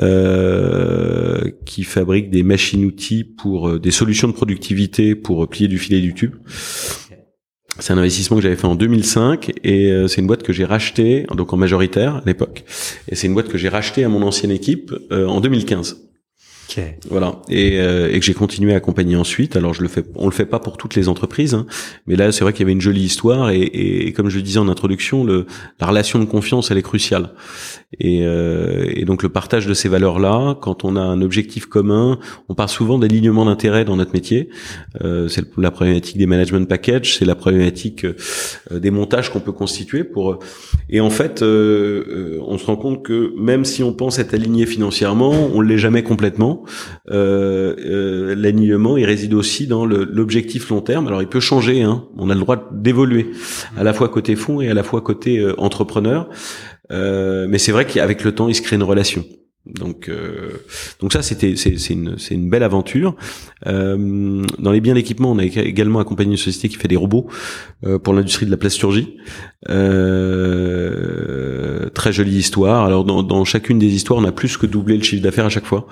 euh, 0.00 1.50
qui 1.66 1.82
fabrique 1.82 2.30
des 2.30 2.42
machines-outils 2.42 3.24
pour 3.24 3.68
euh, 3.68 3.78
des 3.80 3.90
solutions 3.90 4.28
de 4.28 4.32
productivité 4.32 5.14
pour 5.14 5.48
plier 5.48 5.68
du 5.68 5.78
filet 5.78 6.00
du 6.00 6.14
tube. 6.14 6.34
C'est 7.80 7.92
un 7.92 7.98
investissement 7.98 8.36
que 8.36 8.42
j'avais 8.42 8.56
fait 8.56 8.66
en 8.66 8.76
2005 8.76 9.52
et 9.64 9.90
euh, 9.90 10.06
c'est 10.06 10.20
une 10.20 10.26
boîte 10.26 10.42
que 10.44 10.52
j'ai 10.52 10.64
racheté 10.64 11.26
donc 11.34 11.52
en 11.52 11.56
majoritaire 11.56 12.16
à 12.16 12.22
l'époque 12.24 12.64
et 13.08 13.16
c'est 13.16 13.26
une 13.26 13.34
boîte 13.34 13.48
que 13.48 13.58
j'ai 13.58 13.68
racheté 13.68 14.04
à 14.04 14.08
mon 14.08 14.22
ancienne 14.22 14.52
équipe 14.52 14.94
euh, 15.10 15.26
en 15.26 15.40
2015. 15.40 15.96
Voilà 17.10 17.42
et, 17.48 17.78
euh, 17.80 18.12
et 18.12 18.18
que 18.18 18.24
j'ai 18.24 18.34
continué 18.34 18.72
à 18.72 18.76
accompagner 18.76 19.16
ensuite. 19.16 19.56
Alors 19.56 19.74
je 19.74 19.82
le 19.82 19.88
fais, 19.88 20.02
on 20.14 20.26
le 20.26 20.32
fait 20.32 20.46
pas 20.46 20.58
pour 20.58 20.76
toutes 20.76 20.94
les 20.94 21.08
entreprises, 21.08 21.54
hein, 21.54 21.66
mais 22.06 22.16
là 22.16 22.32
c'est 22.32 22.44
vrai 22.44 22.52
qu'il 22.52 22.60
y 22.60 22.64
avait 22.64 22.72
une 22.72 22.80
jolie 22.80 23.02
histoire 23.02 23.50
et, 23.50 23.62
et, 23.62 24.12
comme 24.12 24.28
je 24.28 24.36
le 24.36 24.42
disais 24.42 24.58
en 24.58 24.68
introduction, 24.68 25.24
le, 25.24 25.46
la 25.80 25.86
relation 25.86 26.18
de 26.18 26.24
confiance 26.24 26.70
elle 26.70 26.78
est 26.78 26.82
cruciale. 26.82 27.30
Et, 28.00 28.22
euh, 28.24 28.90
et 28.92 29.04
donc 29.04 29.22
le 29.22 29.28
partage 29.28 29.66
de 29.66 29.74
ces 29.74 29.88
valeurs 29.88 30.18
là, 30.18 30.56
quand 30.60 30.84
on 30.84 30.96
a 30.96 31.00
un 31.00 31.22
objectif 31.22 31.66
commun, 31.66 32.18
on 32.48 32.54
parle 32.54 32.68
souvent 32.68 32.98
d'alignement 32.98 33.44
d'intérêts 33.44 33.84
dans 33.84 33.96
notre 33.96 34.12
métier. 34.12 34.48
Euh, 35.02 35.28
c'est 35.28 35.44
la 35.56 35.70
problématique 35.70 36.18
des 36.18 36.26
management 36.26 36.68
packages, 36.68 37.18
c'est 37.18 37.24
la 37.24 37.34
problématique 37.34 38.04
euh, 38.04 38.14
des 38.72 38.90
montages 38.90 39.30
qu'on 39.30 39.40
peut 39.40 39.52
constituer 39.52 40.04
pour. 40.04 40.38
Et 40.90 41.00
en 41.00 41.10
fait, 41.10 41.42
euh, 41.42 42.38
on 42.46 42.58
se 42.58 42.66
rend 42.66 42.76
compte 42.76 43.02
que 43.02 43.32
même 43.38 43.64
si 43.64 43.82
on 43.82 43.92
pense 43.92 44.18
être 44.18 44.34
aligné 44.34 44.66
financièrement, 44.66 45.32
on 45.52 45.60
l'est 45.60 45.78
jamais 45.78 46.02
complètement 46.02 46.53
euh, 47.10 47.74
euh, 47.78 48.34
l'alignement, 48.34 48.96
il 48.96 49.04
réside 49.04 49.34
aussi 49.34 49.66
dans 49.66 49.84
l'objectif 49.86 50.68
long 50.70 50.80
terme. 50.80 51.06
Alors, 51.06 51.22
il 51.22 51.28
peut 51.28 51.40
changer. 51.40 51.82
Hein. 51.82 52.04
On 52.16 52.30
a 52.30 52.34
le 52.34 52.40
droit 52.40 52.68
d'évoluer, 52.72 53.30
à 53.76 53.84
la 53.84 53.92
fois 53.92 54.08
côté 54.08 54.36
fonds 54.36 54.60
et 54.60 54.68
à 54.68 54.74
la 54.74 54.82
fois 54.82 55.00
côté 55.00 55.38
euh, 55.38 55.54
entrepreneur. 55.58 56.28
Euh, 56.92 57.46
mais 57.48 57.58
c'est 57.58 57.72
vrai 57.72 57.86
qu'avec 57.86 58.24
le 58.24 58.32
temps, 58.32 58.48
il 58.48 58.54
se 58.54 58.62
crée 58.62 58.76
une 58.76 58.82
relation. 58.82 59.24
Donc, 59.66 60.10
euh, 60.10 60.62
donc 61.00 61.14
ça, 61.14 61.22
c'était 61.22 61.56
c'est 61.56 61.90
une, 61.90 62.16
une 62.30 62.50
belle 62.50 62.62
aventure. 62.62 63.16
Euh, 63.66 64.44
dans 64.58 64.72
les 64.72 64.82
biens 64.82 64.92
d'équipement, 64.92 65.32
on 65.32 65.38
a 65.38 65.44
également 65.44 66.00
accompagné 66.00 66.32
une 66.32 66.36
société 66.36 66.68
qui 66.68 66.76
fait 66.76 66.88
des 66.88 66.96
robots 66.96 67.28
euh, 67.86 67.98
pour 67.98 68.12
l'industrie 68.12 68.44
de 68.44 68.50
la 68.50 68.58
plasturgie. 68.58 69.16
très 71.94 72.12
jolie 72.12 72.36
histoire. 72.36 72.84
Alors 72.84 73.04
dans, 73.04 73.22
dans, 73.22 73.44
chacune 73.46 73.78
des 73.78 73.94
histoires, 73.94 74.18
on 74.18 74.24
a 74.24 74.32
plus 74.32 74.58
que 74.58 74.66
doublé 74.66 74.98
le 74.98 75.02
chiffre 75.02 75.22
d'affaires 75.22 75.46
à 75.46 75.50
chaque 75.50 75.64
fois. 75.64 75.86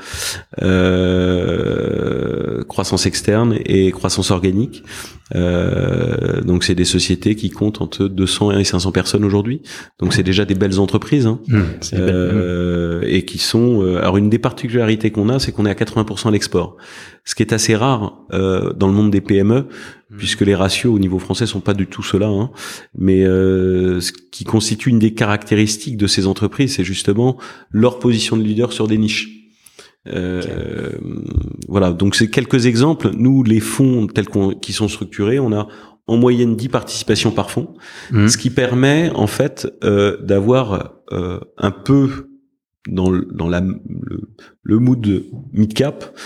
Croissance 2.69 3.07
externe 3.07 3.57
et 3.65 3.91
croissance 3.91 4.31
organique. 4.31 4.83
Euh, 5.35 6.41
donc 6.43 6.65
c'est 6.65 6.75
des 6.75 6.85
sociétés 6.85 7.35
qui 7.35 7.51
comptent 7.51 7.81
entre 7.81 8.07
200 8.07 8.59
et 8.59 8.65
500 8.65 8.93
personnes 8.93 9.25
aujourd'hui. 9.25 9.63
Donc 9.99 10.13
c'est 10.13 10.23
déjà 10.23 10.45
des 10.45 10.55
belles 10.55 10.79
entreprises 10.81 11.27
hein. 11.27 11.41
mmh, 11.49 11.61
euh, 11.95 13.03
et 13.07 13.25
qui 13.25 13.39
sont. 13.39 13.83
Euh, 13.83 13.99
alors 13.99 14.17
une 14.17 14.31
des 14.31 14.39
particularités 14.39 15.11
qu'on 15.11 15.29
a, 15.29 15.39
c'est 15.39 15.53
qu'on 15.53 15.67
est 15.67 15.71
à 15.71 15.75
80% 15.75 16.29
à 16.29 16.31
l'export, 16.31 16.77
ce 17.25 17.35
qui 17.35 17.43
est 17.43 17.53
assez 17.53 17.75
rare 17.77 18.19
euh, 18.33 18.73
dans 18.73 18.89
le 18.89 18.95
monde 18.95 19.11
des 19.11 19.21
PME 19.21 19.61
mmh. 19.61 20.17
puisque 20.17 20.43
les 20.43 20.55
ratios 20.55 20.95
au 20.95 20.99
niveau 20.99 21.19
français 21.19 21.47
sont 21.47 21.61
pas 21.61 21.75
du 21.75 21.87
tout 21.87 22.03
cela. 22.03 22.29
Hein. 22.29 22.51
Mais 22.97 23.25
euh, 23.25 24.01
ce 24.01 24.13
qui 24.13 24.45
constitue 24.45 24.91
une 24.91 24.99
des 24.99 25.15
caractéristiques 25.15 25.97
de 25.97 26.07
ces 26.07 26.27
entreprises, 26.27 26.77
c'est 26.77 26.85
justement 26.85 27.39
leur 27.71 27.99
position 27.99 28.37
de 28.37 28.43
leader 28.43 28.73
sur 28.73 28.87
des 28.87 28.99
niches. 28.99 29.42
Euh, 30.09 30.91
voilà, 31.69 31.93
donc 31.93 32.15
c'est 32.17 32.29
quelques 32.29 32.67
exemples. 32.67 33.11
Nous, 33.15 33.43
les 33.43 33.61
fonds 33.61 34.07
tels 34.07 34.29
qu'on 34.29 34.51
qui 34.51 34.73
sont 34.73 34.89
structurés, 34.89 35.39
on 35.39 35.53
a 35.53 35.69
en 36.07 36.17
moyenne 36.17 36.57
10 36.57 36.69
participations 36.69 37.31
par 37.31 37.51
fonds, 37.51 37.75
mmh. 38.11 38.29
ce 38.29 38.37
qui 38.37 38.51
permet 38.51 39.11
en 39.15 39.27
fait 39.27 39.69
euh, 39.85 40.21
d'avoir 40.21 40.95
euh, 41.13 41.39
un 41.59 41.71
peu 41.71 42.29
dans, 42.89 43.11
le, 43.11 43.29
dans 43.33 43.49
la, 43.49 43.61
le, 43.61 44.21
le 44.63 44.79
mood 44.79 45.25
mid-cap. 45.53 46.17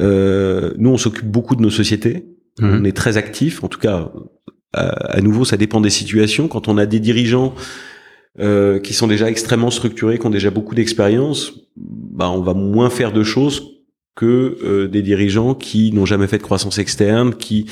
Euh, 0.00 0.74
nous, 0.78 0.90
on 0.90 0.96
s'occupe 0.96 1.30
beaucoup 1.30 1.54
de 1.54 1.62
nos 1.62 1.70
sociétés. 1.70 2.26
Mmh. 2.58 2.78
On 2.80 2.84
est 2.84 2.96
très 2.96 3.16
actifs. 3.16 3.62
En 3.62 3.68
tout 3.68 3.78
cas, 3.78 4.10
à, 4.72 5.20
nouveau, 5.20 5.44
ça 5.44 5.56
dépend 5.56 5.80
des 5.80 5.90
situations. 5.90 6.48
Quand 6.48 6.66
on 6.66 6.78
a 6.78 6.86
des 6.86 6.98
dirigeants 6.98 7.54
euh, 8.40 8.78
qui 8.78 8.94
sont 8.94 9.06
déjà 9.06 9.28
extrêmement 9.28 9.70
structurés, 9.70 10.18
qui 10.18 10.26
ont 10.26 10.30
déjà 10.30 10.50
beaucoup 10.50 10.74
d'expérience, 10.74 11.52
bah, 11.76 12.30
on 12.30 12.40
va 12.40 12.54
moins 12.54 12.90
faire 12.90 13.12
de 13.12 13.22
choses 13.22 13.74
que 14.14 14.58
euh, 14.62 14.88
des 14.88 15.02
dirigeants 15.02 15.54
qui 15.54 15.92
n'ont 15.92 16.06
jamais 16.06 16.26
fait 16.26 16.38
de 16.38 16.42
croissance 16.42 16.78
externe, 16.78 17.34
qui 17.34 17.66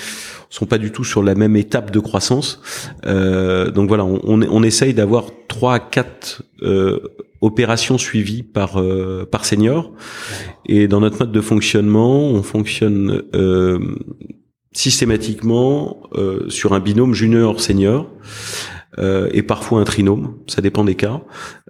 sont 0.52 0.66
pas 0.66 0.78
du 0.78 0.92
tout 0.92 1.04
sur 1.04 1.22
la 1.22 1.34
même 1.34 1.56
étape 1.56 1.90
de 1.90 1.98
croissance. 1.98 2.60
Euh, 3.06 3.70
donc 3.70 3.88
voilà, 3.88 4.04
on, 4.04 4.20
on, 4.24 4.62
essaye 4.62 4.92
d'avoir 4.92 5.26
trois 5.48 5.74
à 5.74 5.80
quatre 5.80 6.42
euh, 6.62 6.98
opérations 7.40 7.96
suivies 7.96 8.42
par 8.42 8.78
euh, 8.78 9.24
par 9.24 9.46
senior. 9.46 9.92
Et 10.66 10.88
dans 10.88 11.00
notre 11.00 11.20
mode 11.20 11.32
de 11.32 11.40
fonctionnement, 11.40 12.26
on 12.26 12.42
fonctionne 12.42 13.22
systématiquement 14.72 16.02
sur 16.48 16.72
un 16.72 16.80
binôme 16.80 17.14
junior 17.14 17.60
senior. 17.60 18.08
Euh, 18.99 19.28
et 19.32 19.43
parfois 19.43 19.80
un 19.80 19.84
trinôme, 19.84 20.38
ça 20.47 20.61
dépend 20.61 20.84
des 20.84 20.95
cas, 20.95 21.22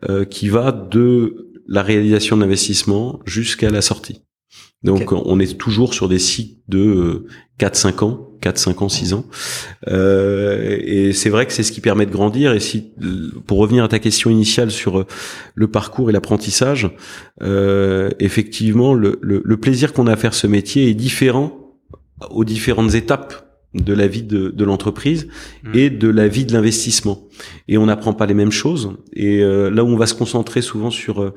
euh, 0.09 0.25
qui 0.25 0.49
va 0.49 0.73
de 0.73 1.53
la 1.69 1.83
réalisation 1.83 2.37
de 2.37 2.43
l'investissement 2.43 3.21
jusqu'à 3.25 3.71
la 3.71 3.83
sortie. 3.83 4.23
Donc 4.83 5.13
on 5.13 5.39
est 5.39 5.59
toujours 5.59 5.95
sur 5.95 6.09
des 6.09 6.19
cycles 6.19 6.59
de 6.69 7.27
4-5 7.61 7.87
euh, 7.87 8.05
ans, 8.07 8.29
4, 8.41 8.59
5 8.59 8.83
ans, 8.83 8.89
6 8.89 9.15
ans. 9.15 9.25
Euh, 9.89 10.77
et 10.81 11.13
c'est 11.13 11.31
vrai 11.31 11.47
que 11.47 11.53
c'est 11.53 11.63
ce 11.63 11.71
qui 11.71 11.81
permet 11.81 12.05
de 12.05 12.11
grandir. 12.11 12.53
Et 12.53 12.59
si, 12.59 12.93
pour 13.47 13.59
revenir 13.59 13.85
à 13.85 13.89
ta 13.89 14.01
question 14.01 14.29
initiale 14.29 14.73
sur 14.73 15.07
le 15.55 15.69
parcours 15.69 16.11
et 16.11 16.13
l'apprentissage, 16.13 16.91
euh, 17.43 18.11
effectivement, 18.19 18.93
le, 18.95 19.19
le, 19.23 19.41
le 19.45 19.57
plaisir 19.57 19.93
qu'on 19.93 20.09
a 20.09 20.13
à 20.13 20.17
faire 20.17 20.35
ce 20.35 20.49
métier 20.49 20.91
est 20.91 20.95
différent 20.95 21.79
aux 22.31 22.45
différentes 22.45 22.95
étapes 22.95 23.42
de 23.75 23.93
la 23.95 24.07
vie 24.07 24.23
de, 24.23 24.49
de 24.49 24.65
l'entreprise 24.65 25.29
mmh. 25.63 25.71
et 25.75 25.91
de 25.91 26.09
la 26.09 26.29
vie 26.29 26.45
de 26.45 26.53
l'investissement. 26.53 27.27
Et 27.69 27.79
on 27.79 27.87
n'apprend 27.87 28.13
pas 28.13 28.27
les 28.27 28.35
mêmes 28.35 28.53
choses. 28.53 28.93
Et 29.15 29.43
euh, 29.43 29.71
là 29.71 29.85
où 29.85 29.89
on 29.89 29.97
va 29.97 30.07
se 30.07 30.15
concentrer 30.15 30.63
souvent 30.63 30.91
sur 30.91 31.23
euh, 31.23 31.35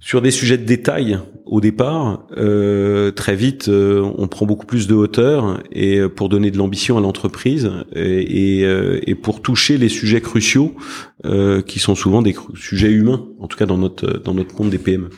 sur 0.00 0.20
des 0.20 0.30
sujets 0.30 0.58
de 0.58 0.66
détail 0.66 1.18
au 1.46 1.62
départ, 1.62 2.26
euh, 2.36 3.10
très 3.10 3.34
vite, 3.34 3.70
on 3.70 4.28
prend 4.28 4.44
beaucoup 4.44 4.66
plus 4.66 4.86
de 4.86 4.92
hauteur 4.92 5.62
et 5.72 5.98
pour 6.14 6.28
donner 6.28 6.50
de 6.50 6.58
l'ambition 6.58 6.98
à 6.98 7.00
l'entreprise 7.00 7.70
et, 7.96 8.60
et, 8.60 9.10
et, 9.10 9.14
pour 9.14 9.40
toucher 9.40 9.78
les 9.78 9.88
sujets 9.88 10.20
cruciaux 10.20 10.74
qui 11.66 11.78
sont 11.78 11.94
souvent 11.94 12.20
des 12.20 12.36
sujets 12.54 12.90
humains, 12.90 13.26
en 13.40 13.46
tout 13.46 13.56
cas 13.56 13.64
dans 13.64 13.78
notre 13.78 14.18
dans 14.18 14.34
notre 14.34 14.54
monde 14.60 14.68
des 14.68 14.76
PME. 14.76 15.08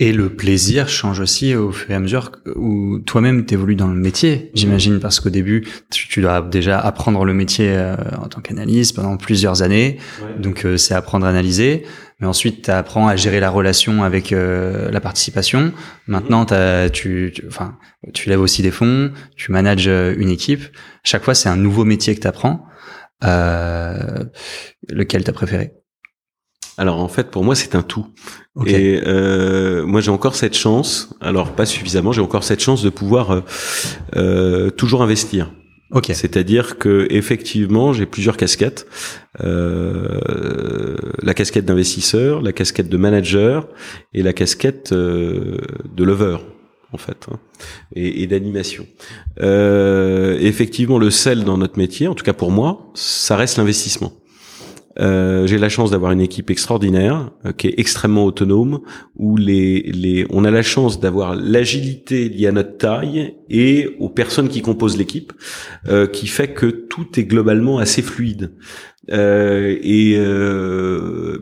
Et 0.00 0.12
le 0.12 0.28
plaisir 0.28 0.88
change 0.88 1.20
aussi 1.20 1.54
au 1.54 1.70
fur 1.70 1.92
et 1.92 1.94
à 1.94 2.00
mesure 2.00 2.32
où 2.56 2.98
toi-même 2.98 3.46
t'évolues 3.46 3.76
dans 3.76 3.86
le 3.86 3.94
métier, 3.94 4.50
j'imagine, 4.54 4.98
parce 4.98 5.20
qu'au 5.20 5.30
début, 5.30 5.68
tu, 5.90 6.20
dois 6.20 6.42
déjà 6.42 6.80
apprendre 6.80 7.24
le 7.24 7.32
métier 7.32 7.68
euh, 7.70 7.94
en 8.20 8.26
tant 8.26 8.40
qu'analyste 8.40 8.96
pendant 8.96 9.16
plusieurs 9.16 9.62
années. 9.62 9.98
Donc, 10.38 10.64
euh, 10.64 10.76
c'est 10.76 10.94
apprendre 10.94 11.26
à 11.26 11.28
analyser. 11.28 11.84
Mais 12.18 12.26
ensuite, 12.26 12.64
tu 12.64 12.70
apprends 12.72 13.06
à 13.06 13.14
gérer 13.14 13.38
la 13.38 13.50
relation 13.50 14.02
avec 14.02 14.32
euh, 14.32 14.90
la 14.90 15.00
participation. 15.00 15.72
Maintenant, 16.08 16.44
as, 16.50 16.90
tu, 16.90 17.30
tu, 17.32 17.44
enfin, 17.46 17.78
tu 18.12 18.28
lèves 18.28 18.40
aussi 18.40 18.62
des 18.62 18.72
fonds, 18.72 19.12
tu 19.36 19.52
manages 19.52 19.86
une 19.86 20.30
équipe. 20.30 20.64
Chaque 21.04 21.22
fois, 21.22 21.34
c'est 21.34 21.48
un 21.48 21.56
nouveau 21.56 21.84
métier 21.84 22.16
que 22.16 22.20
tu 22.20 22.26
apprends. 22.26 22.66
lequel 23.22 25.22
t'as 25.22 25.32
préféré? 25.32 25.83
Alors 26.76 26.98
en 26.98 27.08
fait, 27.08 27.30
pour 27.30 27.44
moi, 27.44 27.54
c'est 27.54 27.74
un 27.74 27.82
tout. 27.82 28.06
Et 28.66 29.00
euh, 29.06 29.84
moi, 29.86 30.00
j'ai 30.00 30.10
encore 30.10 30.34
cette 30.34 30.56
chance. 30.56 31.14
Alors 31.20 31.52
pas 31.52 31.66
suffisamment. 31.66 32.12
J'ai 32.12 32.20
encore 32.20 32.44
cette 32.44 32.60
chance 32.60 32.82
de 32.82 32.90
pouvoir 32.90 33.30
euh, 33.30 33.40
euh 34.16 34.70
toujours 34.70 35.02
investir. 35.02 35.50
C'est-à-dire 36.02 36.78
que 36.78 37.06
effectivement, 37.10 37.92
j'ai 37.92 38.06
plusieurs 38.06 38.36
casquettes. 38.36 38.86
Euh, 39.42 40.96
la 41.22 41.34
casquette 41.34 41.64
d'investisseur, 41.64 42.42
la 42.42 42.52
casquette 42.52 42.88
de 42.88 42.96
manager 42.96 43.68
et 44.12 44.22
la 44.22 44.32
casquette 44.32 44.92
euh, 44.92 45.58
de 45.94 46.04
lover 46.04 46.38
en 46.92 46.96
fait, 46.96 47.26
hein, 47.30 47.38
et, 47.94 48.22
et 48.22 48.26
d'animation. 48.26 48.86
Euh, 49.40 50.38
effectivement, 50.40 50.98
le 50.98 51.10
sel 51.10 51.44
dans 51.44 51.58
notre 51.58 51.76
métier, 51.76 52.06
en 52.06 52.14
tout 52.14 52.24
cas 52.24 52.32
pour 52.32 52.52
moi, 52.52 52.90
ça 52.94 53.36
reste 53.36 53.58
l'investissement. 53.58 54.12
Euh, 55.00 55.46
j'ai 55.46 55.58
la 55.58 55.68
chance 55.68 55.90
d'avoir 55.90 56.12
une 56.12 56.20
équipe 56.20 56.50
extraordinaire 56.50 57.30
euh, 57.44 57.52
qui 57.52 57.68
est 57.68 57.74
extrêmement 57.78 58.24
autonome, 58.24 58.80
où 59.16 59.36
les, 59.36 59.82
les, 59.82 60.26
on 60.30 60.44
a 60.44 60.50
la 60.50 60.62
chance 60.62 61.00
d'avoir 61.00 61.34
l'agilité 61.34 62.28
liée 62.28 62.46
à 62.46 62.52
notre 62.52 62.76
taille 62.76 63.34
et 63.50 63.96
aux 63.98 64.08
personnes 64.08 64.48
qui 64.48 64.62
composent 64.62 64.96
l'équipe, 64.96 65.32
euh, 65.88 66.06
qui 66.06 66.26
fait 66.26 66.52
que 66.52 66.66
tout 66.66 67.18
est 67.18 67.24
globalement 67.24 67.78
assez 67.78 68.02
fluide. 68.02 68.52
Euh, 69.10 69.76
et 69.82 70.16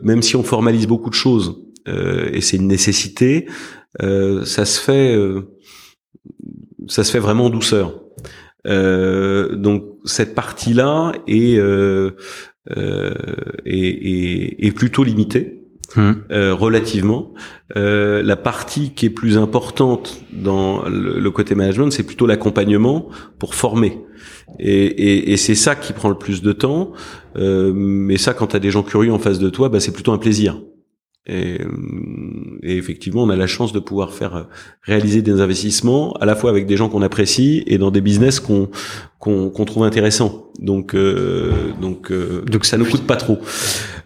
même 0.03 0.21
si 0.21 0.35
on 0.35 0.43
formalise 0.43 0.87
beaucoup 0.87 1.09
de 1.09 1.15
choses, 1.15 1.59
et 1.85 2.41
c'est 2.41 2.57
une 2.57 2.67
nécessité, 2.67 3.47
ça 3.99 4.65
se 4.65 4.79
fait, 4.79 5.17
ça 6.87 7.03
se 7.03 7.11
fait 7.11 7.19
vraiment 7.19 7.45
en 7.45 7.49
douceur. 7.49 8.03
Donc 8.65 9.83
cette 10.05 10.35
partie-là 10.35 11.13
est 11.27 11.57
euh, 11.57 13.13
est, 13.65 14.65
est, 14.65 14.71
plutôt 14.71 15.03
limité. 15.03 15.59
Hmm. 15.95 16.13
Euh, 16.31 16.55
relativement. 16.55 17.33
Euh, 17.75 18.23
la 18.23 18.35
partie 18.35 18.93
qui 18.95 19.05
est 19.05 19.11
plus 19.11 19.37
importante 19.37 20.21
dans 20.31 20.83
le, 20.87 21.29
côté 21.29 21.53
management, 21.53 21.91
c'est 21.91 22.03
plutôt 22.03 22.25
l'accompagnement 22.25 23.09
pour 23.37 23.53
former. 23.53 23.99
Et, 24.59 24.85
et, 24.85 25.33
et 25.33 25.37
c'est 25.37 25.55
ça 25.55 25.75
qui 25.75 25.93
prend 25.93 26.09
le 26.09 26.17
plus 26.17 26.41
de 26.41 26.51
temps. 26.51 26.93
Euh, 27.35 27.71
mais 27.75 28.17
ça, 28.17 28.33
quand 28.33 28.47
tu 28.47 28.55
as 28.55 28.59
des 28.59 28.71
gens 28.71 28.81
curieux 28.81 29.13
en 29.13 29.19
face 29.19 29.37
de 29.37 29.49
toi, 29.49 29.69
bah, 29.69 29.79
c'est 29.79 29.91
plutôt 29.91 30.13
un 30.13 30.17
plaisir. 30.17 30.59
Et, 31.25 31.61
et, 32.63 32.75
effectivement, 32.75 33.23
on 33.23 33.29
a 33.29 33.37
la 33.37 33.47
chance 33.47 33.71
de 33.71 33.79
pouvoir 33.79 34.13
faire 34.13 34.47
réaliser 34.81 35.21
des 35.21 35.39
investissements 35.39 36.11
à 36.19 36.25
la 36.25 36.35
fois 36.35 36.49
avec 36.49 36.65
des 36.65 36.75
gens 36.75 36.89
qu'on 36.89 37.01
apprécie 37.01 37.63
et 37.65 37.77
dans 37.77 37.91
des 37.91 38.01
business 38.01 38.41
qu'on 38.41 38.69
qu'on 39.23 39.65
trouve 39.65 39.83
intéressant. 39.83 40.51
Donc 40.59 40.93
euh, 40.93 41.71
donc 41.81 42.11
euh, 42.11 42.41
donc 42.41 42.65
ça 42.65 42.77
ne 42.77 42.83
coûte 42.83 43.07
pas 43.07 43.15
trop. 43.15 43.39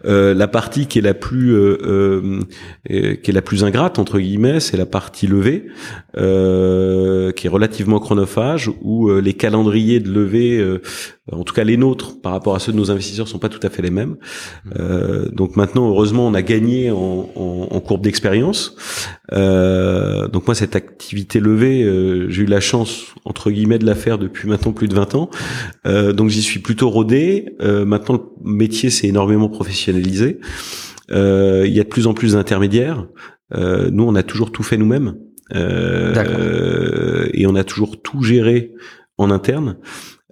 Euh, 0.06 0.36
la 0.36 0.48
partie 0.48 0.86
qui 0.86 1.00
est 1.00 1.02
la 1.02 1.16
plus 1.16 1.56
euh, 1.56 2.40
qui 2.86 3.32
est 3.32 3.34
la 3.34 3.42
plus 3.42 3.64
ingrate 3.64 3.98
entre 3.98 4.20
guillemets, 4.20 4.60
c'est 4.60 4.78
la 4.78 4.86
partie 4.86 5.26
levée, 5.26 5.66
qui 6.14 7.48
est 7.48 7.50
relativement 7.50 8.00
chronophage, 8.00 8.72
où 8.82 9.10
les 9.12 9.34
calendriers 9.34 10.00
de 10.00 10.12
levée, 10.12 10.80
en 11.32 11.44
tout 11.44 11.54
cas 11.54 11.64
les 11.64 11.78
nôtres, 11.78 12.22
par 12.22 12.32
rapport 12.32 12.56
à 12.56 12.60
ceux 12.60 12.72
de 12.72 12.78
nos 12.78 12.92
investisseurs, 12.92 13.28
sont 13.28 13.40
pas 13.40 13.50
tout 13.50 13.60
à 13.64 13.70
fait 13.70 13.82
les 13.82 13.92
mêmes. 13.92 14.16
donc 15.32 15.56
maintenant, 15.56 15.90
heureusement, 15.90 16.28
on 16.28 16.34
a 16.34 16.42
gagné 16.42 16.92
en, 16.92 17.30
en, 17.36 17.68
en 17.72 17.80
courbe 17.82 18.02
d'expérience. 18.02 18.76
donc 19.32 20.48
moi, 20.48 20.56
cette 20.56 20.76
activité 20.76 21.40
levée, 21.40 21.84
j'ai 22.30 22.44
eu 22.44 22.46
la 22.46 22.60
chance 22.60 23.08
entre 23.26 23.52
guillemets 23.52 23.80
de 23.80 23.86
la 23.86 23.96
faire 23.96 24.18
depuis 24.18 24.48
maintenant 24.48 24.72
plus 24.72 24.88
de 24.88 24.96
20 24.96 25.16
ans. 25.16 25.30
Euh, 25.86 26.14
donc 26.14 26.30
j'y 26.30 26.42
suis 26.42 26.60
plutôt 26.60 26.90
rodé. 26.90 27.56
Euh, 27.62 27.86
maintenant, 27.86 28.32
le 28.44 28.52
métier 28.52 28.90
s'est 28.90 29.08
énormément 29.08 29.50
professionnalisé. 29.50 30.40
Euh, 31.12 31.64
il 31.68 31.74
y 31.74 31.80
a 31.80 31.84
de 31.84 31.90
plus 31.90 32.08
en 32.08 32.14
plus 32.14 32.34
d'intermédiaires. 32.34 33.08
nous, 33.56 34.04
on 34.04 34.16
a 34.16 34.24
toujours 34.24 34.52
tout 34.52 34.64
fait 34.64 34.78
nous-mêmes. 34.78 35.16
et 35.54 37.46
on 37.46 37.56
a 37.56 37.64
toujours 37.64 38.02
tout 38.02 38.24
géré 38.24 38.72
en 39.18 39.32
interne. 39.32 39.78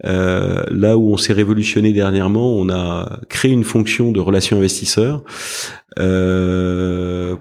Là 0.03 0.97
où 0.97 1.13
on 1.13 1.17
s'est 1.17 1.33
révolutionné 1.33 1.93
dernièrement, 1.93 2.53
on 2.53 2.69
a 2.69 3.19
créé 3.29 3.51
une 3.51 3.63
fonction 3.63 4.11
de 4.11 4.19
relation 4.19 4.57
investisseur 4.57 5.23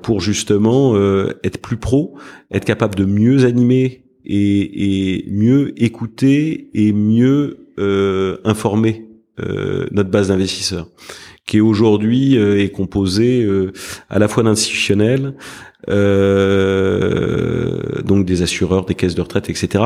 pour 0.03 0.21
justement 0.21 0.97
être 1.43 1.61
plus 1.61 1.77
pro, 1.77 2.17
être 2.53 2.65
capable 2.65 2.95
de 2.95 3.05
mieux 3.05 3.45
animer 3.45 4.05
et, 4.25 5.17
et 5.17 5.31
mieux 5.31 5.73
écouter 5.83 6.71
et 6.75 6.93
mieux 6.93 7.69
informer 8.45 9.09
notre 9.91 10.11
base 10.11 10.29
d'investisseurs 10.29 10.87
qui 11.47 11.61
aujourd'hui 11.61 12.39
euh, 12.39 12.63
est 12.63 12.71
composé 12.71 13.43
euh, 13.43 13.73
à 14.09 14.19
la 14.19 14.29
fois 14.29 14.43
d'institutionnels, 14.43 15.35
euh, 15.89 18.03
donc 18.03 18.25
des 18.25 18.43
assureurs, 18.43 18.87
des 18.87 18.95
caisses 18.95 19.15
de 19.15 19.23
retraite, 19.23 19.51
etc., 19.51 19.85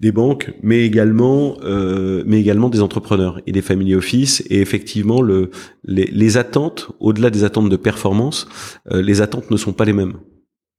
des 0.00 0.12
banques, 0.12 0.52
mais 0.62 0.84
également, 0.84 1.56
euh, 1.64 2.22
mais 2.26 2.40
également 2.40 2.68
des 2.68 2.80
entrepreneurs 2.80 3.40
et 3.46 3.52
des 3.52 3.62
family 3.62 3.94
office. 3.94 4.42
Et 4.48 4.60
effectivement, 4.60 5.20
le, 5.20 5.50
les, 5.84 6.06
les 6.06 6.36
attentes, 6.36 6.90
au-delà 7.00 7.30
des 7.30 7.44
attentes 7.44 7.68
de 7.68 7.76
performance, 7.76 8.48
les 8.90 9.20
attentes 9.20 9.50
ne 9.50 9.56
sont 9.56 9.72
pas 9.72 9.84
les 9.84 9.92
mêmes. 9.92 10.14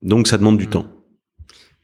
Donc, 0.01 0.27
ça 0.27 0.37
demande 0.37 0.57
du 0.57 0.67
mmh. 0.67 0.69
temps. 0.69 0.85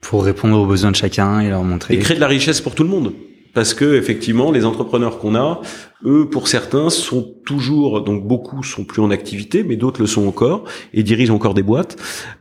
Pour 0.02 0.24
répondre 0.24 0.58
aux 0.60 0.66
besoins 0.66 0.92
de 0.92 0.96
chacun 0.96 1.40
et 1.40 1.50
leur 1.50 1.64
montrer. 1.64 1.96
Et 1.96 2.00
créer 2.00 2.16
de 2.16 2.22
la 2.22 2.28
richesse 2.28 2.62
pour 2.62 2.76
tout 2.76 2.84
le 2.84 2.90
monde 2.90 3.12
parce 3.56 3.74
que 3.74 3.96
effectivement 3.96 4.52
les 4.52 4.66
entrepreneurs 4.66 5.18
qu'on 5.18 5.34
a, 5.34 5.62
eux 6.06 6.30
pour 6.30 6.48
certains 6.48 6.92
sont 6.92 7.34
toujours 7.46 8.04
donc 8.04 8.28
beaucoup 8.28 8.62
sont 8.62 8.84
plus 8.84 9.02
en 9.02 9.10
activité, 9.10 9.64
mais 9.64 9.78
d'autres 9.78 10.02
le 10.02 10.08
sont 10.08 10.28
encore 10.28 10.66
et 10.94 11.02
dirigent 11.02 11.34
encore 11.34 11.56
des 11.56 11.64
boîtes 11.64 11.96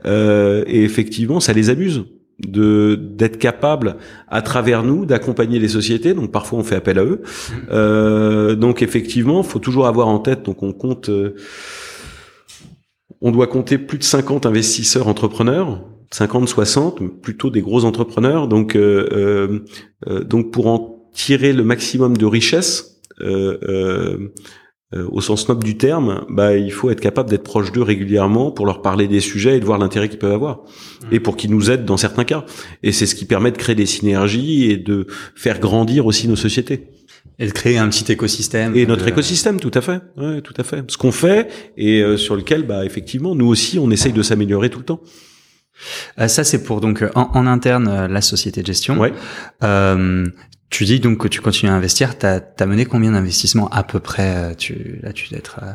euh, 0.04 0.64
et 0.66 0.82
effectivement 0.82 1.40
ça 1.40 1.54
les 1.54 1.70
amuse 1.70 2.04
de 2.40 2.94
d'être 2.94 3.38
capable 3.38 3.96
à 4.28 4.42
travers 4.42 4.82
nous 4.82 5.06
d'accompagner 5.06 5.58
les 5.58 5.68
sociétés. 5.68 6.14
Donc 6.14 6.32
parfois 6.32 6.58
on 6.58 6.64
fait 6.64 6.76
appel 6.76 6.98
à 6.98 7.04
eux. 7.04 7.22
Euh, 7.70 8.54
donc 8.54 8.82
effectivement 8.82 9.42
faut 9.42 9.58
toujours 9.60 9.86
avoir 9.86 10.08
en 10.08 10.18
tête 10.18 10.44
donc 10.44 10.62
on 10.62 10.72
compte 10.72 11.08
euh, 11.08 11.34
on 13.20 13.30
doit 13.30 13.46
compter 13.46 13.78
plus 13.78 13.98
de 13.98 14.04
50 14.04 14.46
investisseurs 14.46 15.08
entrepreneurs 15.08 15.80
50 16.14 16.48
60 16.48 17.20
plutôt 17.20 17.50
des 17.50 17.60
gros 17.60 17.84
entrepreneurs. 17.84 18.46
Donc 18.46 18.76
euh, 18.76 19.64
euh, 20.06 20.22
donc 20.22 20.52
pour 20.52 20.68
en 20.68 21.10
tirer 21.12 21.52
le 21.52 21.64
maximum 21.64 22.16
de 22.16 22.26
richesse 22.26 23.00
euh, 23.20 23.58
euh, 23.62 23.68
euh, 23.68 24.32
au 25.10 25.20
sens 25.20 25.48
noble 25.48 25.64
du 25.64 25.76
terme, 25.76 26.24
bah, 26.28 26.56
il 26.56 26.72
faut 26.72 26.90
être 26.90 27.00
capable 27.00 27.30
d'être 27.30 27.42
proche 27.42 27.72
d'eux 27.72 27.82
régulièrement 27.82 28.50
pour 28.50 28.66
leur 28.66 28.82
parler 28.82 29.08
des 29.08 29.20
sujets 29.20 29.56
et 29.56 29.60
de 29.60 29.64
voir 29.64 29.78
l'intérêt 29.78 30.08
qu'ils 30.08 30.18
peuvent 30.18 30.32
avoir. 30.32 30.58
Mmh. 30.58 31.14
Et 31.14 31.20
pour 31.20 31.36
qu'ils 31.36 31.50
nous 31.50 31.70
aident 31.70 31.84
dans 31.84 31.96
certains 31.96 32.24
cas. 32.24 32.44
Et 32.82 32.92
c'est 32.92 33.06
ce 33.06 33.14
qui 33.14 33.24
permet 33.24 33.50
de 33.50 33.56
créer 33.56 33.74
des 33.74 33.86
synergies 33.86 34.70
et 34.70 34.76
de 34.76 35.06
faire 35.34 35.60
grandir 35.60 36.06
aussi 36.06 36.28
nos 36.28 36.36
sociétés. 36.36 36.88
Et 37.38 37.46
de 37.46 37.52
créer 37.52 37.78
un 37.78 37.88
petit 37.88 38.12
écosystème. 38.12 38.76
Et 38.76 38.86
notre 38.86 39.08
écosystème, 39.08 39.58
tout 39.58 39.72
à 39.74 39.80
fait. 39.80 40.00
Ouais, 40.16 40.40
tout 40.40 40.54
à 40.56 40.62
fait. 40.62 40.84
Ce 40.88 40.96
qu'on 40.96 41.12
fait 41.12 41.48
et 41.76 42.16
sur 42.16 42.36
lequel, 42.36 42.64
bah, 42.64 42.84
effectivement, 42.84 43.34
nous 43.34 43.46
aussi, 43.46 43.78
on 43.78 43.90
essaye 43.90 44.12
de 44.12 44.22
s'améliorer 44.22 44.70
tout 44.70 44.78
le 44.78 44.84
temps. 44.84 45.00
ça, 46.16 46.44
c'est 46.44 46.62
pour 46.62 46.80
donc 46.80 47.04
en, 47.16 47.30
en 47.34 47.46
interne 47.48 48.06
la 48.06 48.20
société 48.20 48.60
de 48.60 48.66
gestion. 48.66 48.98
Ouais. 48.98 49.12
Euh, 49.64 50.26
tu 50.74 50.84
dis 50.84 50.98
donc 50.98 51.18
que 51.18 51.28
tu 51.28 51.40
continues 51.40 51.70
à 51.70 51.76
investir. 51.76 52.18
T'as 52.18 52.40
as 52.58 52.66
mené 52.66 52.84
combien 52.84 53.12
d'investissements 53.12 53.68
à 53.68 53.84
peu 53.84 54.00
près 54.00 54.34
euh, 54.34 54.54
Tu 54.54 54.98
là, 55.02 55.12
tu 55.12 55.28
dois 55.28 55.38
être. 55.38 55.60
Euh, 55.62 55.72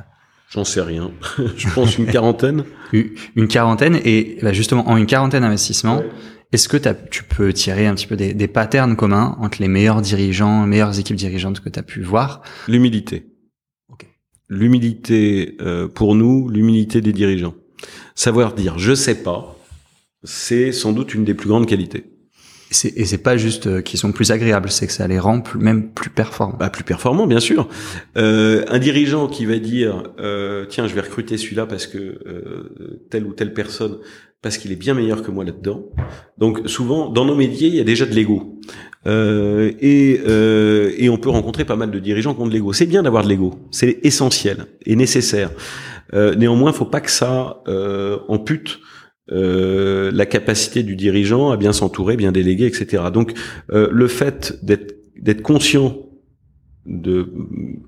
J'en 0.49 0.65
sais 0.65 0.81
rien. 0.81 1.11
je 1.55 1.69
pense 1.69 1.97
une 1.97 2.05
quarantaine. 2.05 2.65
une 3.35 3.47
quarantaine 3.47 3.97
et 4.03 4.39
bah, 4.41 4.51
justement 4.51 4.89
en 4.89 4.97
une 4.97 5.05
quarantaine 5.05 5.43
d'investissements. 5.43 6.03
Est-ce 6.51 6.67
que 6.67 6.75
tu 7.09 7.23
peux 7.23 7.53
tirer 7.53 7.87
un 7.87 7.95
petit 7.95 8.07
peu 8.07 8.17
des, 8.17 8.33
des, 8.33 8.47
patterns 8.49 8.97
communs 8.97 9.37
entre 9.39 9.61
les 9.61 9.69
meilleurs 9.69 10.01
dirigeants, 10.01 10.63
les 10.63 10.67
meilleures 10.67 10.99
équipes 10.99 11.15
dirigeantes 11.15 11.61
que 11.61 11.69
tu 11.69 11.79
as 11.79 11.83
pu 11.83 12.01
voir? 12.01 12.41
L'humilité. 12.67 13.27
L'humilité 14.49 15.55
euh, 15.61 15.87
pour 15.87 16.15
nous, 16.15 16.49
l'humilité 16.49 16.99
des 16.99 17.13
dirigeants. 17.13 17.53
Savoir 18.15 18.53
dire 18.53 18.77
je 18.77 18.95
sais 18.95 19.23
pas, 19.23 19.55
c'est 20.25 20.73
sans 20.73 20.91
doute 20.91 21.13
une 21.13 21.23
des 21.23 21.35
plus 21.35 21.47
grandes 21.47 21.67
qualités 21.67 22.08
et 22.71 23.05
c'est 23.05 23.17
pas 23.17 23.35
juste 23.35 23.65
euh, 23.65 23.81
qu'ils 23.81 23.99
sont 23.99 24.11
plus 24.11 24.31
agréables, 24.31 24.69
c'est 24.69 24.85
que 24.85 24.93
ça 24.93 25.07
les 25.07 25.17
rend 25.17 25.41
même 25.55 25.89
plus 25.91 26.11
performants. 26.11 26.55
Bah, 26.57 26.69
plus 26.69 26.83
performants, 26.83 27.25
bien 27.25 27.39
sûr. 27.39 27.67
Euh, 28.15 28.63
un 28.67 28.77
dirigeant 28.77 29.27
qui 29.27 29.45
va 29.45 29.57
dire 29.57 30.03
euh, 30.19 30.65
tiens, 30.69 30.87
je 30.87 30.93
vais 30.93 31.01
recruter 31.01 31.37
celui-là 31.37 31.65
parce 31.65 31.87
que 31.87 31.97
euh, 31.97 33.05
telle 33.09 33.25
ou 33.25 33.33
telle 33.33 33.53
personne, 33.53 33.97
parce 34.43 34.57
qu'il 34.57 34.71
est 34.71 34.75
bien 34.75 34.93
meilleur 34.93 35.23
que 35.23 35.31
moi 35.31 35.43
là-dedans. 35.43 35.85
Donc 36.37 36.61
souvent, 36.67 37.09
dans 37.09 37.25
nos 37.25 37.35
métiers, 37.35 37.69
il 37.69 37.75
y 37.75 37.79
a 37.79 37.83
déjà 37.83 38.05
de 38.05 38.13
l'ego. 38.13 38.59
Euh, 39.07 39.71
et, 39.79 40.21
euh, 40.27 40.91
et 40.97 41.09
on 41.09 41.17
peut 41.17 41.29
rencontrer 41.29 41.65
pas 41.65 41.75
mal 41.75 41.89
de 41.89 41.99
dirigeants 41.99 42.35
qui 42.35 42.41
ont 42.41 42.47
de 42.47 42.53
l'ego. 42.53 42.71
C'est 42.73 42.85
bien 42.85 43.01
d'avoir 43.01 43.23
de 43.23 43.29
l'ego, 43.29 43.55
c'est 43.71 43.99
essentiel 44.03 44.65
et 44.85 44.95
nécessaire. 44.95 45.49
néanmoins, 46.13 46.71
faut 46.71 46.85
pas 46.85 47.01
que 47.01 47.11
ça 47.11 47.63
ampute 48.27 48.79
euh, 49.31 50.11
la 50.11 50.25
capacité 50.25 50.81
du 50.81 50.95
dirigeant 50.95 51.51
à 51.51 51.57
bien 51.57 51.71
s'entourer, 51.71 52.17
bien 52.17 52.31
déléguer, 52.31 52.65
etc. 52.65 53.03
Donc 53.13 53.33
euh, 53.71 53.87
le 53.91 54.07
fait 54.07 54.57
d'être 54.63 55.41
conscient 55.43 55.97
de 56.87 57.31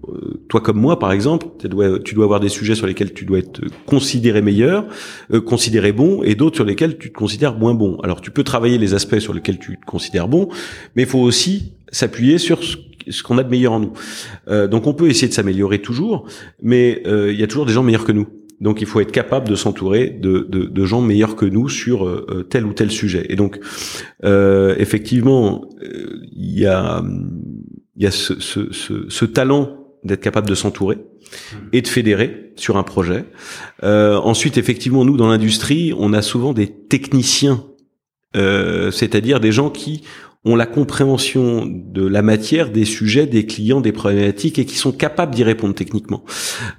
euh, 0.07 0.43
toi 0.49 0.61
comme 0.61 0.79
moi 0.79 0.99
par 0.99 1.11
exemple, 1.11 1.47
tu 1.57 1.67
dois, 1.67 1.99
tu 1.99 2.13
dois 2.13 2.25
avoir 2.25 2.41
des 2.41 2.49
sujets 2.49 2.75
sur 2.75 2.85
lesquels 2.85 3.13
tu 3.13 3.25
dois 3.25 3.39
être 3.39 3.61
considéré 3.87 4.43
meilleur, 4.43 4.85
considéré 5.45 5.91
bon, 5.91 6.21
et 6.21 6.35
d'autres 6.35 6.57
sur 6.57 6.65
lesquels 6.65 6.99
tu 6.99 7.09
te 7.09 7.17
considères 7.17 7.57
moins 7.57 7.73
bon. 7.73 7.97
Alors 8.03 8.21
tu 8.21 8.29
peux 8.29 8.43
travailler 8.43 8.77
les 8.77 8.93
aspects 8.93 9.19
sur 9.19 9.33
lesquels 9.33 9.57
tu 9.57 9.79
te 9.79 9.85
considères 9.85 10.27
bon, 10.27 10.47
mais 10.95 11.03
il 11.03 11.07
faut 11.07 11.19
aussi 11.19 11.73
s'appuyer 11.91 12.37
sur 12.37 12.59
ce 12.63 13.23
qu'on 13.23 13.39
a 13.39 13.43
de 13.43 13.49
meilleur 13.49 13.73
en 13.73 13.79
nous. 13.79 13.93
donc 14.67 14.85
on 14.85 14.93
peut 14.93 15.09
essayer 15.09 15.27
de 15.27 15.33
s'améliorer 15.33 15.81
toujours, 15.81 16.27
mais 16.61 17.01
il 17.07 17.39
y 17.39 17.43
a 17.43 17.47
toujours 17.47 17.65
des 17.65 17.73
gens 17.73 17.81
meilleurs 17.81 18.05
que 18.05 18.11
nous. 18.11 18.27
Donc 18.61 18.79
il 18.79 18.87
faut 18.87 19.01
être 19.01 19.11
capable 19.11 19.49
de 19.49 19.55
s'entourer 19.55 20.09
de, 20.09 20.47
de, 20.47 20.65
de, 20.65 20.85
gens 20.85 21.01
meilleurs 21.01 21.35
que 21.35 21.45
nous 21.45 21.67
sur 21.67 22.05
euh, 22.05 22.27
euh, 22.29 22.43
tel 22.43 22.65
ou 22.65 22.73
tel 22.73 22.91
sujet. 22.91 23.25
Et 23.29 23.35
donc 23.35 23.59
euh, 24.23 24.75
effectivement, 24.77 25.67
euh, 25.83 26.21
il 26.31 26.59
y 26.59 26.67
a, 26.67 27.03
il 27.95 28.03
y 28.03 28.05
a 28.05 28.11
ce, 28.11 28.39
ce, 28.39 28.71
ce, 28.71 29.09
ce 29.09 29.25
talent 29.25 29.77
d'être 30.03 30.21
capable 30.21 30.47
de 30.47 30.55
s'entourer 30.55 30.97
mmh. 30.97 31.57
et 31.73 31.81
de 31.81 31.87
fédérer 31.87 32.53
sur 32.55 32.77
un 32.77 32.83
projet. 32.83 33.25
Euh, 33.83 34.17
ensuite, 34.17 34.57
effectivement, 34.59 35.05
nous 35.05 35.17
dans 35.17 35.27
l'industrie, 35.27 35.93
on 35.97 36.13
a 36.13 36.21
souvent 36.21 36.53
des 36.53 36.67
techniciens, 36.67 37.65
c'est-à-dire 38.33 39.41
des 39.41 39.51
gens 39.51 39.69
qui 39.69 40.03
ont 40.43 40.55
la 40.55 40.65
compréhension 40.65 41.65
de 41.67 42.05
la 42.05 42.21
matière, 42.21 42.71
des 42.71 42.85
sujets, 42.85 43.27
des 43.27 43.45
clients, 43.45 43.81
des 43.81 43.91
problématiques 43.91 44.57
et 44.57 44.65
qui 44.65 44.75
sont 44.75 44.91
capables 44.91 45.35
d'y 45.35 45.43
répondre 45.43 45.75
techniquement. 45.75 46.23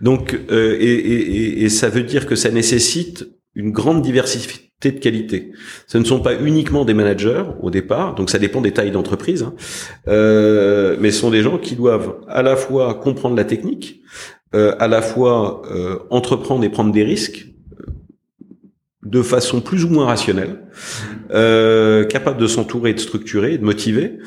Donc, 0.00 0.38
euh, 0.50 0.76
et, 0.80 1.68
ça 1.68 1.88
veut 1.88 2.02
dire 2.02 2.26
que 2.26 2.34
ça 2.34 2.50
nécessite 2.50 3.28
une 3.54 3.70
grande 3.70 4.02
diversité 4.02 4.90
de 4.90 4.98
qualité. 4.98 5.52
Ce 5.86 5.96
ne 5.96 6.04
sont 6.04 6.20
pas 6.20 6.34
uniquement 6.34 6.84
des 6.84 6.94
managers 6.94 7.44
au 7.60 7.70
départ, 7.70 8.16
donc 8.16 8.30
ça 8.30 8.40
dépend 8.40 8.60
des 8.60 8.72
tailles 8.72 8.90
d'entreprise, 8.90 9.44
hein, 9.44 9.54
euh, 10.08 10.96
mais 10.98 11.12
ce 11.12 11.20
sont 11.20 11.30
des 11.30 11.42
gens 11.42 11.58
qui 11.58 11.76
doivent 11.76 12.16
à 12.26 12.42
la 12.42 12.56
fois 12.56 12.94
comprendre 12.94 13.36
la 13.36 13.44
technique, 13.44 14.00
euh, 14.56 14.74
à 14.80 14.88
la 14.88 15.00
fois 15.00 15.62
entreprendre 16.10 16.64
et 16.64 16.68
prendre 16.68 16.90
des 16.90 17.04
risques, 17.04 17.51
de 19.04 19.22
façon 19.22 19.60
plus 19.60 19.84
ou 19.84 19.88
moins 19.88 20.06
rationnelle, 20.06 20.60
euh, 21.32 22.04
capable 22.04 22.40
de 22.40 22.46
s'entourer, 22.46 22.94
de 22.94 23.00
structurer, 23.00 23.58
de 23.58 23.64
motiver, 23.64 24.18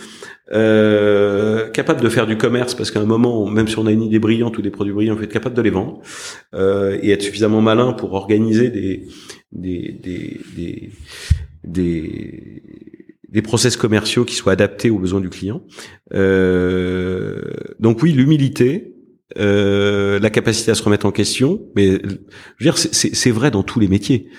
euh, 0.51 1.69
capable 1.69 2.01
de 2.01 2.09
faire 2.09 2.27
du 2.27 2.37
commerce 2.37 2.75
parce 2.75 2.91
qu'à 2.91 2.99
un 2.99 3.05
moment, 3.05 3.47
même 3.47 3.67
si 3.67 3.79
on 3.79 3.85
a 3.85 3.91
une 3.91 4.03
idée 4.03 4.19
brillante 4.19 4.57
ou 4.57 4.61
des 4.61 4.69
produits 4.69 4.93
brillants, 4.93 5.13
il 5.13 5.17
faut 5.17 5.23
être 5.23 5.31
capable 5.31 5.55
de 5.55 5.61
les 5.61 5.69
vendre 5.69 6.01
euh, 6.53 6.99
et 7.01 7.11
être 7.11 7.21
suffisamment 7.21 7.61
malin 7.61 7.93
pour 7.93 8.13
organiser 8.13 8.69
des 8.69 9.07
des 9.53 9.97
des 10.03 10.41
des, 10.55 10.91
des, 11.63 12.63
des 13.29 13.41
process 13.41 13.77
commerciaux 13.77 14.25
qui 14.25 14.35
soient 14.35 14.53
adaptés 14.53 14.89
aux 14.89 14.99
besoins 14.99 15.21
du 15.21 15.29
client. 15.29 15.63
Donc 17.79 18.03
oui, 18.03 18.11
l'humilité, 18.11 18.94
euh, 19.37 20.19
la 20.19 20.29
capacité 20.29 20.71
à 20.71 20.75
se 20.75 20.83
remettre 20.83 21.05
en 21.05 21.11
question, 21.11 21.61
mais 21.75 21.93
je 21.93 22.65
veux 22.65 22.71
dire, 22.71 22.77
c'est 22.77 23.31
vrai 23.31 23.51
dans 23.51 23.63
tous 23.63 23.79
les 23.79 23.87
métiers. 23.87 24.29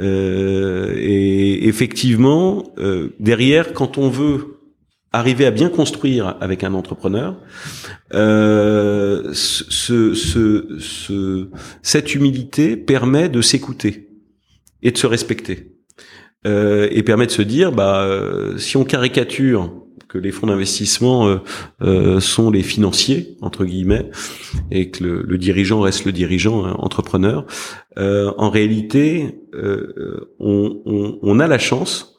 Euh, 0.00 0.92
et 0.96 1.66
effectivement, 1.66 2.74
euh, 2.78 3.14
derrière, 3.20 3.72
quand 3.72 3.96
on 3.96 4.10
veut 4.10 4.58
arriver 5.12 5.46
à 5.46 5.50
bien 5.50 5.68
construire 5.68 6.36
avec 6.40 6.64
un 6.64 6.74
entrepreneur, 6.74 7.40
euh, 8.12 9.30
ce, 9.32 10.12
ce, 10.14 10.78
ce, 10.78 11.48
cette 11.82 12.14
humilité 12.14 12.76
permet 12.76 13.28
de 13.28 13.40
s'écouter 13.40 14.08
et 14.82 14.90
de 14.90 14.98
se 14.98 15.06
respecter. 15.06 15.70
Euh, 16.46 16.88
et 16.90 17.02
permet 17.02 17.26
de 17.26 17.30
se 17.30 17.40
dire, 17.40 17.72
bah, 17.72 18.06
si 18.58 18.76
on 18.76 18.84
caricature 18.84 19.83
que 20.14 20.18
les 20.20 20.30
fonds 20.30 20.46
d'investissement 20.46 21.26
euh, 21.26 21.38
euh, 21.82 22.20
sont 22.20 22.48
les 22.48 22.62
financiers 22.62 23.36
entre 23.40 23.64
guillemets 23.64 24.10
et 24.70 24.90
que 24.90 25.02
le, 25.02 25.22
le 25.22 25.38
dirigeant 25.38 25.80
reste 25.80 26.04
le 26.04 26.12
dirigeant 26.12 26.64
hein, 26.64 26.76
entrepreneur. 26.78 27.44
Euh, 27.98 28.32
en 28.38 28.48
réalité, 28.48 29.40
on, 30.38 30.82
on, 30.84 31.18
on, 31.20 31.40
a 31.40 31.46
la 31.46 31.58
chance 31.58 32.16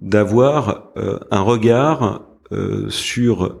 d'avoir 0.00 0.92
un 1.30 1.40
regard 1.40 2.28
sur 2.88 3.56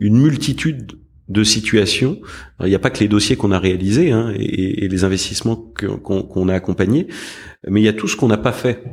une 0.00 0.18
multitude 0.18 0.98
de 1.28 1.44
situations. 1.44 2.20
il 2.60 2.68
n'y 2.68 2.74
a 2.74 2.78
pas 2.78 2.90
que 2.90 3.00
les 3.00 3.08
dossiers 3.08 3.36
qu'on 3.36 3.52
a 3.52 3.58
réalisés 3.58 4.12
hein, 4.12 4.32
et, 4.38 4.84
et, 4.84 4.88
les 4.88 5.04
investissements 5.04 5.56
qu'on 5.56 6.48
a 6.48 6.54
accompagnés, 6.54 7.06
mais 7.66 7.80
il 7.80 7.84
y 7.84 7.88
a 7.88 7.94
tout 7.94 8.08
ce 8.08 8.16
qu'on 8.16 8.28
n'a 8.28 8.36
pas 8.36 8.52
fait. 8.52 8.84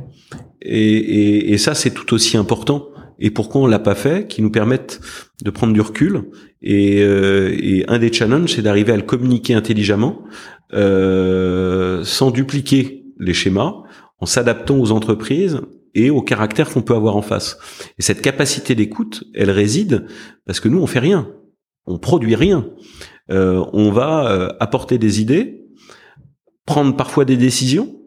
Et, 0.62 0.96
et, 0.96 1.52
et 1.52 1.58
ça, 1.58 1.74
c'est 1.74 1.92
tout 1.92 2.14
aussi 2.14 2.36
important. 2.36 2.88
Et 3.18 3.30
pourquoi 3.30 3.62
on 3.62 3.66
l'a 3.66 3.78
pas 3.78 3.94
fait, 3.94 4.26
qui 4.26 4.42
nous 4.42 4.50
permettent 4.50 5.00
de 5.42 5.50
prendre 5.50 5.72
du 5.72 5.80
recul. 5.80 6.24
Et, 6.62 7.02
euh, 7.02 7.56
et 7.58 7.84
un 7.88 7.98
des 7.98 8.12
challenges, 8.12 8.54
c'est 8.54 8.62
d'arriver 8.62 8.92
à 8.92 8.96
le 8.96 9.02
communiquer 9.02 9.54
intelligemment, 9.54 10.22
euh, 10.72 12.04
sans 12.04 12.30
dupliquer 12.30 13.04
les 13.18 13.34
schémas, 13.34 13.82
en 14.18 14.26
s'adaptant 14.26 14.78
aux 14.78 14.92
entreprises 14.92 15.60
et 15.94 16.10
au 16.10 16.22
caractère 16.22 16.70
qu'on 16.70 16.82
peut 16.82 16.94
avoir 16.94 17.16
en 17.16 17.22
face. 17.22 17.58
Et 17.98 18.02
cette 18.02 18.20
capacité 18.20 18.74
d'écoute, 18.74 19.24
elle 19.34 19.50
réside 19.50 20.06
parce 20.44 20.60
que 20.60 20.68
nous, 20.68 20.80
on 20.80 20.86
fait 20.86 20.98
rien 20.98 21.28
on 21.86 21.98
produit 21.98 22.34
rien. 22.34 22.68
Euh, 23.30 23.64
on 23.72 23.90
va 23.90 24.30
euh, 24.30 24.48
apporter 24.60 24.98
des 24.98 25.20
idées, 25.20 25.64
prendre 26.64 26.96
parfois 26.96 27.24
des 27.24 27.36
décisions 27.36 28.00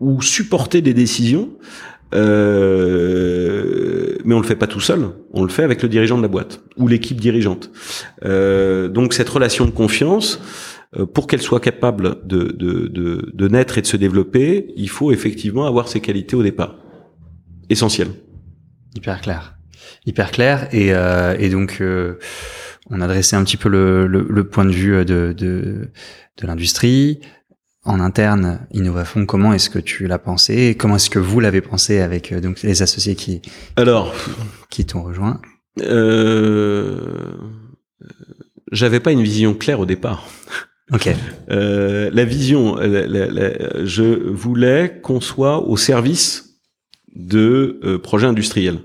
ou 0.00 0.20
supporter 0.20 0.82
des 0.82 0.94
décisions, 0.94 1.56
euh, 2.14 3.76
mais 4.24 4.34
on 4.34 4.40
le 4.40 4.46
fait 4.46 4.56
pas 4.56 4.66
tout 4.66 4.80
seul. 4.80 5.10
On 5.32 5.42
le 5.42 5.48
fait 5.48 5.62
avec 5.62 5.82
le 5.82 5.88
dirigeant 5.88 6.16
de 6.16 6.22
la 6.22 6.28
boîte 6.28 6.60
ou 6.76 6.88
l'équipe 6.88 7.20
dirigeante. 7.20 7.70
donc 8.22 9.14
cette 9.14 9.28
relation 9.28 9.64
de 9.64 9.70
confiance, 9.70 10.40
pour 11.14 11.26
qu'elle 11.26 11.40
soit 11.40 11.60
capable 11.60 12.26
de, 12.26 12.44
de, 12.52 12.86
de, 12.88 13.30
de, 13.32 13.48
naître 13.48 13.78
et 13.78 13.82
de 13.82 13.86
se 13.86 13.96
développer, 13.96 14.74
il 14.76 14.90
faut 14.90 15.10
effectivement 15.10 15.66
avoir 15.66 15.88
ces 15.88 16.00
qualités 16.00 16.36
au 16.36 16.42
départ. 16.42 16.76
Essentiel. 17.70 18.08
Hyper 18.94 19.22
clair. 19.22 19.56
Hyper 20.04 20.30
clair. 20.30 20.68
Et, 20.72 20.88
et 20.88 21.48
donc 21.48 21.80
on 22.90 23.00
a 23.00 23.06
dressé 23.06 23.36
un 23.36 23.44
petit 23.44 23.56
peu 23.56 23.68
le, 23.68 24.06
le, 24.06 24.44
point 24.44 24.64
de 24.64 24.70
vue 24.70 24.94
euh, 24.94 25.04
de, 25.04 25.32
de, 25.36 25.90
de 26.40 26.46
l'industrie. 26.46 27.20
En 27.84 27.98
interne, 27.98 28.60
Innovafond, 28.72 29.26
comment 29.26 29.52
est-ce 29.52 29.68
que 29.68 29.80
tu 29.80 30.06
l'as 30.06 30.20
pensé 30.20 30.76
Comment 30.78 30.96
est-ce 30.96 31.10
que 31.10 31.18
vous 31.18 31.40
l'avez 31.40 31.60
pensé 31.60 31.98
avec 31.98 32.30
euh, 32.30 32.40
donc 32.40 32.62
les 32.62 32.80
associés 32.80 33.16
qui 33.16 33.42
alors 33.74 34.14
qui 34.70 34.86
t'ont 34.86 35.02
rejoint? 35.02 35.40
Euh, 35.80 37.34
J'avais 38.70 39.00
pas 39.00 39.10
une 39.10 39.22
vision 39.22 39.54
claire 39.54 39.80
au 39.80 39.86
départ. 39.86 40.28
Ok. 40.92 41.08
Euh, 41.50 42.10
la 42.12 42.24
vision, 42.24 42.76
je 42.80 44.28
voulais 44.30 45.00
qu'on 45.02 45.20
soit 45.20 45.66
au 45.66 45.76
service 45.76 46.60
de 47.16 47.80
euh, 47.84 47.98
projets 47.98 48.26
industriels. 48.26 48.78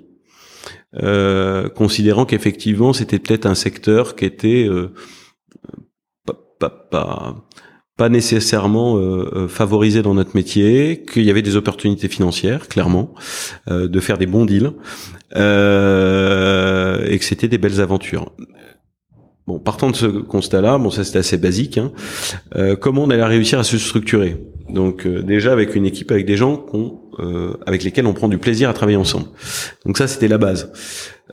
Euh, 1.03 1.69
considérant 1.69 2.25
qu'effectivement 2.25 2.93
c'était 2.93 3.19
peut-être 3.19 3.45
un 3.45 3.55
secteur 3.55 4.15
qui 4.15 4.25
était 4.25 4.67
euh, 4.67 4.93
pas, 6.25 6.69
pas, 6.69 7.46
pas, 7.97 8.09
nécessairement 8.09 8.97
euh, 8.97 9.47
favorisé 9.47 10.01
dans 10.01 10.13
notre 10.13 10.35
métier, 10.35 11.03
qu'il 11.11 11.23
y 11.23 11.29
avait 11.29 11.41
des 11.41 11.55
opportunités 11.55 12.07
financières, 12.07 12.67
clairement, 12.67 13.13
de 13.67 13.99
faire 13.99 14.17
des 14.17 14.27
bons 14.27 14.45
deals, 14.45 14.71
et 15.33 17.17
que 17.17 17.25
c'était 17.25 17.47
des 17.47 17.57
belles 17.57 17.81
aventures. 17.81 18.31
Bon, 19.47 19.59
partant 19.59 19.89
de 19.89 19.95
ce 19.95 20.05
constat-là, 20.05 20.77
bon, 20.77 20.89
ça 20.89 21.03
c'était 21.03 21.19
assez 21.19 21.37
basique. 21.37 21.77
Hein, 21.77 21.91
comment 22.79 23.03
on 23.03 23.09
allait 23.09 23.23
réussir 23.23 23.59
à 23.59 23.63
se 23.63 23.77
structurer? 23.77 24.37
Donc 24.69 25.07
déjà 25.07 25.53
avec 25.53 25.75
une 25.75 25.85
équipe, 25.85 26.11
avec 26.11 26.25
des 26.25 26.35
gens 26.37 26.57
qu'on 26.57 26.99
euh, 27.19 27.53
avec 27.65 27.83
lesquels 27.83 28.05
on 28.05 28.13
prend 28.13 28.27
du 28.27 28.37
plaisir 28.37 28.69
à 28.69 28.73
travailler 28.73 28.97
ensemble. 28.97 29.25
Donc 29.87 29.97
ça, 29.97 30.07
c'était 30.07 30.27
la 30.27 30.37
base. 30.37 30.71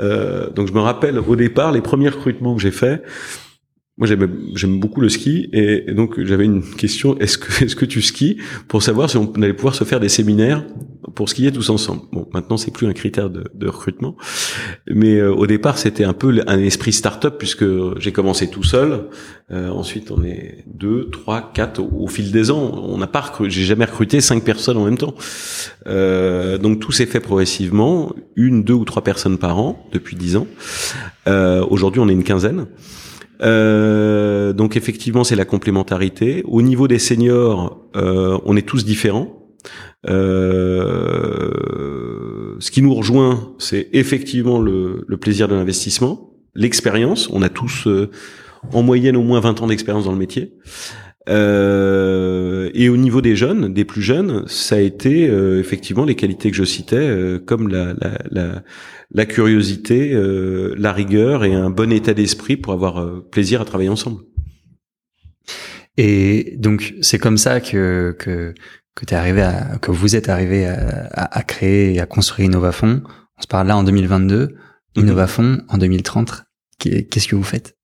Euh, 0.01 0.49
donc 0.49 0.67
je 0.67 0.73
me 0.73 0.81
rappelle 0.81 1.19
au 1.19 1.37
départ 1.37 1.73
les 1.73 1.83
premiers 1.83 2.09
recrutements 2.09 2.55
que 2.57 2.62
j'ai 2.62 2.71
faits. 2.71 3.03
Moi, 3.97 4.09
j'aime 4.09 4.81
beaucoup 4.81 5.01
le 5.01 5.09
ski 5.09 5.49
et, 5.53 5.93
donc 5.93 6.21
j'avais 6.21 6.45
une 6.45 6.65
question 6.65 7.17
est-ce 7.19 7.39
que 7.39 7.65
est-ce 7.65 7.77
que 7.77 7.85
tu 7.85 8.03
skis 8.03 8.39
pour 8.67 8.83
savoir 8.83 9.09
si 9.09 9.17
on 9.17 9.33
allait 9.35 9.53
pouvoir 9.53 9.77
se 9.77 9.85
faire 9.85 10.01
des 10.01 10.09
séminaires 10.09 10.65
pour 11.15 11.29
skier 11.29 11.53
tous 11.53 11.71
ensemble? 11.71 12.03
Bon, 12.13 12.29
maintenant 12.35 12.57
c'est 12.57 12.73
plus 12.73 12.89
un 12.89 12.93
critère 12.93 13.31
de, 13.31 13.45
de 13.55 13.69
recrutement, 13.69 14.17
mais 14.89 15.19
euh, 15.19 15.33
au 15.33 15.47
départ 15.47 15.79
c'était 15.79 16.03
un 16.03 16.13
peu 16.13 16.43
un 16.49 16.59
esprit 16.59 16.93
start-up 16.93 17.37
puisque 17.39 17.65
j'ai 18.01 18.11
commencé 18.11 18.51
tout 18.51 18.65
seul. 18.65 19.11
Euh, 19.53 19.69
ensuite 19.69 20.11
on 20.11 20.25
est 20.25 20.65
deux, 20.67 21.09
trois, 21.11 21.53
quatre 21.55 21.81
au, 21.81 22.09
fil 22.09 22.33
des 22.33 22.51
ans. 22.51 22.83
On 22.83 22.99
n'a 22.99 23.07
pas 23.07 23.21
recruté, 23.21 23.51
j'ai 23.51 23.65
jamais 23.65 23.85
recruté 23.85 24.21
cinq 24.21 24.43
personnes 24.43 24.77
en 24.77 24.87
même 24.87 24.99
temps. 24.99 25.15
Euh, 25.87 26.59
donc 26.59 26.81
tout 26.81 26.91
s'est 26.91 27.07
fait 27.07 27.21
progressivement, 27.21 28.13
une, 28.35 28.65
deux 28.65 28.75
ou 28.75 28.85
trois 28.85 29.05
personnes 29.05 29.39
par 29.39 29.57
an 29.59 29.87
depuis 29.93 30.17
dix 30.17 30.35
ans. 30.37 30.49
Euh, 31.29 31.65
aujourd'hui 31.71 32.01
on 32.01 32.09
est 32.09 32.13
une 32.13 32.25
quinzaine. 32.25 32.67
Euh, 33.45 34.53
donc 34.53 34.77
effectivement, 34.77 35.25
c'est 35.25 35.37
la 35.37 35.45
complémentarité. 35.45 36.43
Au 36.47 36.63
niveau 36.63 36.89
des 36.89 36.99
seniors, 36.99 37.81
euh, 37.97 38.39
on 38.45 38.57
est 38.57 38.67
tous 38.67 38.85
différents. 38.85 39.41
Euh, 40.09 41.51
ce 42.59 42.71
qui 42.71 42.83
nous 42.83 42.95
rejoint, 42.95 43.55
c'est 43.59 43.89
effectivement 43.93 44.61
le, 44.61 45.05
le, 45.07 45.17
plaisir 45.17 45.49
de 45.49 45.55
l'investissement, 45.55 46.31
l'expérience. 46.55 47.29
On 47.33 47.43
a 47.43 47.49
tous 47.49 47.87
euh, 47.87 48.11
en 48.73 48.83
moyenne 48.83 49.17
au 49.17 49.23
moins 49.23 49.41
20 49.41 49.63
ans 49.63 49.67
d'expérience 49.67 50.05
dans 50.05 50.13
le 50.13 50.19
métier. 50.19 50.53
Euh, 52.75 52.81
et 52.85 52.89
au 52.89 52.97
niveau 52.97 53.20
des 53.20 53.37
jeunes, 53.37 53.72
des 53.72 53.85
plus 53.85 54.03
jeunes, 54.03 54.45
ça 54.47 54.77
a 54.77 54.81
été 54.81 55.29
euh, 55.29 55.61
effectivement 55.61 56.05
les 56.05 56.14
qualités 56.14 56.51
que 56.51 56.57
je 56.57 56.64
citais, 56.64 56.97
euh, 56.97 57.39
comme 57.39 57.68
la, 57.68 57.95
la, 57.95 58.18
la, 58.31 58.62
la 59.11 59.27
curiosité, 59.27 60.12
la 60.77 60.93
rigueur 60.93 61.45
et 61.45 61.55
un 61.55 61.70
bon 61.70 61.93
état 61.93 62.14
d'esprit 62.14 62.57
pour 62.57 62.72
avoir 62.72 63.22
plaisir 63.31 63.61
à 63.61 63.64
travailler 63.64 63.91
ensemble. 63.91 64.22
Et 65.97 66.57
donc 66.59 66.95
c'est 67.01 67.18
comme 67.18 67.39
ça 67.39 67.61
que 67.61 68.16
que 68.18 68.53
que 68.97 69.05
es 69.07 69.14
arrivé 69.14 69.43
à, 69.43 69.79
que 69.81 69.93
vous 69.93 70.16
êtes 70.16 70.29
arrivé 70.29 70.66
à, 70.66 71.09
à, 71.12 71.43
créer 71.43 71.95
et 71.95 72.01
à 72.01 72.07
construire 72.07 72.47
Innovafond. 72.47 73.03
On 73.39 73.43
se 73.43 73.47
parle 73.47 73.68
là 73.68 73.77
en 73.77 73.85
2022. 73.85 74.57
Mhm. 74.97 75.03
Innovafond 75.03 75.62
en 75.68 75.79
2030. 75.79 76.45
Qu'est-ce 76.79 77.29
que 77.29 77.37
vous 77.37 77.45
faites? 77.45 77.77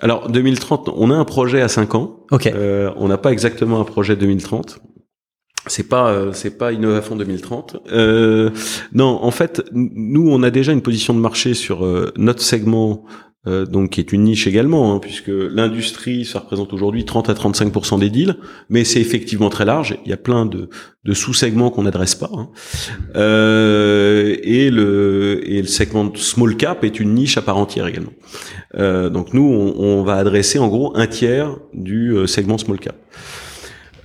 Alors 0.00 0.28
2030, 0.28 0.90
on 0.94 1.10
a 1.10 1.14
un 1.14 1.24
projet 1.24 1.62
à 1.62 1.68
5 1.68 1.94
ans. 1.94 2.20
Ok. 2.30 2.46
Euh, 2.46 2.92
on 2.96 3.08
n'a 3.08 3.18
pas 3.18 3.32
exactement 3.32 3.80
un 3.80 3.84
projet 3.84 4.16
2030. 4.16 4.80
C'est 5.68 5.88
pas 5.88 6.10
euh, 6.10 6.32
c'est 6.32 6.56
pas 6.58 6.72
Innovafond 6.72 7.16
2030. 7.16 7.76
Euh, 7.90 8.50
non, 8.92 9.18
en 9.22 9.30
fait, 9.30 9.64
nous 9.72 10.28
on 10.30 10.42
a 10.42 10.50
déjà 10.50 10.72
une 10.72 10.82
position 10.82 11.12
de 11.12 11.18
marché 11.18 11.54
sur 11.54 11.84
euh, 11.84 12.12
notre 12.16 12.42
segment 12.42 13.04
euh, 13.46 13.64
donc 13.66 13.90
qui 13.90 14.00
est 14.00 14.12
une 14.12 14.24
niche 14.24 14.46
également, 14.46 14.94
hein, 14.94 14.98
puisque 14.98 15.28
l'industrie, 15.30 16.24
ça 16.24 16.40
représente 16.40 16.72
aujourd'hui 16.72 17.04
30 17.04 17.30
à 17.30 17.34
35% 17.34 18.00
des 18.00 18.10
deals, 18.10 18.36
mais 18.68 18.84
c'est 18.84 19.00
effectivement 19.00 19.50
très 19.50 19.64
large. 19.64 19.96
Il 20.04 20.10
y 20.10 20.14
a 20.14 20.16
plein 20.16 20.46
de, 20.46 20.68
sous-segments 21.12 21.70
qu'on 21.70 21.84
n'adresse 21.84 22.16
pas. 22.16 22.30
Hein. 22.34 22.48
Euh, 23.14 24.36
et 24.42 24.70
le 24.70 25.40
et 25.46 25.62
le 25.62 25.68
segment 25.68 26.10
small 26.14 26.56
cap 26.56 26.82
est 26.82 26.98
une 26.98 27.14
niche 27.14 27.36
à 27.38 27.42
part 27.42 27.56
entière 27.56 27.86
également. 27.86 28.12
Euh, 28.76 29.08
donc 29.10 29.32
nous, 29.32 29.44
on, 29.44 29.80
on, 29.80 30.02
va 30.02 30.16
adresser 30.16 30.58
en 30.58 30.68
gros 30.68 30.96
un 30.96 31.06
tiers 31.06 31.56
du 31.72 32.10
euh, 32.10 32.26
segment 32.26 32.58
small 32.58 32.78
cap. 32.78 32.96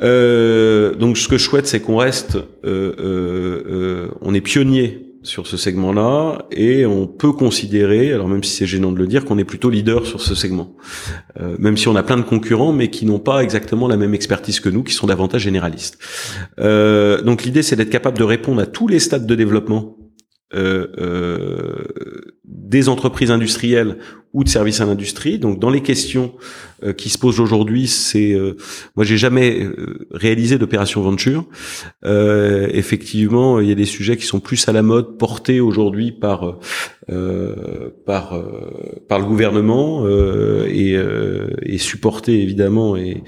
Euh, 0.02 0.96
donc 0.96 1.18
ce 1.18 1.28
que 1.28 1.38
je 1.38 1.44
souhaite, 1.44 1.68
c'est 1.68 1.80
qu'on 1.80 1.98
reste, 1.98 2.38
on 2.64 4.34
est 4.34 4.42
pionnier 4.42 5.11
sur 5.24 5.46
ce 5.48 5.58
segment-là 5.58 6.46
et 6.52 6.86
on 6.86 7.06
peut 7.06 7.32
considérer, 7.32 8.12
alors 8.12 8.28
même 8.28 8.44
si 8.44 8.56
c'est 8.56 8.66
gênant 8.66 8.92
de 8.92 8.98
le 8.98 9.08
dire, 9.08 9.26
qu'on 9.26 9.38
est 9.38 9.44
plutôt 9.44 9.70
leader 9.70 10.06
sur 10.06 10.22
ce 10.22 10.34
segment. 10.36 10.76
Euh, 11.40 11.56
même 11.60 11.78
si 11.78 11.88
on 11.88 11.96
a 11.96 12.04
plein 12.04 12.18
de 12.18 12.24
concurrents, 12.24 12.74
mais 12.74 12.90
qui 12.90 13.06
n'ont 13.06 13.20
pas 13.20 13.44
exactement 13.44 13.88
la 13.88 13.98
même 13.98 14.14
expertise 14.14 14.60
que 14.60 14.70
nous, 14.70 14.84
qui 14.84 14.94
sont 14.94 15.08
davantage 15.08 15.42
généralistes. 15.42 16.00
Euh, 16.60 17.22
donc 17.22 17.44
l'idée, 17.44 17.62
c'est 17.62 17.76
d'être 17.76 17.90
capable 17.90 18.18
de 18.18 18.24
répondre 18.24 18.62
à 18.62 18.66
tous 18.66 18.88
les 18.88 19.00
stades 19.00 19.28
de 19.28 19.36
développement 19.36 19.98
euh, 20.54 20.88
euh, 20.98 21.86
des 22.44 22.90
entreprises 22.90 23.32
industrielles 23.32 23.98
ou 24.34 24.44
de 24.44 24.50
services 24.50 24.82
à 24.82 24.86
l'industrie. 24.86 25.40
Donc 25.40 25.60
dans 25.60 25.70
les 25.70 25.82
questions 25.82 26.34
euh, 26.84 26.92
qui 26.94 27.10
se 27.10 27.18
posent 27.18 27.40
aujourd'hui, 27.40 27.88
c'est 27.88 28.34
euh, 28.34 28.58
moi 28.96 29.06
j'ai 29.06 29.18
jamais 29.18 29.68
réalisé 30.12 30.58
d'opération 30.58 31.02
venture. 31.02 31.46
effectivement, 32.04 33.60
il 33.60 33.70
y 33.70 33.72
a 33.72 33.76
des 33.76 33.86
sujets 33.86 34.18
qui 34.18 34.26
sont 34.26 34.40
plus 34.40 34.68
à 34.68 34.74
la 34.74 34.82
mode, 34.82 35.18
portés 35.18 35.62
aujourd'hui 35.62 36.12
par 36.12 36.60
par 38.06 38.42
par 39.08 39.20
le 39.20 39.26
gouvernement 39.26 40.08
et, 40.68 40.98
et 41.64 41.78
supportés 41.78 42.42
évidemment 42.42 42.96
et 42.96 43.24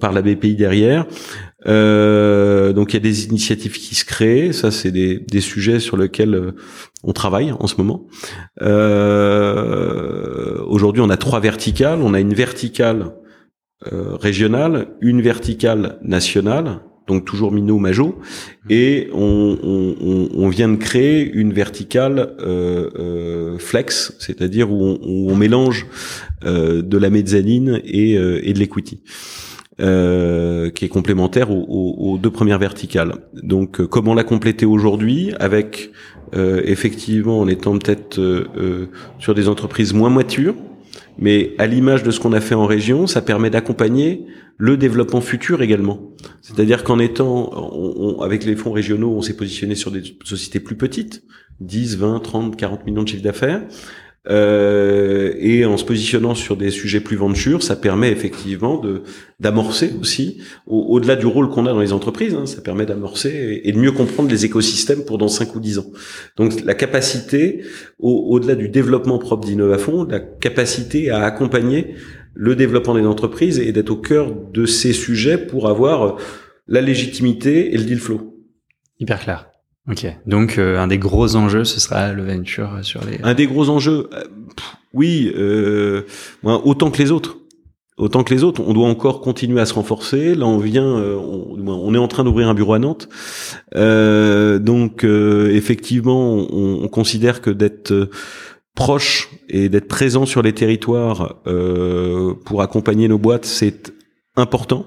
par 0.00 0.12
la 0.12 0.22
BPI 0.22 0.54
derrière. 0.54 1.06
Euh, 1.66 2.72
donc 2.72 2.92
il 2.92 2.94
y 2.94 2.96
a 2.98 3.00
des 3.00 3.26
initiatives 3.26 3.72
qui 3.72 3.96
se 3.96 4.04
créent, 4.04 4.52
ça 4.52 4.70
c'est 4.70 4.92
des, 4.92 5.18
des 5.18 5.40
sujets 5.40 5.80
sur 5.80 5.96
lesquels 5.96 6.34
euh, 6.34 6.52
on 7.02 7.12
travaille 7.12 7.52
en 7.52 7.66
ce 7.66 7.76
moment. 7.78 8.06
Euh, 8.62 10.62
Aujourd'hui 10.66 11.02
on 11.02 11.10
a 11.10 11.16
trois 11.16 11.40
verticales, 11.40 12.00
on 12.00 12.14
a 12.14 12.20
une 12.20 12.34
verticale 12.34 13.12
euh, 13.92 14.16
régionale, 14.16 14.88
une 15.00 15.20
verticale 15.20 15.98
nationale 16.02 16.80
donc 17.08 17.24
toujours 17.24 17.50
Minot 17.50 17.78
Majo, 17.78 18.20
et 18.68 19.08
on, 19.14 19.58
on, 19.62 20.28
on, 20.34 20.48
vient 20.50 20.68
de 20.68 20.76
créer 20.76 21.28
une 21.28 21.52
verticale 21.52 22.36
euh, 22.40 22.90
euh, 22.98 23.58
flex, 23.58 24.14
c'est-à-dire 24.20 24.70
où 24.70 24.84
on, 24.84 24.98
où 25.02 25.30
on 25.30 25.34
mélange 25.34 25.86
euh, 26.44 26.82
de 26.82 26.98
la 26.98 27.08
mezzanine 27.08 27.80
et, 27.84 28.16
euh, 28.16 28.46
et 28.46 28.52
de 28.52 28.58
l'equity. 28.58 29.02
Euh, 29.80 30.70
qui 30.70 30.84
est 30.84 30.88
complémentaire 30.88 31.52
aux, 31.52 31.64
aux, 31.68 32.12
aux, 32.12 32.18
deux 32.18 32.32
premières 32.32 32.58
verticales. 32.58 33.12
Donc, 33.34 33.80
comment 33.86 34.12
la 34.12 34.24
compléter 34.24 34.66
aujourd'hui 34.66 35.32
avec 35.38 35.92
effectivement 36.34 37.38
en 37.38 37.48
étant 37.48 37.78
peut-être 37.78 38.20
sur 39.18 39.34
des 39.34 39.48
entreprises 39.48 39.94
moins 39.94 40.10
matures, 40.10 40.56
mais 41.18 41.54
à 41.58 41.66
l'image 41.66 42.02
de 42.02 42.10
ce 42.10 42.20
qu'on 42.20 42.32
a 42.32 42.40
fait 42.40 42.54
en 42.54 42.66
région, 42.66 43.06
ça 43.06 43.22
permet 43.22 43.50
d'accompagner 43.50 44.26
le 44.56 44.76
développement 44.76 45.20
futur 45.20 45.62
également. 45.62 46.00
C'est-à-dire 46.42 46.84
qu'en 46.84 46.98
étant, 46.98 47.50
on, 47.72 48.20
avec 48.20 48.44
les 48.44 48.56
fonds 48.56 48.72
régionaux, 48.72 49.10
on 49.10 49.22
s'est 49.22 49.36
positionné 49.36 49.74
sur 49.74 49.90
des 49.90 50.02
sociétés 50.24 50.60
plus 50.60 50.76
petites, 50.76 51.22
10, 51.60 51.98
20, 51.98 52.20
30, 52.20 52.56
40 52.56 52.86
millions 52.86 53.02
de 53.02 53.08
chiffres 53.08 53.22
d'affaires. 53.22 53.62
Euh, 54.28 55.32
et 55.38 55.64
en 55.64 55.78
se 55.78 55.84
positionnant 55.84 56.34
sur 56.34 56.56
des 56.56 56.70
sujets 56.70 57.00
plus 57.00 57.16
ventures, 57.16 57.62
ça 57.62 57.76
permet 57.76 58.10
effectivement 58.10 58.78
de 58.78 59.02
d'amorcer 59.40 59.92
aussi, 60.00 60.38
au-delà 60.66 61.14
du 61.14 61.26
rôle 61.26 61.48
qu'on 61.48 61.64
a 61.66 61.72
dans 61.72 61.80
les 61.80 61.92
entreprises, 61.92 62.34
hein, 62.34 62.44
ça 62.44 62.60
permet 62.60 62.86
d'amorcer 62.86 63.60
et, 63.62 63.70
de 63.70 63.78
mieux 63.78 63.92
comprendre 63.92 64.28
les 64.28 64.44
écosystèmes 64.44 65.04
pour 65.04 65.16
dans 65.16 65.28
5 65.28 65.54
ou 65.54 65.60
10 65.60 65.78
ans. 65.78 65.86
Donc 66.36 66.64
la 66.64 66.74
capacité, 66.74 67.62
au-delà 68.00 68.56
du 68.56 68.68
développement 68.68 69.18
propre 69.18 69.46
d'Innovafond, 69.46 70.04
la 70.04 70.18
capacité 70.18 71.10
à 71.10 71.22
accompagner 71.22 71.94
le 72.34 72.56
développement 72.56 72.94
des 72.94 73.06
entreprises 73.06 73.60
et 73.60 73.70
d'être 73.72 73.90
au 73.90 73.96
cœur 73.96 74.34
de 74.34 74.66
ces 74.66 74.92
sujets 74.92 75.38
pour 75.38 75.68
avoir 75.68 76.16
la 76.66 76.80
légitimité 76.80 77.74
et 77.74 77.78
le 77.78 77.84
deal 77.84 77.98
flow. 77.98 78.36
Hyper 78.98 79.20
clair. 79.20 79.50
Ok. 79.88 80.06
Donc 80.26 80.58
euh, 80.58 80.78
un 80.78 80.86
des 80.86 80.98
gros 80.98 81.36
enjeux, 81.36 81.64
ce 81.64 81.80
sera 81.80 82.12
le 82.12 82.24
venture 82.24 82.70
sur 82.82 83.00
les. 83.04 83.18
Un 83.22 83.34
des 83.34 83.46
gros 83.46 83.70
enjeux, 83.70 84.10
euh, 84.12 84.24
oui, 84.92 85.32
euh, 85.34 86.02
autant 86.42 86.90
que 86.90 86.98
les 86.98 87.10
autres. 87.10 87.38
Autant 87.96 88.22
que 88.22 88.32
les 88.32 88.44
autres, 88.44 88.62
on 88.64 88.74
doit 88.74 88.86
encore 88.86 89.20
continuer 89.20 89.60
à 89.60 89.66
se 89.66 89.74
renforcer. 89.74 90.36
Là, 90.36 90.46
on 90.46 90.58
vient, 90.58 90.86
euh, 90.86 91.16
on, 91.16 91.94
est 91.94 91.98
en 91.98 92.06
train 92.06 92.22
d'ouvrir 92.22 92.48
un 92.48 92.54
bureau 92.54 92.74
à 92.74 92.78
Nantes. 92.78 93.08
donc, 93.74 95.02
effectivement, 95.02 96.34
on, 96.34 96.84
on, 96.84 96.88
considère 96.88 97.40
que 97.40 97.50
d'être 97.50 98.08
proche 98.76 99.30
et 99.48 99.68
d'être 99.68 99.88
présent 99.88 100.26
sur 100.26 100.42
les 100.42 100.52
territoires 100.52 101.42
pour 102.44 102.62
accompagner 102.62 103.08
nos 103.08 103.18
boîtes, 103.18 103.46
c'est 103.46 103.92
important. 104.38 104.86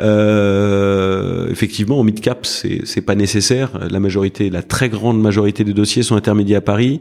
Euh, 0.00 1.50
effectivement, 1.50 1.98
en 1.98 2.04
mid 2.04 2.20
cap, 2.20 2.46
c'est 2.46 3.00
pas 3.00 3.14
nécessaire. 3.14 3.70
La 3.90 4.00
majorité, 4.00 4.50
la 4.50 4.62
très 4.62 4.88
grande 4.88 5.20
majorité 5.20 5.64
des 5.64 5.74
dossiers 5.74 6.02
sont 6.02 6.16
intermédiés 6.16 6.56
à 6.56 6.60
Paris. 6.60 7.00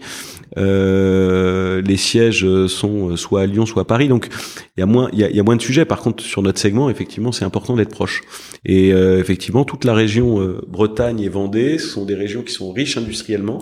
Euh, 0.58 1.82
les 1.82 1.98
sièges 1.98 2.46
sont 2.68 3.16
soit 3.16 3.42
à 3.42 3.46
Lyon, 3.46 3.66
soit 3.66 3.84
à 3.84 3.86
Paris. 3.86 4.08
Donc 4.08 4.28
il 4.76 4.80
y 4.82 4.84
a 4.84 4.86
moins 4.86 5.10
il 5.14 5.20
y 5.20 5.40
a, 5.40 5.44
moins 5.44 5.56
de 5.56 5.62
sujets. 5.62 5.86
Par 5.86 6.02
contre, 6.02 6.24
sur 6.24 6.42
notre 6.42 6.60
segment, 6.60 6.90
effectivement, 6.90 7.32
c'est 7.32 7.46
important 7.46 7.76
d'être 7.76 7.92
proche. 7.92 8.22
Et 8.66 8.94
euh, 8.94 9.20
effectivement, 9.20 9.64
toute 9.64 9.86
la 9.86 9.94
région 9.94 10.42
euh, 10.42 10.62
Bretagne 10.68 11.20
et 11.20 11.30
Vendée 11.30 11.78
sont 11.78 12.06
des 12.06 12.16
régions 12.16 12.42
qui 12.44 12.54
sont 12.54 12.72
riches 12.72 12.98
industriellement. 12.98 13.60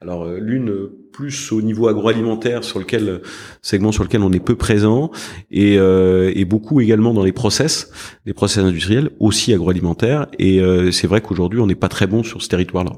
Alors 0.00 0.24
euh, 0.24 0.38
l'une 0.40 0.90
plus 1.18 1.50
au 1.50 1.60
niveau 1.62 1.88
agroalimentaire 1.88 2.62
sur 2.62 2.78
lequel 2.78 3.22
segment 3.60 3.90
sur 3.90 4.04
lequel 4.04 4.22
on 4.22 4.30
est 4.30 4.38
peu 4.38 4.54
présent 4.54 5.10
et, 5.50 5.76
euh, 5.76 6.30
et 6.36 6.44
beaucoup 6.44 6.80
également 6.80 7.12
dans 7.12 7.24
les 7.24 7.32
process, 7.32 7.90
les 8.24 8.32
process 8.32 8.62
industriels 8.62 9.10
aussi 9.18 9.52
agroalimentaires 9.52 10.28
et 10.38 10.60
euh, 10.60 10.92
c'est 10.92 11.08
vrai 11.08 11.20
qu'aujourd'hui 11.20 11.58
on 11.58 11.66
n'est 11.66 11.74
pas 11.74 11.88
très 11.88 12.06
bon 12.06 12.22
sur 12.22 12.40
ce 12.40 12.48
territoire-là. 12.48 12.92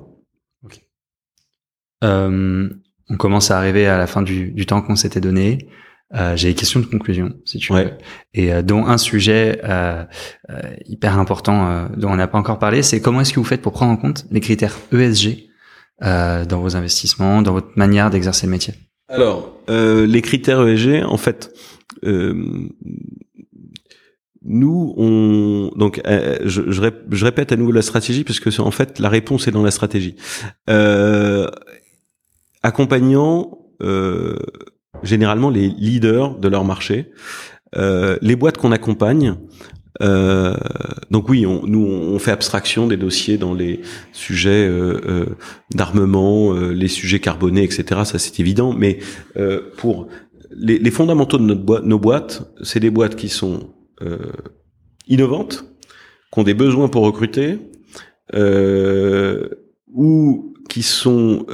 on 2.02 3.16
commence 3.16 3.50
à 3.50 3.56
arriver 3.56 3.86
à 3.86 3.96
la 3.96 4.06
fin 4.06 4.20
du, 4.20 4.50
du 4.50 4.66
temps 4.66 4.82
qu'on 4.82 4.96
s'était 4.96 5.22
donné. 5.22 5.66
Euh, 6.14 6.36
j'ai 6.36 6.48
des 6.48 6.54
questions 6.54 6.80
de 6.80 6.86
conclusion, 6.86 7.32
si 7.46 7.56
tu 7.56 7.72
veux, 7.72 7.92
et 8.34 8.62
dont 8.62 8.84
un 8.84 8.98
sujet 8.98 9.62
euh, 9.64 10.04
hyper 10.84 11.18
important 11.18 11.88
dont 11.96 12.10
on 12.10 12.16
n'a 12.16 12.28
pas 12.28 12.38
encore 12.38 12.58
parlé, 12.58 12.82
c'est 12.82 13.00
comment 13.00 13.22
est-ce 13.22 13.32
que 13.32 13.40
vous 13.40 13.46
faites 13.46 13.62
pour 13.62 13.72
prendre 13.72 13.92
en 13.92 13.96
compte 13.96 14.26
les 14.30 14.40
critères 14.40 14.76
ESG 14.92 15.49
euh, 16.02 16.44
dans 16.44 16.60
vos 16.60 16.76
investissements, 16.76 17.42
dans 17.42 17.52
votre 17.52 17.70
manière 17.76 18.10
d'exercer 18.10 18.46
le 18.46 18.52
métier 18.52 18.74
Alors, 19.08 19.60
euh, 19.68 20.06
les 20.06 20.22
critères 20.22 20.66
ESG, 20.66 21.04
en 21.04 21.16
fait, 21.16 21.52
euh, 22.04 22.68
nous, 24.42 24.94
on 24.96 25.70
donc 25.76 26.00
euh, 26.06 26.38
je, 26.44 26.62
je, 26.70 27.24
répète 27.24 27.52
à 27.52 27.56
nouveau 27.56 27.72
la 27.72 27.82
stratégie 27.82 28.24
parce 28.24 28.40
que 28.40 28.60
en 28.60 28.70
fait 28.70 28.98
la 28.98 29.10
réponse 29.10 29.46
est 29.46 29.50
dans 29.50 29.62
la 29.62 29.70
stratégie. 29.70 30.16
Euh, 30.70 31.46
accompagnant 32.62 33.58
euh, 33.82 34.36
généralement 35.02 35.50
les 35.50 35.68
leaders 35.68 36.38
de 36.38 36.48
leur 36.48 36.64
marché, 36.64 37.12
les 37.76 38.36
boîtes 38.36 38.56
qu'on 38.56 38.72
accompagne 38.72 39.36
euh, 40.02 40.54
donc 41.10 41.28
oui, 41.28 41.46
on, 41.46 41.66
nous 41.66 41.84
on 41.84 42.18
fait 42.18 42.30
abstraction 42.30 42.86
des 42.86 42.96
dossiers 42.96 43.38
dans 43.38 43.54
les 43.54 43.80
sujets 44.12 44.66
euh, 44.66 45.00
euh 45.06 45.26
d'armement, 45.74 46.54
euh, 46.54 46.72
les 46.72 46.88
sujets 46.88 47.20
carbonés, 47.20 47.64
etc. 47.64 48.02
Ça 48.04 48.18
c'est 48.18 48.40
évident. 48.40 48.72
Mais 48.72 48.98
pour 49.76 50.08
les, 50.50 50.78
les, 50.78 50.90
fondamentaux 50.90 51.38
de 51.38 51.44
notre 51.44 51.62
boîte, 51.62 51.84
nos 51.84 51.98
boîtes, 51.98 52.52
c'est 52.62 52.80
des 52.80 52.90
boîtes 52.90 53.16
qui 53.16 53.28
sont 53.28 53.70
innovantes, 55.06 55.64
qui 56.32 56.38
ont 56.38 56.42
des 56.42 56.54
besoins 56.54 56.88
pour 56.88 57.04
recruter, 57.04 57.58
ou 59.92 60.54
qui 60.68 60.82
sont 60.82 61.46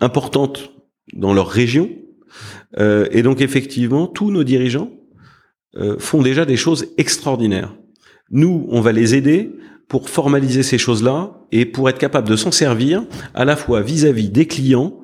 importantes 0.00 0.72
dans 1.12 1.34
leur 1.34 1.48
région. 1.48 1.90
et 2.78 3.22
donc 3.22 3.40
effectivement, 3.40 4.06
tous 4.06 4.30
nos 4.30 4.44
dirigeants 4.44 4.90
euh, 5.76 5.96
font 5.98 6.22
déjà 6.22 6.44
des 6.44 6.56
choses 6.56 6.86
extraordinaires. 6.98 7.74
Nous, 8.30 8.66
on 8.70 8.80
va 8.80 8.92
les 8.92 9.14
aider 9.14 9.50
pour 9.88 10.08
formaliser 10.08 10.62
ces 10.62 10.78
choses-là 10.78 11.40
et 11.50 11.66
pour 11.66 11.88
être 11.88 11.98
capable 11.98 12.28
de 12.28 12.36
s'en 12.36 12.50
servir 12.50 13.04
à 13.34 13.44
la 13.44 13.56
fois 13.56 13.82
vis-à-vis 13.82 14.30
des 14.30 14.46
clients 14.46 15.00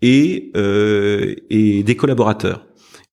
et, 0.00 0.50
euh, 0.56 1.34
et 1.48 1.82
des 1.84 1.96
collaborateurs 1.96 2.66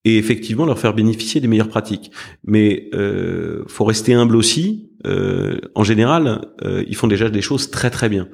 et 0.06 0.18
effectivement 0.18 0.66
leur 0.66 0.80
faire 0.80 0.94
bénéficier 0.94 1.42
des 1.42 1.48
meilleures 1.48 1.70
pratiques. 1.70 2.12
Mais 2.44 2.90
euh, 2.94 3.64
faut 3.68 3.86
rester 3.86 4.14
humble 4.14 4.36
aussi. 4.36 4.92
Euh, 5.06 5.60
en 5.76 5.84
général, 5.84 6.42
euh, 6.64 6.84
ils 6.88 6.96
font 6.96 7.08
déjà 7.08 7.30
des 7.30 7.42
choses 7.42 7.70
très 7.70 7.90
très 7.90 8.10
bien. 8.10 8.28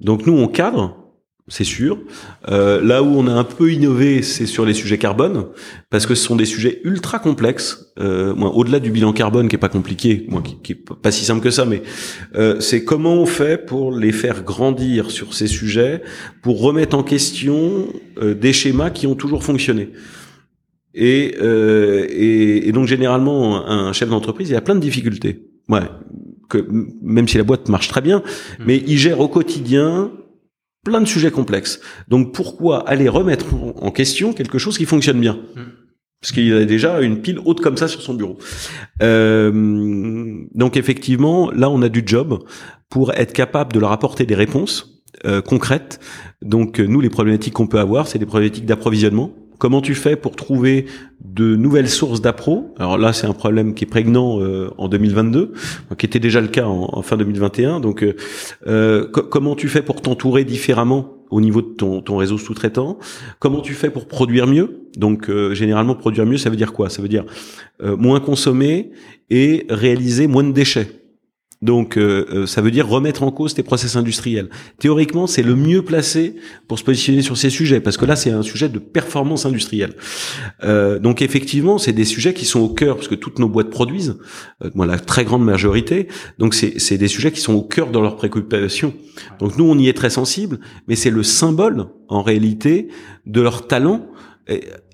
Donc 0.00 0.26
nous, 0.26 0.34
on 0.34 0.48
cadre 0.48 1.05
c'est 1.48 1.64
sûr. 1.64 1.98
Euh, 2.48 2.82
là 2.82 3.02
où 3.02 3.06
on 3.06 3.28
a 3.28 3.32
un 3.32 3.44
peu 3.44 3.72
innové, 3.72 4.22
c'est 4.22 4.46
sur 4.46 4.64
les 4.64 4.74
sujets 4.74 4.98
carbone, 4.98 5.46
parce 5.90 6.04
que 6.04 6.14
ce 6.16 6.24
sont 6.24 6.34
des 6.34 6.44
sujets 6.44 6.80
ultra 6.82 7.18
complexes. 7.20 7.92
Euh, 7.98 8.34
au-delà 8.34 8.80
du 8.80 8.90
bilan 8.90 9.12
carbone, 9.12 9.48
qui 9.48 9.54
est 9.54 9.58
pas 9.58 9.68
compliqué, 9.68 10.26
moi, 10.28 10.42
qui, 10.42 10.56
qui 10.62 10.72
est 10.72 10.84
pas 11.02 11.12
si 11.12 11.24
simple 11.24 11.42
que 11.42 11.50
ça, 11.50 11.64
mais 11.64 11.82
euh, 12.34 12.58
c'est 12.60 12.84
comment 12.84 13.14
on 13.14 13.26
fait 13.26 13.64
pour 13.64 13.92
les 13.92 14.12
faire 14.12 14.42
grandir 14.42 15.10
sur 15.10 15.34
ces 15.34 15.46
sujets, 15.46 16.02
pour 16.42 16.60
remettre 16.60 16.96
en 16.96 17.04
question 17.04 17.86
euh, 18.20 18.34
des 18.34 18.52
schémas 18.52 18.90
qui 18.90 19.06
ont 19.06 19.14
toujours 19.14 19.44
fonctionné. 19.44 19.90
Et, 20.94 21.36
euh, 21.40 22.06
et, 22.08 22.68
et 22.68 22.72
donc 22.72 22.86
généralement, 22.86 23.68
un 23.68 23.92
chef 23.92 24.08
d'entreprise, 24.08 24.50
il 24.50 24.56
a 24.56 24.62
plein 24.62 24.74
de 24.74 24.80
difficultés. 24.80 25.42
Ouais, 25.68 25.82
que 26.48 26.66
même 27.02 27.28
si 27.28 27.36
la 27.36 27.44
boîte 27.44 27.68
marche 27.68 27.88
très 27.88 28.00
bien, 28.00 28.18
mmh. 28.18 28.62
mais 28.66 28.82
il 28.86 28.98
gère 28.98 29.20
au 29.20 29.28
quotidien 29.28 30.10
plein 30.86 31.00
de 31.00 31.06
sujets 31.06 31.32
complexes. 31.32 31.80
Donc 32.06 32.32
pourquoi 32.32 32.88
aller 32.88 33.08
remettre 33.08 33.46
en 33.82 33.90
question 33.90 34.32
quelque 34.32 34.56
chose 34.56 34.78
qui 34.78 34.84
fonctionne 34.84 35.20
bien 35.20 35.34
hmm. 35.56 35.62
Parce 36.20 36.32
qu'il 36.32 36.54
a 36.54 36.64
déjà 36.64 37.00
une 37.00 37.20
pile 37.20 37.40
haute 37.44 37.60
comme 37.60 37.76
ça 37.76 37.88
sur 37.88 38.00
son 38.00 38.14
bureau. 38.14 38.38
Euh, 39.02 40.44
donc 40.54 40.76
effectivement, 40.76 41.50
là 41.50 41.68
on 41.70 41.82
a 41.82 41.88
du 41.88 42.04
job 42.06 42.38
pour 42.88 43.12
être 43.14 43.32
capable 43.32 43.72
de 43.72 43.80
leur 43.80 43.90
apporter 43.90 44.26
des 44.26 44.36
réponses 44.36 45.02
euh, 45.24 45.42
concrètes. 45.42 45.98
Donc 46.40 46.78
nous, 46.78 47.00
les 47.00 47.10
problématiques 47.10 47.54
qu'on 47.54 47.66
peut 47.66 47.80
avoir, 47.80 48.06
c'est 48.06 48.20
des 48.20 48.26
problématiques 48.26 48.64
d'approvisionnement 48.64 49.32
Comment 49.58 49.80
tu 49.80 49.94
fais 49.94 50.16
pour 50.16 50.36
trouver 50.36 50.86
de 51.24 51.56
nouvelles 51.56 51.88
sources 51.88 52.20
d'appro? 52.20 52.74
Alors 52.78 52.98
là, 52.98 53.12
c'est 53.12 53.26
un 53.26 53.32
problème 53.32 53.74
qui 53.74 53.84
est 53.84 53.88
prégnant 53.88 54.40
euh, 54.40 54.70
en 54.76 54.88
2022, 54.88 55.52
qui 55.96 56.06
était 56.06 56.18
déjà 56.18 56.40
le 56.40 56.48
cas 56.48 56.66
en, 56.66 57.02
fin 57.02 57.16
2021. 57.16 57.80
Donc, 57.80 58.02
euh, 58.02 58.14
euh 58.66 59.06
comment 59.08 59.56
tu 59.56 59.68
fais 59.68 59.82
pour 59.82 60.02
t'entourer 60.02 60.44
différemment 60.44 61.14
au 61.30 61.40
niveau 61.40 61.62
de 61.62 61.68
ton, 61.68 62.02
ton 62.02 62.16
réseau 62.16 62.38
sous-traitant? 62.38 62.98
Comment 63.38 63.60
tu 63.60 63.72
fais 63.72 63.90
pour 63.90 64.06
produire 64.06 64.46
mieux? 64.46 64.82
Donc, 64.96 65.30
euh, 65.30 65.54
généralement, 65.54 65.94
produire 65.94 66.26
mieux, 66.26 66.38
ça 66.38 66.50
veut 66.50 66.56
dire 66.56 66.72
quoi? 66.72 66.90
Ça 66.90 67.02
veut 67.02 67.08
dire 67.08 67.24
moins 67.82 68.20
consommer 68.20 68.90
et 69.28 69.66
réaliser 69.68 70.26
moins 70.26 70.44
de 70.44 70.52
déchets. 70.52 71.05
Donc, 71.66 71.98
euh, 71.98 72.26
euh, 72.32 72.46
ça 72.46 72.62
veut 72.62 72.70
dire 72.70 72.88
remettre 72.88 73.24
en 73.24 73.32
cause 73.32 73.52
tes 73.52 73.64
process 73.64 73.96
industriels. 73.96 74.50
Théoriquement, 74.78 75.26
c'est 75.26 75.42
le 75.42 75.56
mieux 75.56 75.82
placé 75.82 76.36
pour 76.68 76.78
se 76.78 76.84
positionner 76.84 77.22
sur 77.22 77.36
ces 77.36 77.50
sujets, 77.50 77.80
parce 77.80 77.96
que 77.96 78.04
là, 78.04 78.14
c'est 78.14 78.30
un 78.30 78.42
sujet 78.42 78.68
de 78.68 78.78
performance 78.78 79.46
industrielle. 79.46 79.94
Euh, 80.62 81.00
donc, 81.00 81.22
effectivement, 81.22 81.78
c'est 81.78 81.92
des 81.92 82.04
sujets 82.04 82.34
qui 82.34 82.44
sont 82.44 82.60
au 82.60 82.68
cœur, 82.68 82.94
parce 82.94 83.08
que 83.08 83.16
toutes 83.16 83.40
nos 83.40 83.48
boîtes 83.48 83.70
produisent, 83.70 84.16
euh, 84.64 84.86
la 84.86 85.00
très 85.00 85.24
grande 85.24 85.44
majorité. 85.44 86.06
Donc, 86.38 86.54
c'est 86.54 86.98
des 86.98 87.08
sujets 87.08 87.32
qui 87.32 87.40
sont 87.40 87.54
au 87.54 87.62
cœur 87.62 87.90
de 87.90 87.98
leurs 87.98 88.14
préoccupations. 88.14 88.94
Donc, 89.40 89.58
nous, 89.58 89.64
on 89.64 89.76
y 89.76 89.88
est 89.88 89.96
très 89.96 90.10
sensible, 90.10 90.60
mais 90.86 90.94
c'est 90.94 91.10
le 91.10 91.24
symbole, 91.24 91.86
en 92.08 92.22
réalité, 92.22 92.88
de 93.26 93.40
leur 93.40 93.66
talent. 93.66 94.06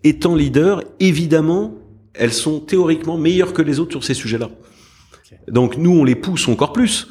étant 0.04 0.34
leader, 0.34 0.82
évidemment, 1.00 1.74
elles 2.14 2.32
sont 2.32 2.60
théoriquement 2.60 3.18
meilleures 3.18 3.52
que 3.52 3.60
les 3.60 3.78
autres 3.78 3.92
sur 3.92 4.04
ces 4.04 4.14
sujets-là. 4.14 4.48
Donc 5.48 5.76
nous, 5.76 5.90
on 5.90 6.04
les 6.04 6.14
pousse 6.14 6.48
encore 6.48 6.72
plus. 6.72 7.08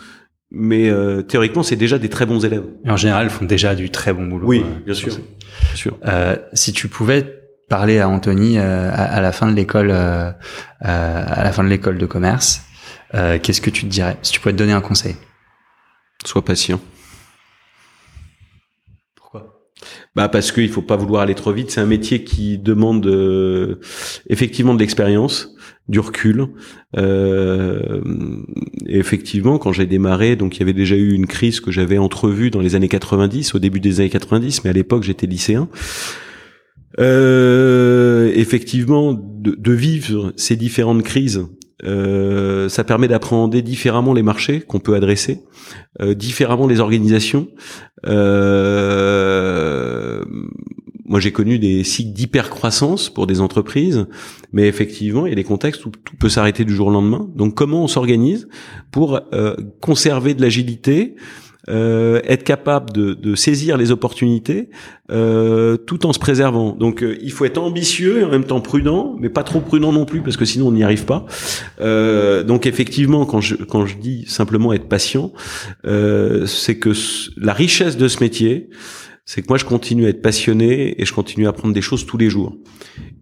Mais 0.51 0.89
euh, 0.89 1.21
théoriquement, 1.21 1.63
c'est 1.63 1.77
déjà 1.77 1.97
des 1.97 2.09
très 2.09 2.25
bons 2.25 2.43
élèves. 2.43 2.65
en 2.85 2.97
général, 2.97 3.27
ils 3.27 3.29
font 3.29 3.45
déjà 3.45 3.73
du 3.73 3.89
très 3.89 4.13
bon 4.13 4.27
boulot. 4.27 4.45
Oui, 4.45 4.65
bien 4.85 4.93
sûr. 4.93 5.15
Bien 5.15 5.75
sûr. 5.75 5.97
Euh, 6.05 6.35
si 6.51 6.73
tu 6.73 6.89
pouvais 6.89 7.41
parler 7.69 7.99
à 7.99 8.09
Anthony 8.09 8.59
euh, 8.59 8.91
à, 8.93 9.21
la 9.21 9.31
fin 9.31 9.49
de 9.49 9.55
l'école, 9.55 9.91
à 9.91 10.35
la 10.81 11.51
fin 11.53 11.63
de 11.63 11.69
l'école 11.69 11.97
de 11.97 12.05
commerce, 12.05 12.63
qu'est-ce 13.13 13.61
que 13.61 13.69
tu 13.69 13.83
te 13.83 13.89
dirais? 13.89 14.17
Si 14.23 14.33
tu 14.33 14.41
pouvais 14.41 14.51
te 14.51 14.57
donner 14.57 14.73
un 14.73 14.81
conseil. 14.81 15.15
Sois 16.25 16.43
patient. 16.43 16.81
Pourquoi? 19.15 19.63
Bah 20.15 20.27
parce 20.27 20.51
qu'il 20.51 20.69
faut 20.69 20.81
pas 20.81 20.97
vouloir 20.97 21.21
aller 21.21 21.33
trop 21.33 21.53
vite. 21.53 21.71
C'est 21.71 21.81
un 21.81 21.85
métier 21.85 22.25
qui 22.25 22.57
demande 22.57 23.07
effectivement 24.27 24.73
de 24.73 24.79
l'expérience 24.79 25.55
du 25.87 25.99
recul. 25.99 26.47
Euh, 26.97 28.01
effectivement, 28.87 29.57
quand 29.57 29.71
j'ai 29.71 29.85
démarré, 29.85 30.35
donc 30.35 30.57
il 30.57 30.59
y 30.59 30.63
avait 30.63 30.73
déjà 30.73 30.95
eu 30.95 31.13
une 31.13 31.27
crise 31.27 31.59
que 31.59 31.71
j'avais 31.71 31.97
entrevue 31.97 32.49
dans 32.49 32.61
les 32.61 32.75
années 32.75 32.87
90, 32.87 33.55
au 33.55 33.59
début 33.59 33.79
des 33.79 33.99
années 33.99 34.09
90, 34.09 34.63
mais 34.63 34.69
à 34.69 34.73
l'époque 34.73 35.03
j'étais 35.03 35.27
lycéen. 35.27 35.69
Euh, 36.99 38.31
effectivement, 38.35 39.13
de, 39.13 39.71
vivre 39.71 40.33
ces 40.35 40.55
différentes 40.55 41.03
crises, 41.03 41.45
euh, 41.83 42.69
ça 42.69 42.83
permet 42.83 43.07
d'appréhender 43.07 43.61
différemment 43.61 44.13
les 44.13 44.21
marchés 44.21 44.61
qu'on 44.61 44.79
peut 44.79 44.95
adresser, 44.95 45.41
euh, 46.01 46.13
différemment 46.13 46.67
les 46.67 46.79
organisations. 46.79 47.47
Euh, 48.05 49.30
moi, 51.11 51.19
j'ai 51.19 51.33
connu 51.33 51.59
des 51.59 51.83
cycles 51.83 52.13
d'hypercroissance 52.13 53.09
pour 53.09 53.27
des 53.27 53.41
entreprises, 53.41 54.07
mais 54.53 54.69
effectivement, 54.69 55.25
il 55.25 55.29
y 55.29 55.33
a 55.33 55.35
des 55.35 55.43
contextes 55.43 55.85
où 55.85 55.89
tout 55.89 56.15
peut 56.15 56.29
s'arrêter 56.29 56.63
du 56.63 56.73
jour 56.73 56.87
au 56.87 56.89
lendemain. 56.89 57.29
Donc, 57.35 57.53
comment 57.53 57.83
on 57.83 57.87
s'organise 57.89 58.47
pour 58.91 59.19
euh, 59.33 59.57
conserver 59.81 60.35
de 60.35 60.41
l'agilité, 60.41 61.17
euh, 61.69 62.21
être 62.23 62.45
capable 62.45 62.91
de, 62.91 63.13
de, 63.13 63.35
saisir 63.35 63.75
les 63.75 63.91
opportunités 63.91 64.69
euh, 65.11 65.77
tout 65.77 66.05
en 66.05 66.13
se 66.13 66.17
préservant. 66.17 66.75
Donc 66.75 67.03
euh, 67.03 67.17
il 67.21 67.31
faut 67.31 67.45
être 67.45 67.59
ambitieux 67.59 68.21
et 68.21 68.23
en 68.23 68.29
même 68.29 68.45
temps 68.45 68.61
prudent, 68.61 69.15
mais 69.19 69.29
pas 69.29 69.43
trop 69.43 69.59
prudent 69.59 69.91
non 69.91 70.05
plus 70.05 70.21
parce 70.21 70.37
que 70.37 70.45
sinon 70.45 70.69
on 70.69 70.71
n'y 70.71 70.83
arrive 70.83 71.05
pas. 71.05 71.25
Euh, 71.79 72.43
donc 72.43 72.65
effectivement, 72.65 73.25
quand 73.25 73.41
je 73.41 73.55
quand 73.55 73.85
je 73.85 73.97
dis 73.97 74.25
simplement 74.27 74.73
être 74.73 74.87
patient, 74.87 75.33
euh, 75.85 76.47
c'est 76.47 76.79
que 76.79 76.93
la 77.37 77.53
richesse 77.53 77.95
de 77.95 78.07
ce 78.07 78.21
métier, 78.21 78.69
c'est 79.31 79.41
que 79.41 79.47
moi 79.47 79.57
je 79.57 79.63
continue 79.63 80.07
à 80.07 80.09
être 80.09 80.21
passionné 80.21 81.01
et 81.01 81.05
je 81.05 81.13
continue 81.13 81.45
à 81.45 81.51
apprendre 81.51 81.73
des 81.73 81.81
choses 81.81 82.05
tous 82.05 82.17
les 82.17 82.29
jours. 82.29 82.57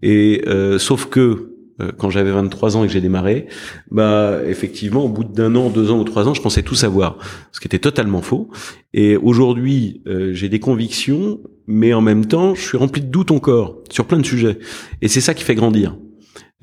Et 0.01 0.41
euh, 0.47 0.79
sauf 0.79 1.05
que 1.05 1.53
euh, 1.79 1.91
quand 1.95 2.09
j'avais 2.09 2.31
23 2.31 2.75
ans 2.75 2.83
et 2.83 2.87
que 2.87 2.93
j'ai 2.93 2.99
démarré, 2.99 3.45
bah 3.91 4.39
effectivement 4.47 5.05
au 5.05 5.09
bout 5.09 5.23
d'un 5.23 5.53
an, 5.53 5.69
deux 5.69 5.91
ans 5.91 5.99
ou 5.99 6.03
trois 6.03 6.27
ans, 6.27 6.33
je 6.33 6.41
pensais 6.41 6.63
tout 6.63 6.73
savoir, 6.73 7.19
ce 7.51 7.59
qui 7.59 7.67
était 7.67 7.77
totalement 7.77 8.23
faux. 8.23 8.49
Et 8.91 9.17
aujourd'hui, 9.17 10.01
euh, 10.07 10.33
j'ai 10.33 10.49
des 10.49 10.59
convictions, 10.59 11.41
mais 11.67 11.93
en 11.93 12.01
même 12.01 12.25
temps, 12.25 12.55
je 12.55 12.61
suis 12.61 12.77
rempli 12.77 13.03
de 13.03 13.07
doutes 13.07 13.29
encore 13.29 13.77
sur 13.91 14.07
plein 14.07 14.17
de 14.17 14.25
sujets. 14.25 14.57
Et 15.03 15.09
c'est 15.09 15.21
ça 15.21 15.35
qui 15.35 15.43
fait 15.43 15.53
grandir. 15.53 15.95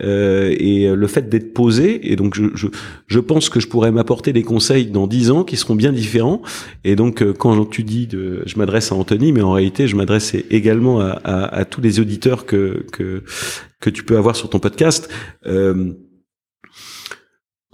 Euh, 0.03 0.55
et 0.59 0.94
le 0.94 1.07
fait 1.07 1.28
d'être 1.28 1.55
posé, 1.55 2.12
et 2.12 2.16
donc 2.16 2.34
je, 2.34 2.44
je, 2.55 2.66
je, 3.07 3.18
pense 3.18 3.49
que 3.49 3.61
je 3.61 3.66
pourrais 3.66 3.90
m'apporter 3.90 4.34
des 4.34 4.42
conseils 4.42 4.86
dans 4.86 5.07
dix 5.07 5.30
ans 5.30 5.42
qui 5.42 5.57
seront 5.57 5.74
bien 5.74 5.92
différents. 5.92 6.42
Et 6.84 6.97
donc 6.97 7.22
euh, 7.22 7.32
quand 7.32 7.64
tu 7.70 7.82
dis, 7.82 8.07
de, 8.07 8.42
je 8.44 8.59
m'adresse 8.59 8.92
à 8.92 8.94
Anthony, 8.94 9.32
mais 9.32 9.40
en 9.40 9.53
réalité 9.53 9.88
je 9.88 9.97
m'adresse 9.97 10.34
également 10.51 11.01
à, 11.01 11.11
à, 11.24 11.61
à, 11.61 11.64
tous 11.64 11.80
les 11.80 11.99
auditeurs 11.99 12.44
que, 12.44 12.84
que 12.92 13.22
que 13.80 13.90
tu 13.90 14.05
peux 14.05 14.16
avoir 14.18 14.36
sur 14.36 14.51
ton 14.51 14.59
podcast. 14.59 15.09
Euh, 15.47 15.92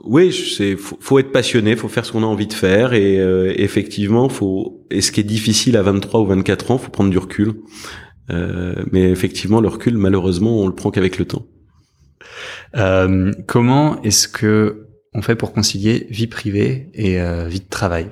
oui, 0.05 0.33
c'est 0.33 0.77
faut, 0.77 0.97
faut, 1.01 1.19
être 1.19 1.31
passionné, 1.31 1.77
faut 1.77 1.89
faire 1.89 2.05
ce 2.05 2.13
qu'on 2.13 2.23
a 2.23 2.27
envie 2.27 2.49
de 2.49 2.53
faire 2.53 2.93
et 2.93 3.21
euh, 3.21 3.53
effectivement, 3.57 4.29
faut 4.29 4.85
et 4.91 5.01
ce 5.01 5.13
qui 5.13 5.21
est 5.21 5.25
difficile 5.25 5.77
à 5.77 5.83
23 5.83 6.21
ou 6.21 6.27
24 6.27 6.71
ans, 6.73 6.79
faut 6.79 6.91
prendre 6.91 7.11
du 7.11 7.19
recul. 7.19 7.55
Euh, 8.31 8.75
mais 8.91 9.11
effectivement, 9.11 9.61
le 9.61 9.69
recul, 9.69 9.97
malheureusement, 9.97 10.61
on 10.61 10.67
le 10.67 10.75
prend 10.75 10.91
qu'avec 10.91 11.19
le 11.19 11.25
temps. 11.25 11.47
Euh, 12.77 13.33
comment 13.47 14.01
est-ce 14.03 14.29
que 14.29 14.87
on 15.15 15.23
fait 15.23 15.37
pour 15.37 15.53
concilier 15.53 16.07
vie 16.11 16.27
privée 16.27 16.91
et 16.95 17.21
euh, 17.21 17.47
vie 17.47 17.61
de 17.61 17.69
travail? 17.69 18.09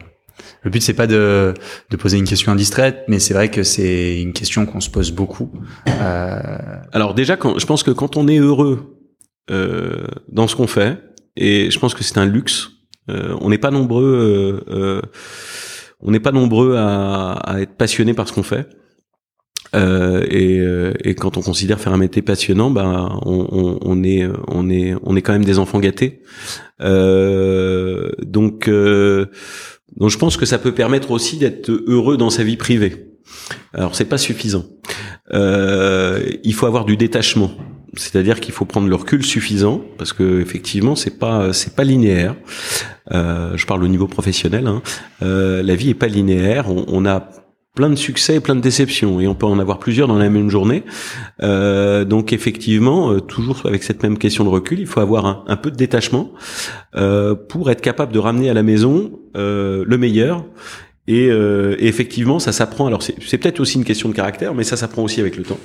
Le 0.62 0.70
but 0.70 0.80
c'est 0.80 0.94
pas 0.94 1.06
de, 1.06 1.54
de, 1.90 1.96
poser 1.96 2.18
une 2.18 2.26
question 2.26 2.52
indistraite, 2.52 3.04
mais 3.08 3.18
c'est 3.18 3.34
vrai 3.34 3.50
que 3.50 3.62
c'est 3.62 4.20
une 4.20 4.32
question 4.32 4.66
qu'on 4.66 4.80
se 4.80 4.90
pose 4.90 5.11
beaucoup. 5.12 5.50
Euh... 5.88 6.58
Alors 6.92 7.14
déjà, 7.14 7.36
quand, 7.36 7.58
je 7.58 7.66
pense 7.66 7.82
que 7.82 7.90
quand 7.90 8.16
on 8.16 8.26
est 8.26 8.38
heureux 8.38 8.96
dans 10.28 10.46
ce 10.46 10.54
qu'on 10.56 10.66
fait, 10.66 10.98
et 11.36 11.70
je 11.70 11.78
pense 11.78 11.92
que 11.92 12.04
c'est 12.04 12.18
un 12.18 12.24
luxe, 12.24 12.70
on 13.08 13.50
n'est 13.50 13.58
pas 13.58 13.70
nombreux, 13.70 14.64
on 16.00 16.11
n'est 16.11 16.20
pas 16.20 16.32
nombreux 16.32 16.76
à 16.78 17.56
être 17.58 17.76
passionné 17.76 18.14
par 18.14 18.28
ce 18.28 18.32
qu'on 18.32 18.42
fait. 18.42 18.66
Euh, 19.75 20.25
et, 20.29 20.59
euh, 20.59 20.93
et, 21.05 21.14
quand 21.14 21.37
on 21.37 21.43
considère 21.43 21.81
faire 21.81 21.93
un 21.93 21.99
métier 21.99 22.23
passionnant, 22.23 22.71
ben 22.71 23.21
on, 23.25 23.47
on, 23.53 23.79
on, 23.83 24.03
est 24.03 24.27
on 24.49 24.68
est 24.68 24.95
on 25.03 25.14
est 25.14 25.23
quand 25.23 25.33
même 25.33 25.45
des 25.45 25.59
enfants 25.59 25.79
gâtés. 25.79 26.23
Euh, 26.81 28.11
donc 28.23 28.68
euh, 28.68 29.27
donc 29.97 30.11
je 30.11 30.18
pense 30.18 30.37
que 30.37 30.47
ça 30.47 30.59
peut 30.59 30.73
permettre 30.75 31.11
aussi 31.12 31.37
d'être 31.37 31.71
heureux 31.87 32.16
dans 32.16 32.31
sa 32.31 32.43
vie 32.43 32.57
privée. 32.57 33.12
Alors 33.73 33.95
c'est 33.95 34.07
pas 34.07 34.18
suffisant. 34.18 34.64
Euh, 35.33 36.21
il 36.43 36.55
faut 36.55 36.66
avoir 36.66 36.85
du 36.85 36.97
détachement, 36.97 37.53
c'est-à-dire 37.95 38.41
qu'il 38.41 38.53
faut 38.53 38.64
prendre 38.64 38.89
le 38.89 38.95
recul 38.97 39.25
suffisant 39.25 39.85
parce 39.99 40.12
que 40.12 40.41
effectivement 40.41 40.97
c'est 40.97 41.18
pas 41.18 41.53
c'est 41.53 41.77
pas 41.77 41.85
linéaire. 41.85 42.35
Euh, 43.12 43.57
je 43.57 43.66
parle 43.66 43.85
au 43.85 43.89
niveau 43.89 44.09
professionnel. 44.09 44.66
Hein. 44.66 44.83
Euh, 45.23 45.62
la 45.62 45.77
vie 45.77 45.91
est 45.91 45.95
pas 45.95 46.09
linéaire. 46.09 46.71
On, 46.71 46.85
on 46.89 47.07
a 47.07 47.29
plein 47.75 47.91
de 47.91 47.95
succès 47.95 48.37
et 48.37 48.41
plein 48.41 48.57
de 48.57 48.61
déceptions 48.61 49.21
et 49.21 49.29
on 49.29 49.35
peut 49.35 49.47
en 49.47 49.59
avoir 49.59 49.79
plusieurs 49.79 50.09
dans 50.09 50.18
la 50.18 50.29
même 50.29 50.51
journée. 50.51 50.83
Euh, 51.43 52.05
donc 52.05 52.33
effectivement, 52.33 53.12
euh, 53.12 53.21
toujours 53.21 53.62
avec 53.64 53.83
cette 53.83 54.03
même 54.03 54.18
question 54.18 54.45
de 54.45 54.49
recul, 54.49 54.81
il 54.81 54.87
faut 54.87 55.01
avoir 55.01 55.45
un, 55.47 55.57
peu 55.57 55.71
de 55.71 55.77
détachement 55.77 56.33
euh, 56.97 57.35
pour 57.35 57.71
être 57.71 57.81
capable 57.81 58.12
de 58.12 58.18
ramener 58.18 58.51
à 58.51 58.55
la 58.55 58.62
maison 58.62 59.12
le 59.35 59.97
meilleur. 59.97 60.45
Et, 61.07 61.29
effectivement, 61.81 62.39
ça 62.39 62.53
s'apprend. 62.53 62.87
Alors 62.87 63.03
c'est 63.03 63.39
peut-être 63.39 63.59
aussi 63.59 63.79
une 63.79 63.85
question 63.85 64.09
de 64.09 64.14
caractère, 64.14 64.55
mais 64.55 64.62
ça 64.62 64.77
s'apprend 64.77 65.03
aussi 65.03 65.21
avec 65.21 65.37
le 65.37 65.43
temps. 65.43 65.59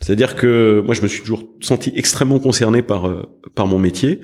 C'est-à-dire 0.00 0.34
que 0.34 0.82
moi, 0.84 0.94
je 0.94 1.02
me 1.02 1.08
suis 1.08 1.20
toujours 1.20 1.44
senti 1.60 1.92
extrêmement 1.94 2.40
concerné 2.40 2.82
par 2.82 3.08
par 3.54 3.68
mon 3.68 3.78
métier. 3.78 4.20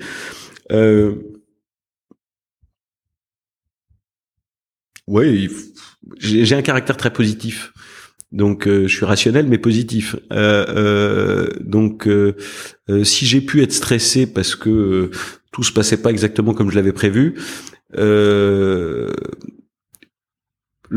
Ouais, 5.07 5.47
j'ai 6.19 6.55
un 6.55 6.61
caractère 6.61 6.97
très 6.97 7.13
positif. 7.13 7.73
Donc 8.31 8.67
euh, 8.67 8.87
je 8.87 8.95
suis 8.95 9.05
rationnel 9.05 9.47
mais 9.47 9.57
positif. 9.57 10.15
Euh, 10.31 10.65
euh, 10.69 11.47
donc 11.61 12.07
si 13.03 13.25
j'ai 13.25 13.41
pu 13.41 13.63
être 13.63 13.71
stressé 13.71 14.27
parce 14.27 14.55
que 14.55 15.09
tout 15.51 15.63
se 15.63 15.71
passait 15.71 15.97
pas 16.01 16.09
exactement 16.11 16.53
comme 16.53 16.69
je 16.69 16.75
l'avais 16.75 16.91
prévu, 16.91 17.35
le 17.93 19.13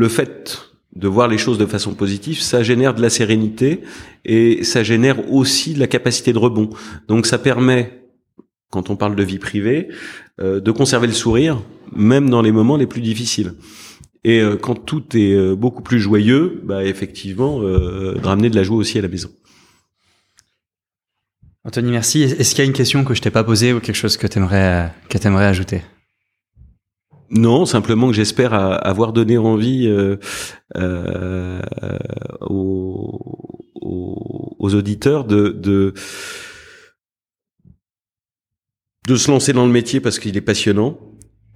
fait 0.07 0.65
de 0.95 1.07
voir 1.07 1.27
les 1.27 1.37
choses 1.37 1.57
de 1.57 1.65
façon 1.65 1.93
positive, 1.93 2.41
ça 2.41 2.61
génère 2.61 2.93
de 2.93 3.01
la 3.01 3.09
sérénité 3.09 3.81
et 4.25 4.63
ça 4.63 4.83
génère 4.83 5.31
aussi 5.31 5.73
de 5.73 5.79
la 5.79 5.87
capacité 5.87 6.33
de 6.33 6.37
rebond. 6.37 6.71
Donc 7.07 7.25
ça 7.25 7.37
permet, 7.37 8.03
quand 8.69 8.89
on 8.89 8.97
parle 8.97 9.15
de 9.15 9.23
vie 9.23 9.39
privée, 9.39 9.87
de 10.39 10.71
conserver 10.71 11.07
le 11.07 11.13
sourire 11.13 11.61
même 11.95 12.29
dans 12.29 12.41
les 12.41 12.51
moments 12.51 12.75
les 12.75 12.87
plus 12.87 13.01
difficiles. 13.01 13.53
Et 14.23 14.41
euh, 14.41 14.57
quand 14.57 14.75
tout 14.75 15.15
est 15.15 15.33
euh, 15.33 15.55
beaucoup 15.55 15.81
plus 15.81 15.99
joyeux, 15.99 16.61
bah 16.63 16.83
effectivement, 16.83 17.61
euh, 17.61 18.15
de 18.15 18.25
ramener 18.25 18.49
de 18.49 18.55
la 18.55 18.63
joie 18.63 18.77
aussi 18.77 18.97
à 18.97 19.01
la 19.01 19.07
maison. 19.07 19.29
Anthony, 21.63 21.91
merci. 21.91 22.23
Est-ce 22.23 22.55
qu'il 22.55 22.63
y 22.63 22.67
a 22.67 22.69
une 22.69 22.75
question 22.75 23.03
que 23.03 23.13
je 23.13 23.21
t'ai 23.21 23.31
pas 23.31 23.43
posée 23.43 23.73
ou 23.73 23.79
quelque 23.79 23.95
chose 23.95 24.17
que 24.17 24.27
tu 24.27 24.39
aimerais, 24.39 24.91
que 25.09 25.17
aimerais 25.27 25.45
ajouter? 25.45 25.81
Non, 27.31 27.65
simplement 27.65 28.07
que 28.07 28.13
j'espère 28.13 28.53
avoir 28.53 29.13
donné 29.13 29.37
envie 29.37 29.87
euh, 29.87 30.17
euh, 30.75 31.61
aux, 32.41 33.59
aux, 33.75 34.55
aux, 34.57 34.75
auditeurs 34.75 35.25
de, 35.25 35.49
de, 35.49 35.93
de 39.07 39.15
se 39.15 39.29
lancer 39.29 39.53
dans 39.53 39.67
le 39.67 39.71
métier 39.71 39.99
parce 39.99 40.17
qu'il 40.17 40.35
est 40.37 40.41
passionnant, 40.41 40.97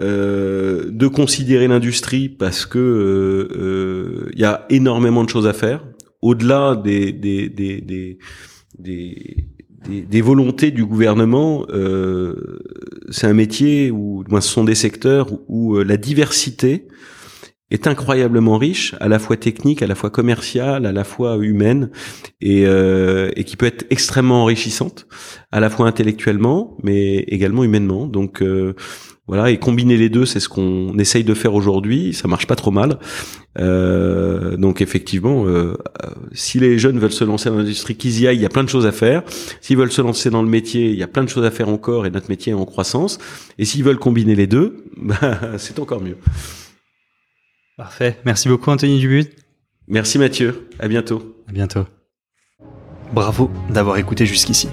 euh, 0.02 0.90
de 0.90 1.08
considérer 1.08 1.68
l'industrie 1.68 2.28
parce 2.28 2.66
que 2.66 2.80
il 2.80 3.60
euh, 3.62 4.28
euh, 4.28 4.32
y 4.36 4.44
a 4.44 4.66
énormément 4.70 5.24
de 5.24 5.30
choses 5.30 5.46
à 5.46 5.54
faire 5.54 5.86
au-delà 6.22 6.76
des 6.76 7.12
des 7.12 7.48
des 7.50 7.80
des, 7.82 8.18
des, 8.80 10.02
des 10.02 10.22
volontés 10.22 10.72
du 10.72 10.86
gouvernement. 10.86 11.66
c'est 13.10 13.28
un 13.28 13.34
métier 13.34 13.92
où, 13.92 14.24
moi, 14.30 14.42
ce 14.42 14.50
sont 14.50 14.64
des 14.64 14.76
secteurs 14.76 15.28
où, 15.48 15.78
la 15.78 15.98
diversité 15.98 16.88
est 17.74 17.88
incroyablement 17.88 18.58
riche, 18.58 18.96
à 19.00 19.08
la 19.08 19.18
fois 19.18 19.36
technique, 19.36 19.82
à 19.82 19.88
la 19.88 19.96
fois 19.96 20.12
commerciale, 20.12 20.86
à 20.86 20.92
la 20.92 21.04
fois 21.04 21.38
humaine, 21.42 21.90
et, 22.40 22.66
euh, 22.68 23.32
et 23.36 23.44
qui 23.44 23.58
peut 23.58 23.66
être 23.66 23.86
extrêmement 23.90 24.44
enrichissante, 24.44 25.08
à 25.52 25.60
la 25.60 25.72
fois 25.72 25.88
intellectuellement, 25.88 26.78
mais 26.84 27.18
également 27.28 27.64
humainement. 27.64 28.06
Donc 28.06 28.44
euh, 28.44 28.76
voilà, 29.28 29.50
et 29.52 29.58
combiner 29.58 29.96
les 29.96 30.10
deux, 30.10 30.26
c'est 30.26 30.42
ce 30.42 30.50
qu'on 30.50 30.98
essaye 31.00 31.24
de 31.24 31.34
faire 31.34 31.54
aujourd'hui. 31.54 32.14
Ça 32.14 32.28
marche 32.28 32.46
pas 32.46 32.58
trop 32.58 32.72
mal. 32.72 33.00
Euh, 33.58 34.58
donc 34.58 34.82
effectivement, 34.82 35.46
euh, 35.46 35.78
si 36.34 36.60
les 36.60 36.78
jeunes 36.78 37.00
veulent 37.00 37.14
se 37.14 37.24
lancer 37.24 37.50
dans 37.50 37.58
l'industrie 37.58 37.96
qu'ils 37.96 38.20
y 38.20 38.28
aillent, 38.28 38.38
il 38.38 38.42
y 38.42 38.46
a 38.46 38.50
plein 38.50 38.64
de 38.66 38.70
choses 38.70 38.86
à 38.86 38.92
faire. 38.92 39.24
S'ils 39.62 39.78
veulent 39.78 39.92
se 39.92 40.02
lancer 40.02 40.30
dans 40.30 40.44
le 40.44 40.50
métier, 40.50 40.90
il 40.90 40.98
y 40.98 41.04
a 41.04 41.08
plein 41.08 41.24
de 41.24 41.30
choses 41.30 41.46
à 41.46 41.52
faire 41.52 41.70
encore, 41.70 42.06
et 42.06 42.10
notre 42.10 42.30
métier 42.30 42.52
est 42.52 42.56
en 42.56 42.66
croissance. 42.66 43.18
Et 43.58 43.64
s'ils 43.66 43.84
veulent 43.84 44.00
combiner 44.00 44.36
les 44.36 44.48
deux, 44.48 44.84
bah, 44.98 45.58
c'est 45.58 45.80
encore 45.80 46.02
mieux. 46.02 46.18
Parfait. 47.78 48.18
Merci 48.26 48.50
beaucoup, 48.50 48.72
Anthony 48.72 49.00
Dubut. 49.00 49.30
Merci, 49.88 50.18
Mathieu. 50.20 50.68
À 50.80 50.88
bientôt. 50.88 51.38
À 51.48 51.54
bientôt. 51.54 51.86
Bravo 53.14 53.50
d'avoir 53.70 53.98
écouté 53.98 54.26
jusqu'ici. 54.26 54.68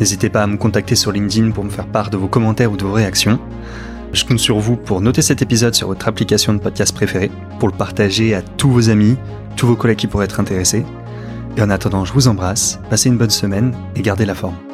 N'hésitez 0.00 0.28
pas 0.28 0.42
à 0.42 0.46
me 0.46 0.56
contacter 0.56 0.94
sur 0.94 1.12
LinkedIn 1.12 1.52
pour 1.52 1.64
me 1.64 1.70
faire 1.70 1.86
part 1.86 2.10
de 2.10 2.16
vos 2.16 2.28
commentaires 2.28 2.72
ou 2.72 2.76
de 2.76 2.84
vos 2.84 2.92
réactions. 2.92 3.38
Je 4.12 4.24
compte 4.24 4.38
sur 4.38 4.58
vous 4.58 4.76
pour 4.76 5.00
noter 5.00 5.22
cet 5.22 5.42
épisode 5.42 5.74
sur 5.74 5.88
votre 5.88 6.08
application 6.08 6.54
de 6.54 6.58
podcast 6.58 6.94
préférée, 6.94 7.30
pour 7.58 7.68
le 7.68 7.74
partager 7.74 8.34
à 8.34 8.42
tous 8.42 8.70
vos 8.70 8.90
amis, 8.90 9.16
tous 9.56 9.66
vos 9.66 9.76
collègues 9.76 9.98
qui 9.98 10.06
pourraient 10.06 10.26
être 10.26 10.40
intéressés. 10.40 10.84
Et 11.56 11.62
en 11.62 11.70
attendant, 11.70 12.04
je 12.04 12.12
vous 12.12 12.28
embrasse, 12.28 12.78
passez 12.90 13.08
une 13.08 13.16
bonne 13.16 13.30
semaine 13.30 13.74
et 13.94 14.02
gardez 14.02 14.26
la 14.26 14.34
forme. 14.34 14.65